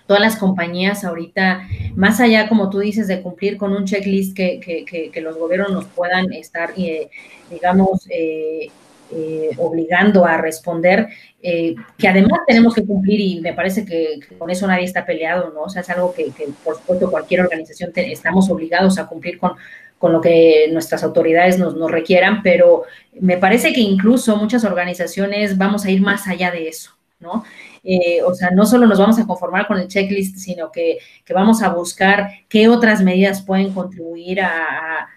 todas 0.07 0.21
las 0.21 0.37
compañías 0.37 1.05
ahorita, 1.05 1.67
más 1.95 2.21
allá, 2.21 2.49
como 2.49 2.71
tú 2.71 2.81
dices, 2.81 3.09
de 3.09 3.23
cumplir 3.23 3.57
con 3.57 3.73
un 3.73 3.85
checklist 3.85 4.37
que, 4.37 4.61
que, 4.61 5.11
que, 5.11 5.21
los 5.21 5.37
gobiernos 5.37 5.73
nos 5.73 5.87
puedan 5.87 6.33
estar, 6.33 6.73
eh, 6.77 7.09
digamos, 7.51 8.07
eh, 8.11 8.69
eh, 9.13 9.51
obligando 9.59 10.27
a 10.27 10.37
responder, 10.39 11.09
que 11.41 12.09
además 12.09 12.41
tenemos 12.47 12.75
que 12.75 12.85
cumplir 12.85 13.21
y 13.21 13.41
me 13.41 13.53
parece 13.53 13.85
que, 13.85 14.19
con 14.39 14.51
eso 14.51 14.67
nadie 14.67 14.85
está 14.85 15.05
peleado, 15.05 15.53
¿no? 15.55 15.63
O 15.63 15.69
sea, 15.69 15.83
es 15.83 15.91
algo 15.91 16.15
que, 16.15 16.33
por 16.65 16.77
supuesto 16.77 17.11
cualquier 17.11 17.43
organización 17.43 17.93
estamos 17.95 18.49
obligados 18.51 18.99
a 18.99 19.07
cumplir 19.07 19.39
con, 19.39 19.53
con 19.99 20.13
lo 20.13 20.21
que 20.21 20.69
nuestras 20.73 21.05
autoridades 21.05 21.59
nos, 21.59 21.77
nos 21.77 21.91
requieran, 21.91 22.43
pero 22.43 22.85
me 23.21 23.37
parece 23.37 23.73
que 23.73 23.81
incluso 23.81 24.37
muchas 24.37 24.65
organizaciones 24.65 25.59
vamos 25.59 25.85
a 25.85 25.91
ir 25.91 26.01
más 26.01 26.27
allá 26.27 26.51
de 26.51 26.69
eso, 26.69 26.97
¿no? 27.25 27.45
Eh, 27.83 28.23
o 28.23 28.35
sea, 28.35 28.51
no 28.51 28.65
solo 28.67 28.87
nos 28.87 28.99
vamos 28.99 29.19
a 29.19 29.27
conformar 29.27 29.67
con 29.67 29.79
el 29.79 29.89
checklist, 29.89 30.37
sino 30.37 30.71
que, 30.71 30.99
vamos 31.35 31.63
a 31.63 31.71
buscar 31.71 32.31
qué 32.49 32.69
otras 32.69 33.03
medidas 33.03 33.43
pueden 33.43 33.73
contribuir 33.73 34.41
a, 34.43 35.09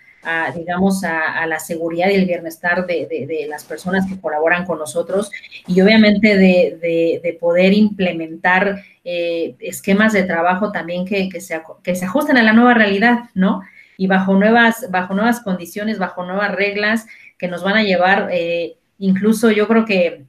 digamos, 0.56 1.04
a, 1.04 1.46
la 1.46 1.60
seguridad 1.60 2.10
y 2.10 2.16
el 2.16 2.26
bienestar 2.26 2.86
de, 2.86 3.46
las 3.48 3.64
personas 3.64 4.06
que 4.08 4.20
colaboran 4.20 4.66
con 4.66 4.80
nosotros 4.80 5.32
y 5.68 5.80
obviamente 5.80 6.36
de, 6.36 7.38
poder 7.40 7.74
implementar 7.74 8.84
eh, 9.06 9.56
esquemas 9.60 10.14
de 10.14 10.24
trabajo 10.24 10.72
también 10.72 11.06
que, 11.06 11.30
se, 11.40 11.62
que 11.84 11.96
se 11.96 12.06
ajusten 12.06 12.38
a 12.38 12.44
la 12.44 12.54
nueva 12.54 12.74
realidad, 12.74 13.30
¿no? 13.36 13.62
Y 13.96 14.08
bajo 14.08 14.34
nuevas, 14.36 14.88
bajo 14.92 15.14
nuevas 15.14 15.40
condiciones, 15.40 16.00
bajo 16.00 16.26
nuevas 16.26 16.54
reglas 16.54 17.08
que 17.38 17.48
nos 17.48 17.64
van 17.64 17.78
a 17.78 17.84
llevar, 17.84 18.30
eh, 18.32 18.76
incluso 19.00 19.52
yo 19.52 19.68
creo 19.68 19.86
que 19.86 20.26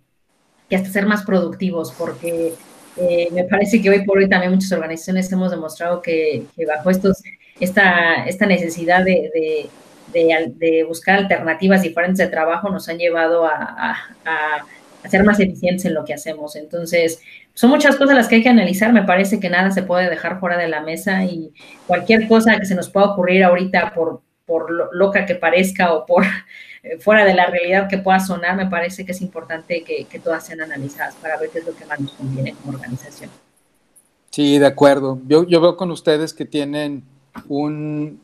que 0.68 0.76
hasta 0.76 0.90
ser 0.90 1.06
más 1.06 1.24
productivos, 1.24 1.92
porque 1.92 2.54
Eh, 3.00 3.28
me 3.32 3.44
parece 3.44 3.80
que 3.80 3.90
hoy 3.90 4.04
por 4.04 4.18
hoy 4.18 4.28
también 4.28 4.52
muchas 4.52 4.72
organizaciones 4.72 5.30
hemos 5.30 5.50
demostrado 5.50 6.02
que, 6.02 6.46
bajo 6.66 6.90
estos, 6.90 7.22
esta, 7.60 8.24
esta 8.24 8.46
necesidad 8.46 9.04
de, 9.04 9.70
buscar 10.88 11.18
alternativas 11.18 11.82
diferentes 11.82 12.18
de 12.18 12.28
trabajo 12.28 12.70
nos 12.70 12.88
han 12.88 12.98
llevado 12.98 13.44
a, 13.44 13.96
a, 14.24 15.08
ser 15.08 15.22
más 15.22 15.38
eficientes 15.38 15.84
en 15.84 15.94
lo 15.94 16.04
que 16.04 16.12
hacemos. 16.12 16.56
Entonces, 16.56 17.22
son 17.54 17.70
muchas 17.70 17.96
cosas 17.96 18.16
las 18.16 18.26
que 18.28 18.36
hay 18.36 18.42
que 18.42 18.48
analizar. 18.48 18.92
Me 18.92 19.04
parece 19.04 19.38
que 19.38 19.48
nada 19.48 19.70
se 19.70 19.82
puede 19.82 20.10
dejar 20.10 20.40
fuera 20.40 20.56
de 20.58 20.68
la 20.68 20.80
mesa 20.80 21.24
y 21.24 21.52
cualquier 21.86 22.26
cosa 22.26 22.58
que 22.58 22.66
se 22.66 22.74
nos 22.74 22.90
pueda 22.90 23.06
ocurrir 23.12 23.44
ahorita 23.44 23.92
por, 23.94 24.22
por 24.44 24.92
loca 24.94 25.24
que 25.24 25.36
parezca 25.36 25.92
o 25.94 26.04
por 26.04 26.24
fuera 27.01 27.24
de 27.24 27.34
la 27.34 27.47
realidad 27.47 27.89
que 27.89 27.99
pueda 27.99 28.20
sonar, 28.20 28.57
me 28.57 28.66
parece 28.66 29.05
que 29.05 29.12
es 29.12 29.20
importante 29.20 29.82
que, 29.82 30.18
todas 30.18 30.47
sean 30.47 30.61
analizadas 30.61 31.14
para 31.16 31.36
ver 31.36 31.51
qué 31.51 31.59
es 31.61 31.66
lo 31.66 31.74
que 31.74 31.84
más 31.86 32.01
nos 32.01 32.12
conviene 32.12 32.55
como 32.55 32.74
organización. 32.76 33.30
Sí, 34.30 34.59
de 34.59 34.66
acuerdo. 34.66 35.20
Yo, 35.26 35.45
veo 35.47 35.76
con 35.76 35.91
ustedes 35.91 36.32
que 36.32 36.45
tienen 36.45 37.05
un, 37.49 38.20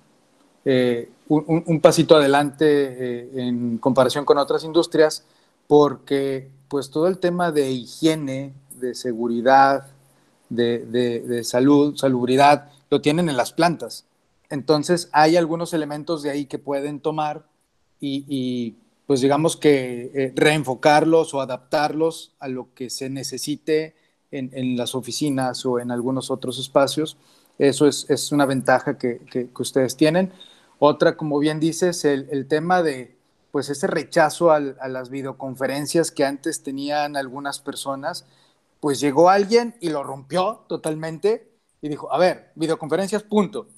eh, 0.64 1.08
un, 1.28 1.80
pasito 1.80 2.16
adelante 2.16 2.64
eh, 2.66 3.30
en 3.34 3.78
comparación 3.78 4.24
con 4.24 4.38
otras 4.38 4.64
industrias, 4.64 5.24
porque 5.66 6.48
pues 6.68 6.90
todo 6.90 7.08
el 7.08 7.18
tema 7.18 7.52
de 7.52 7.70
higiene, 7.70 8.52
de 8.76 8.94
seguridad, 8.94 9.86
de, 10.48 10.84
de 10.86 11.44
salud, 11.44 11.96
salubridad, 11.96 12.70
lo 12.90 13.00
tienen 13.00 13.28
en 13.28 13.36
las 13.36 13.52
plantas. 13.52 14.04
Entonces 14.50 15.08
hay 15.12 15.36
algunos 15.36 15.72
elementos 15.72 16.22
de 16.22 16.30
ahí 16.30 16.46
que 16.46 16.58
pueden 16.58 17.00
tomar 17.00 17.44
y, 18.04 18.76
pues 19.06 19.20
digamos 19.20 19.56
que 19.56 20.10
eh, 20.14 20.32
reenfocarlos 20.34 21.34
o 21.34 21.40
adaptarlos 21.40 22.32
a 22.38 22.48
lo 22.48 22.72
que 22.74 22.88
se 22.88 23.10
necesite 23.10 23.94
en, 24.30 24.76
las 24.76 24.94
oficinas 24.94 25.64
o 25.66 25.78
en 25.78 25.90
algunos 25.90 26.30
otros 26.30 26.58
espacios. 26.58 27.16
Eso 27.58 27.86
es, 27.86 28.32
una 28.32 28.46
ventaja 28.46 28.98
que, 28.98 29.50
ustedes 29.58 29.96
tienen. 29.96 30.32
Otra, 30.78 31.16
como 31.16 31.38
bien 31.38 31.60
dices, 31.60 32.04
el, 32.04 32.28
el 32.30 32.48
tema 32.48 32.82
de 32.82 33.14
pues 33.52 33.68
ese 33.70 33.86
rechazo 33.86 34.50
a 34.50 34.58
las 34.58 35.10
videoconferencias 35.10 36.10
que 36.10 36.24
antes 36.24 36.64
tenían 36.64 37.16
algunas 37.16 37.60
personas, 37.60 38.26
pues 38.80 38.98
llegó 38.98 39.30
alguien 39.30 39.76
y 39.80 39.90
lo 39.90 40.02
rompió 40.02 40.64
totalmente 40.66 41.54
y 41.80 41.88
dijo, 41.88 42.12
a 42.12 42.18
ver, 42.18 42.50
videoconferencias, 42.56 43.22
punto. 43.22 43.68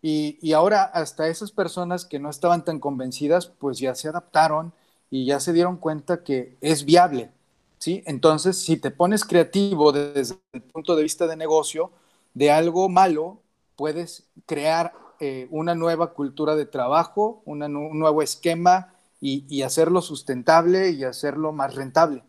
Y, 0.00 0.52
ahora 0.52 0.84
hasta 0.84 1.28
esas 1.28 1.50
personas 1.50 2.04
que 2.04 2.18
no 2.18 2.30
estaban 2.30 2.64
tan 2.64 2.78
convencidas, 2.78 3.46
pues 3.46 3.78
ya 3.78 3.94
se 3.94 4.08
adaptaron 4.08 4.72
y 5.10 5.26
ya 5.26 5.40
se 5.40 5.52
dieron 5.52 5.76
cuenta 5.76 6.22
que 6.22 6.56
es 6.60 6.84
viable, 6.84 7.30
¿sí? 7.78 8.02
Entonces, 8.06 8.58
si 8.58 8.76
te 8.76 8.90
pones 8.90 9.24
creativo 9.24 9.90
desde 9.92 10.36
el 10.52 10.62
punto 10.62 10.94
de 10.94 11.02
vista 11.02 11.26
de 11.26 11.36
negocio, 11.36 11.90
de 12.34 12.50
algo 12.52 12.88
malo, 12.88 13.40
puedes 13.74 14.24
crear 14.46 14.92
eh, 15.20 15.48
una 15.50 15.74
nueva 15.74 16.12
cultura 16.12 16.54
de 16.54 16.66
trabajo, 16.66 17.42
un 17.44 17.58
nuevo 17.98 18.22
esquema 18.22 18.92
y, 19.20 19.62
hacerlo 19.62 20.00
sustentable 20.00 20.90
y 20.90 21.02
hacerlo 21.04 21.52
más 21.52 21.74
rentable. 21.74 22.22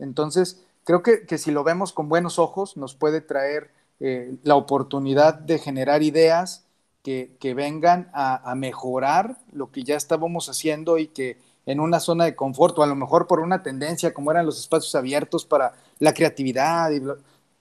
Entonces, 0.00 0.64
creo 0.84 1.02
que, 1.02 1.38
si 1.38 1.52
lo 1.52 1.62
vemos 1.62 1.92
con 1.92 2.08
buenos 2.08 2.40
ojos, 2.40 2.76
nos 2.76 2.96
puede 2.96 3.20
traer 3.20 3.70
eh, 4.00 4.36
la 4.42 4.56
oportunidad 4.56 5.34
de 5.34 5.60
generar 5.60 6.02
ideas 6.02 6.63
que, 7.04 7.52
vengan 7.54 8.10
a, 8.14 8.54
mejorar 8.56 9.36
lo 9.52 9.70
que 9.70 9.84
ya 9.84 9.94
estábamos 9.94 10.48
haciendo 10.48 10.96
y 10.96 11.08
que 11.08 11.36
en 11.66 11.78
una 11.78 12.00
zona 12.00 12.24
de 12.24 12.34
confort, 12.34 12.78
o 12.78 12.82
a 12.82 12.86
lo 12.86 12.96
mejor 12.96 13.26
por 13.26 13.40
una 13.40 13.62
tendencia 13.62 14.14
como 14.14 14.30
eran 14.30 14.46
los 14.46 14.58
espacios 14.58 14.94
abiertos 14.94 15.44
para 15.44 15.74
la 15.98 16.14
creatividad, 16.14 16.90
y, 16.92 17.02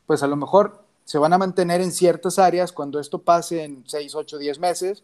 pues 0.06 0.24
a 0.24 0.28
lo 0.28 0.38
mejor 0.38 0.86
se 1.04 1.18
van 1.18 1.34
a 1.34 1.38
mantener 1.38 1.82
en 1.82 1.91
ciertas 1.91 2.39
áreas 2.39 2.72
cuando 2.72 3.02
esto 3.02 3.22
pase 3.22 3.66
en 3.66 3.84
6, 3.86 4.16
8, 4.16 4.38
10 4.38 4.60
meses, 4.60 5.04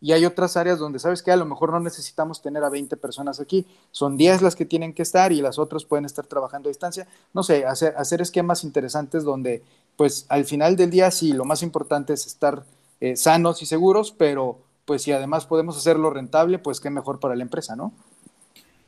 y 0.00 0.12
hay 0.12 0.24
otras 0.24 0.56
áreas 0.56 0.78
donde 0.78 1.00
sabes 1.00 1.20
que 1.20 1.32
a 1.32 1.36
lo 1.36 1.44
mejor 1.44 1.72
no 1.72 1.80
necesitamos 1.80 2.40
tener 2.40 2.62
a 2.62 2.70
20 2.70 2.96
personas 2.96 3.40
aquí, 3.40 3.66
son 3.90 4.16
10 4.16 4.40
las 4.40 4.54
que 4.54 4.64
tienen 4.64 4.94
que 4.94 5.02
estar 5.02 5.32
y 5.32 5.42
las 5.42 5.58
otras 5.58 5.84
pueden 5.84 6.04
estar 6.04 6.26
trabajando 6.26 6.68
a 6.68 6.70
distancia. 6.70 7.08
No 7.34 7.42
sé, 7.42 7.66
hacer, 7.66 7.94
hacer 7.96 8.22
esquemas 8.22 8.62
interesantes 8.62 9.24
donde, 9.24 9.64
pues 9.96 10.26
al 10.28 10.44
final 10.44 10.76
del 10.76 10.90
día, 10.90 11.10
sí, 11.10 11.32
lo 11.32 11.44
más 11.44 11.62
importante 11.62 12.14
es 12.14 12.24
estar 12.26 12.64
eh, 13.00 13.16
sanos 13.16 13.62
y 13.62 13.66
seguros, 13.66 14.14
pero 14.16 14.60
pues 14.84 15.02
si 15.02 15.12
además 15.12 15.46
podemos 15.46 15.76
hacerlo 15.76 16.10
rentable, 16.10 16.58
pues 16.58 16.80
qué 16.80 16.90
mejor 16.90 17.18
para 17.18 17.34
la 17.34 17.42
empresa, 17.42 17.74
¿no? 17.74 17.94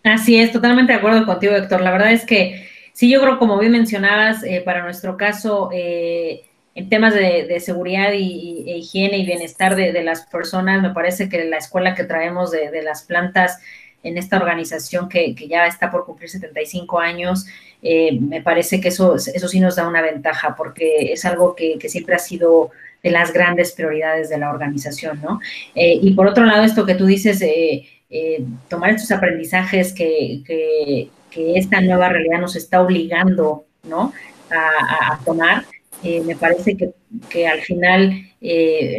Así 0.04 0.38
es, 0.38 0.52
totalmente 0.52 0.92
de 0.92 0.98
acuerdo 0.98 1.24
contigo, 1.24 1.54
Héctor. 1.54 1.80
La 1.80 1.92
verdad 1.92 2.12
es 2.12 2.26
que 2.26 2.68
sí, 2.92 3.08
yo 3.10 3.22
creo, 3.22 3.38
como 3.38 3.58
bien 3.58 3.72
mencionabas, 3.72 4.44
eh, 4.44 4.60
para 4.62 4.82
nuestro 4.82 5.16
caso, 5.16 5.70
eh, 5.72 6.42
en 6.74 6.90
temas 6.90 7.14
de, 7.14 7.58
seguridad 7.60 8.12
y, 8.12 8.64
e 8.66 8.78
higiene 8.78 9.16
y 9.18 9.24
bienestar 9.24 9.76
de, 9.76 10.02
las 10.02 10.26
personas, 10.26 10.82
me 10.82 10.90
parece 10.90 11.30
que 11.30 11.44
la 11.44 11.56
escuela 11.56 11.94
que 11.94 12.04
traemos 12.04 12.50
de, 12.50 12.82
las 12.82 13.04
plantas 13.04 13.60
en 14.02 14.18
esta 14.18 14.36
organización 14.36 15.08
que, 15.08 15.34
ya 15.48 15.66
está 15.66 15.90
por 15.90 16.04
cumplir 16.04 16.28
75 16.28 16.98
años, 16.98 17.46
me 17.82 18.42
parece 18.42 18.80
que 18.80 18.88
eso, 18.88 19.14
eso 19.16 19.48
sí 19.48 19.60
nos 19.60 19.76
da 19.76 19.86
una 19.86 20.02
ventaja, 20.02 20.54
porque 20.56 21.12
es 21.12 21.24
algo 21.24 21.54
que 21.54 21.88
siempre 21.88 22.14
ha 22.14 22.18
sido 22.18 22.72
de 23.03 23.11
las 23.11 23.32
grandes 23.32 23.72
prioridades 23.72 24.28
de 24.28 24.38
la 24.38 24.50
organización, 24.50 25.20
¿no? 25.22 25.40
Eh, 25.74 25.98
y 26.00 26.14
por 26.14 26.26
otro 26.26 26.44
lado, 26.44 26.62
esto 26.62 26.86
que 26.86 26.94
tú 26.94 27.07
dices, 27.07 27.40
eh, 27.42 27.86
eh, 28.09 28.44
tomar 28.68 28.90
estos 28.90 29.11
aprendizajes 29.11 29.92
que, 29.92 30.42
que, 30.46 31.11
esta 31.55 31.80
nueva 31.80 32.11
realidad 32.11 32.40
nos 32.40 32.57
está 32.57 32.82
obligando, 32.82 33.64
¿no? 33.84 34.12
A, 34.50 35.18
tomar, 35.24 35.64
me 36.03 36.36
parece 36.36 36.76
que, 36.76 36.90
que 37.30 37.48
al 37.48 37.62
final 37.62 38.26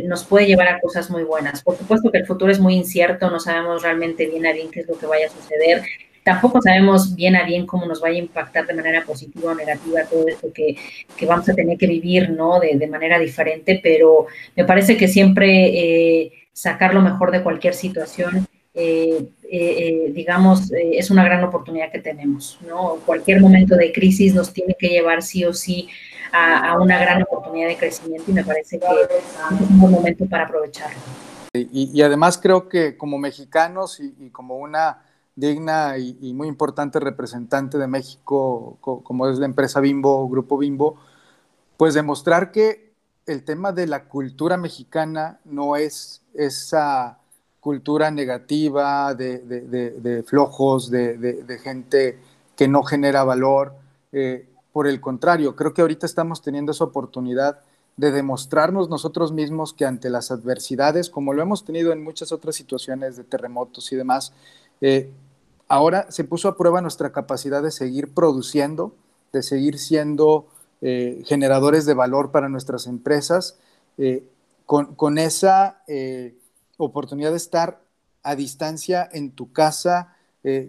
nos 0.05 0.23
puede 0.23 0.47
llevar 0.47 0.67
a 0.67 0.79
cosas 0.79 1.11
muy 1.11 1.23
buenas. 1.23 1.61
Por 1.61 1.77
supuesto 1.77 2.11
que 2.11 2.17
el 2.17 2.25
futuro 2.25 2.51
es 2.51 2.59
muy 2.59 2.73
incierto, 2.73 3.29
no 3.29 3.39
sabemos 3.39 3.83
realmente 3.83 4.25
bien 4.25 4.47
a 4.47 4.51
bien 4.51 4.71
qué 4.71 4.79
es 4.79 4.87
lo 4.87 4.97
que 4.97 5.05
vaya 5.05 5.27
a 5.27 5.29
suceder, 5.29 5.83
Tampoco 6.23 6.61
sabemos 6.61 7.15
bien 7.15 7.35
a 7.35 7.43
bien 7.43 7.65
cómo 7.65 7.85
nos 7.85 7.99
vaya 7.99 8.15
a 8.15 8.23
impactar 8.23 8.65
de 8.65 8.73
manera 8.73 9.03
positiva 9.03 9.51
o 9.51 9.55
negativa 9.55 10.05
todo 10.05 10.25
esto 10.27 10.47
que, 10.53 10.77
vamos 11.27 11.49
a 11.49 11.53
tener 11.53 11.77
que 11.77 11.87
vivir, 11.87 12.29
¿no? 12.29 12.59
De, 12.59 12.87
manera 12.87 13.19
diferente, 13.19 13.79
pero 13.83 14.27
me 14.55 14.63
parece 14.63 14.95
que 14.95 15.07
siempre 15.07 16.23
eh, 16.23 16.33
sacar 16.53 16.93
lo 16.93 17.01
mejor 17.01 17.31
de 17.31 17.43
cualquier 17.43 17.73
situación, 17.73 18.47
eh, 18.73 19.25
eh, 19.49 20.11
digamos, 20.13 20.71
es 20.71 21.11
una 21.11 21.23
gran 21.25 21.43
oportunidad 21.43 21.91
que 21.91 21.99
tenemos, 21.99 22.57
¿no? 22.67 22.99
Cualquier 23.05 23.41
momento 23.41 23.75
de 23.75 23.91
crisis 23.91 24.33
nos 24.33 24.53
tiene 24.53 24.75
que 24.79 24.89
llevar 24.89 25.23
sí 25.23 25.43
o 25.43 25.53
sí 25.53 25.89
a, 26.31 26.77
una 26.79 26.99
gran 26.99 27.21
oportunidad 27.23 27.67
de 27.67 27.77
crecimiento 27.77 28.31
y 28.31 28.33
me 28.33 28.43
parece 28.43 28.79
que 28.79 28.85
es 28.85 29.61
un 29.69 29.79
buen 29.79 29.91
momento 29.91 30.25
para 30.25 30.45
aprovecharlo. 30.45 30.99
Y, 31.53 32.01
además 32.01 32.39
creo 32.41 32.67
que 32.67 32.97
como 32.97 33.19
mexicanos 33.19 33.99
y 33.99 34.29
como 34.29 34.57
una 34.57 35.02
digna 35.35 35.97
y, 35.97 36.33
muy 36.33 36.47
importante 36.47 36.99
representante 36.99 37.77
de 37.77 37.87
México, 37.87 38.77
como 38.81 39.27
es 39.27 39.39
la 39.39 39.45
empresa 39.45 39.79
Bimbo, 39.79 40.27
Grupo 40.29 40.57
Bimbo, 40.57 40.97
pues 41.77 41.93
demostrar 41.93 42.51
que 42.51 42.93
el 43.25 43.43
tema 43.43 43.71
de 43.71 43.87
la 43.87 44.05
cultura 44.05 44.57
mexicana 44.57 45.39
no 45.45 45.75
es 45.75 46.21
esa 46.33 47.17
cultura 47.59 48.11
negativa 48.11 49.15
de, 49.15 50.23
flojos, 50.27 50.91
de, 50.91 51.59
gente 51.63 52.19
que 52.55 52.67
no 52.67 52.83
genera 52.83 53.23
valor. 53.23 53.73
Eh, 54.11 54.49
por 54.71 54.87
el 54.87 54.99
contrario, 54.99 55.55
creo 55.55 55.73
que 55.73 55.81
ahorita 55.81 56.05
estamos 56.05 56.41
teniendo 56.41 56.71
esa 56.71 56.83
oportunidad 56.83 57.59
de 57.95 58.11
demostrarnos 58.11 58.89
nosotros 58.89 59.31
mismos 59.31 59.73
que 59.73 59.85
ante 59.85 60.09
las 60.09 60.31
adversidades, 60.31 61.09
como 61.09 61.33
lo 61.33 61.41
hemos 61.41 61.63
tenido 61.63 61.91
en 61.93 62.03
muchas 62.03 62.31
otras 62.31 62.55
situaciones 62.55 63.15
de 63.15 63.23
terremotos 63.23 63.91
y 63.91 63.95
demás, 63.95 64.33
eh, 64.81 65.09
ahora 65.67 66.11
se 66.11 66.23
puso 66.23 66.47
a 66.47 66.57
prueba 66.57 66.81
nuestra 66.81 67.11
capacidad 67.11 67.63
de 67.63 67.71
seguir 67.71 68.13
produciendo, 68.13 68.95
de 69.31 69.41
seguir 69.43 69.79
siendo 69.79 70.47
eh, 70.85 71.23
generadores 71.25 71.85
de 71.85 71.93
valor 71.93 72.31
para 72.31 72.49
nuestras 72.49 72.87
empresas, 72.87 73.57
eh, 73.97 74.27
con, 74.65 75.17
esa 75.17 75.81
eh, 75.87 76.35
oportunidad 76.75 77.31
de 77.31 77.37
estar 77.37 77.79
a 78.21 78.35
distancia 78.35 79.07
en 79.11 79.31
tu 79.31 79.51
casa, 79.51 80.17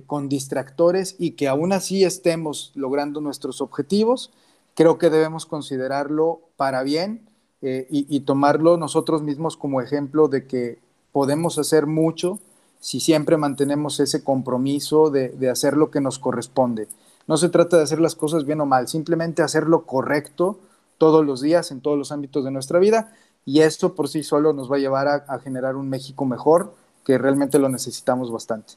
con 0.07 0.29
distractores 0.29 1.17
y 1.19 1.33
que 1.33 1.49
aún 1.49 1.73
así 1.73 2.05
estemos 2.05 2.71
logrando 2.77 3.21
nuestros 3.21 3.61
objetivos, 3.61 4.31
creo 4.77 4.99
que 4.99 5.11
debemos 5.11 5.47
considerarlo 5.47 6.43
para 6.57 6.85
bien 6.85 7.29
y 7.61 8.21
tomarlo 8.21 8.77
nosotros 8.77 9.23
mismos 9.23 9.57
como 9.57 9.81
ejemplo 9.81 10.29
de 10.29 10.47
que 10.47 10.79
podemos 11.11 11.59
hacer 11.59 11.87
mucho 11.87 12.39
si 12.85 13.01
siempre 13.01 13.39
mantenemos 13.39 13.99
ese 13.99 14.23
compromiso 14.23 15.09
de, 15.09 15.49
hacer 15.51 15.75
lo 15.75 15.91
que 15.91 16.03
nos 16.03 16.19
corresponde. 16.19 16.87
No 17.27 17.39
se 17.39 17.49
trata 17.49 17.79
de 17.79 17.83
hacer 17.83 17.99
las 17.99 18.15
cosas 18.15 18.45
bien 18.45 18.61
o 18.61 18.67
mal, 18.67 18.89
simplemente 18.89 19.41
hacer 19.41 19.63
lo 19.63 19.87
correcto 19.87 20.59
todos 20.99 21.25
los 21.25 21.41
días 21.41 21.71
en 21.71 21.81
todos 21.81 21.97
los 21.97 22.13
ámbitos 22.13 22.45
de 22.45 22.51
nuestra 22.51 22.79
vida 22.79 23.11
y 23.47 23.63
esto 23.63 23.95
por 23.95 24.09
sí 24.09 24.23
solo 24.23 24.53
nos 24.53 24.71
va 24.71 24.77
a 24.77 24.81
llevar 24.81 25.09
a, 25.09 25.39
generar 25.39 25.77
un 25.77 25.89
México 25.89 26.27
mejor 26.27 26.75
que 27.07 27.17
realmente 27.17 27.59
lo 27.59 27.71
necesitamos 27.71 28.31
bastante. 28.31 28.75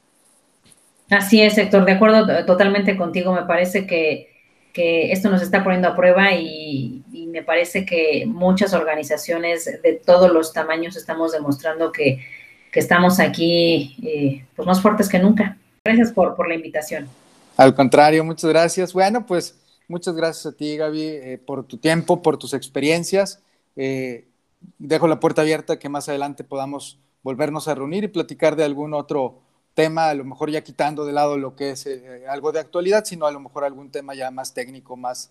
Así 1.10 1.42
es, 1.42 1.58
Héctor, 1.58 1.84
de 1.84 1.92
acuerdo 1.92 2.46
totalmente 2.46 2.96
contigo. 2.96 3.34
Me 3.34 3.42
parece 3.42 3.86
que, 3.86 4.30
que 4.72 5.12
esto 5.12 5.28
nos 5.28 5.42
está 5.42 5.62
poniendo 5.62 5.88
a 5.88 5.94
prueba 5.94 6.32
y, 6.32 7.04
me 7.30 7.42
parece 7.42 7.84
que 7.84 8.24
muchas 8.26 8.72
organizaciones 8.72 9.66
de 9.82 9.92
todos 9.92 10.32
los 10.32 10.54
tamaños 10.54 10.96
estamos 10.96 11.30
demostrando 11.30 11.92
que, 11.92 12.20
estamos 12.72 13.20
aquí 13.20 13.96
eh, 14.02 14.46
pues 14.54 14.66
más 14.66 14.80
fuertes 14.80 15.08
que 15.08 15.18
nunca. 15.18 15.56
Gracias 15.84 16.12
por, 16.12 16.36
por 16.36 16.48
la 16.48 16.54
invitación. 16.54 17.08
Al 17.56 17.74
contrario, 17.74 18.24
muchas 18.24 18.50
gracias. 18.50 18.92
Bueno, 18.92 19.26
pues 19.26 19.58
muchas 19.88 20.14
gracias 20.14 20.46
a 20.46 20.56
ti, 20.56 20.76
Gaby, 20.76 21.02
eh, 21.02 21.40
por 21.44 21.64
tu 21.64 21.78
tiempo, 21.78 22.22
por 22.22 22.36
tus 22.38 22.54
experiencias. 22.54 23.42
Eh, 23.76 24.26
dejo 24.78 25.08
la 25.08 25.20
puerta 25.20 25.42
abierta 25.42 25.78
que 25.78 25.88
más 25.88 26.08
adelante 26.08 26.44
podamos 26.44 26.98
volvernos 27.22 27.68
a 27.68 27.74
reunir 27.74 28.04
y 28.04 28.08
platicar 28.08 28.56
de 28.56 28.64
algún 28.64 28.94
otro 28.94 29.40
tema, 29.74 30.10
a 30.10 30.14
lo 30.14 30.24
mejor 30.24 30.50
ya 30.50 30.62
quitando 30.62 31.04
de 31.04 31.12
lado 31.12 31.36
lo 31.36 31.54
que 31.54 31.70
es 31.70 31.88
algo 32.28 32.50
de 32.50 32.60
actualidad, 32.60 33.04
sino 33.04 33.26
a 33.26 33.30
lo 33.30 33.38
mejor 33.38 33.64
algún 33.64 33.90
tema 33.90 34.14
ya 34.14 34.30
más 34.30 34.54
técnico, 34.54 34.96
más 34.96 35.30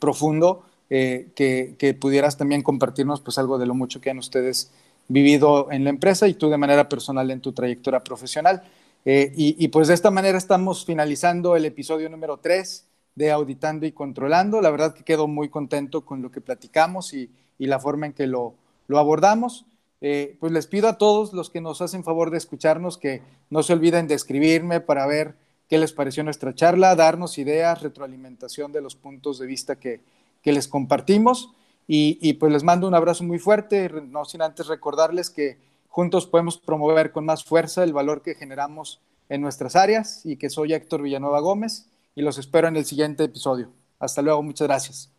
profundo, 0.00 0.64
que, 0.88 1.76
que, 1.78 1.94
pudieras 1.94 2.36
también 2.36 2.62
compartirnos 2.62 3.20
pues 3.20 3.38
algo 3.38 3.58
de 3.58 3.66
lo 3.66 3.74
mucho 3.74 4.00
que 4.00 4.10
han 4.10 4.18
ustedes 4.18 4.72
vivido 5.08 5.72
en 5.72 5.84
la 5.84 5.90
empresa 5.90 6.28
y 6.28 6.34
tú 6.34 6.48
de 6.48 6.58
manera 6.58 6.88
personal 6.88 7.30
en 7.30 7.40
tu 7.40 7.52
trayectoria 7.52 8.00
profesional. 8.00 8.62
Eh, 9.04 9.32
y, 9.34 9.68
pues 9.68 9.88
de 9.88 9.94
esta 9.94 10.10
manera 10.10 10.36
estamos 10.36 10.84
finalizando 10.84 11.56
el 11.56 11.64
episodio 11.64 12.10
número 12.10 12.36
3 12.38 12.86
de 13.14 13.30
Auditando 13.30 13.86
y 13.86 13.92
Controlando. 13.92 14.60
La 14.60 14.70
verdad 14.70 14.94
que 14.94 15.04
quedo 15.04 15.26
muy 15.26 15.48
contento 15.48 16.04
con 16.04 16.20
lo 16.20 16.30
que 16.30 16.40
platicamos 16.40 17.14
y, 17.14 17.30
la 17.58 17.80
forma 17.80 18.06
en 18.06 18.12
que 18.12 18.26
lo, 18.26 18.54
abordamos. 18.88 19.64
Eh, 20.00 20.36
pues 20.38 20.52
les 20.52 20.66
pido 20.68 20.88
a 20.88 20.98
todos 20.98 21.32
los 21.32 21.50
que 21.50 21.60
nos 21.60 21.80
hacen 21.82 22.04
favor 22.04 22.30
de 22.30 22.38
escucharnos 22.38 22.98
que 22.98 23.20
no 23.50 23.64
se 23.64 23.72
olviden 23.72 24.06
de 24.06 24.14
escribirme 24.14 24.80
para 24.80 25.06
ver 25.06 25.34
qué 25.68 25.78
les 25.78 25.92
pareció 25.92 26.22
nuestra 26.22 26.54
charla, 26.54 26.94
darnos 26.94 27.38
ideas, 27.38 27.82
retroalimentación 27.82 28.72
de 28.72 28.80
los 28.80 28.94
puntos 28.94 29.38
de 29.38 29.46
vista 29.46 29.76
que, 29.76 30.00
les 30.44 30.66
compartimos. 30.66 31.52
Y, 31.90 32.34
pues 32.34 32.52
les 32.52 32.64
mando 32.64 32.86
un 32.86 32.94
abrazo 32.94 33.24
muy 33.24 33.38
fuerte, 33.38 33.88
no 33.88 34.26
sin 34.26 34.42
antes 34.42 34.66
recordarles 34.66 35.30
que 35.30 35.56
Juntos 35.88 36.26
podemos 36.26 36.58
promover 36.58 37.10
con 37.12 37.24
más 37.24 37.42
fuerza 37.42 37.82
el 37.82 37.94
valor 37.94 38.22
que 38.22 38.34
generamos 38.34 39.00
en 39.30 39.40
nuestras 39.40 39.74
áreas 39.74 40.24
y 40.24 40.36
que 40.36 40.50
soy 40.50 40.74
Héctor 40.74 41.02
Villanueva 41.02 41.40
Gómez 41.40 41.88
y 42.14 42.22
los 42.22 42.38
espero 42.38 42.68
en 42.68 42.76
el 42.76 42.84
siguiente 42.84 43.24
episodio. 43.24 43.72
Hasta 43.98 44.22
luego, 44.22 44.42
muchas 44.42 44.68
gracias. 44.68 45.17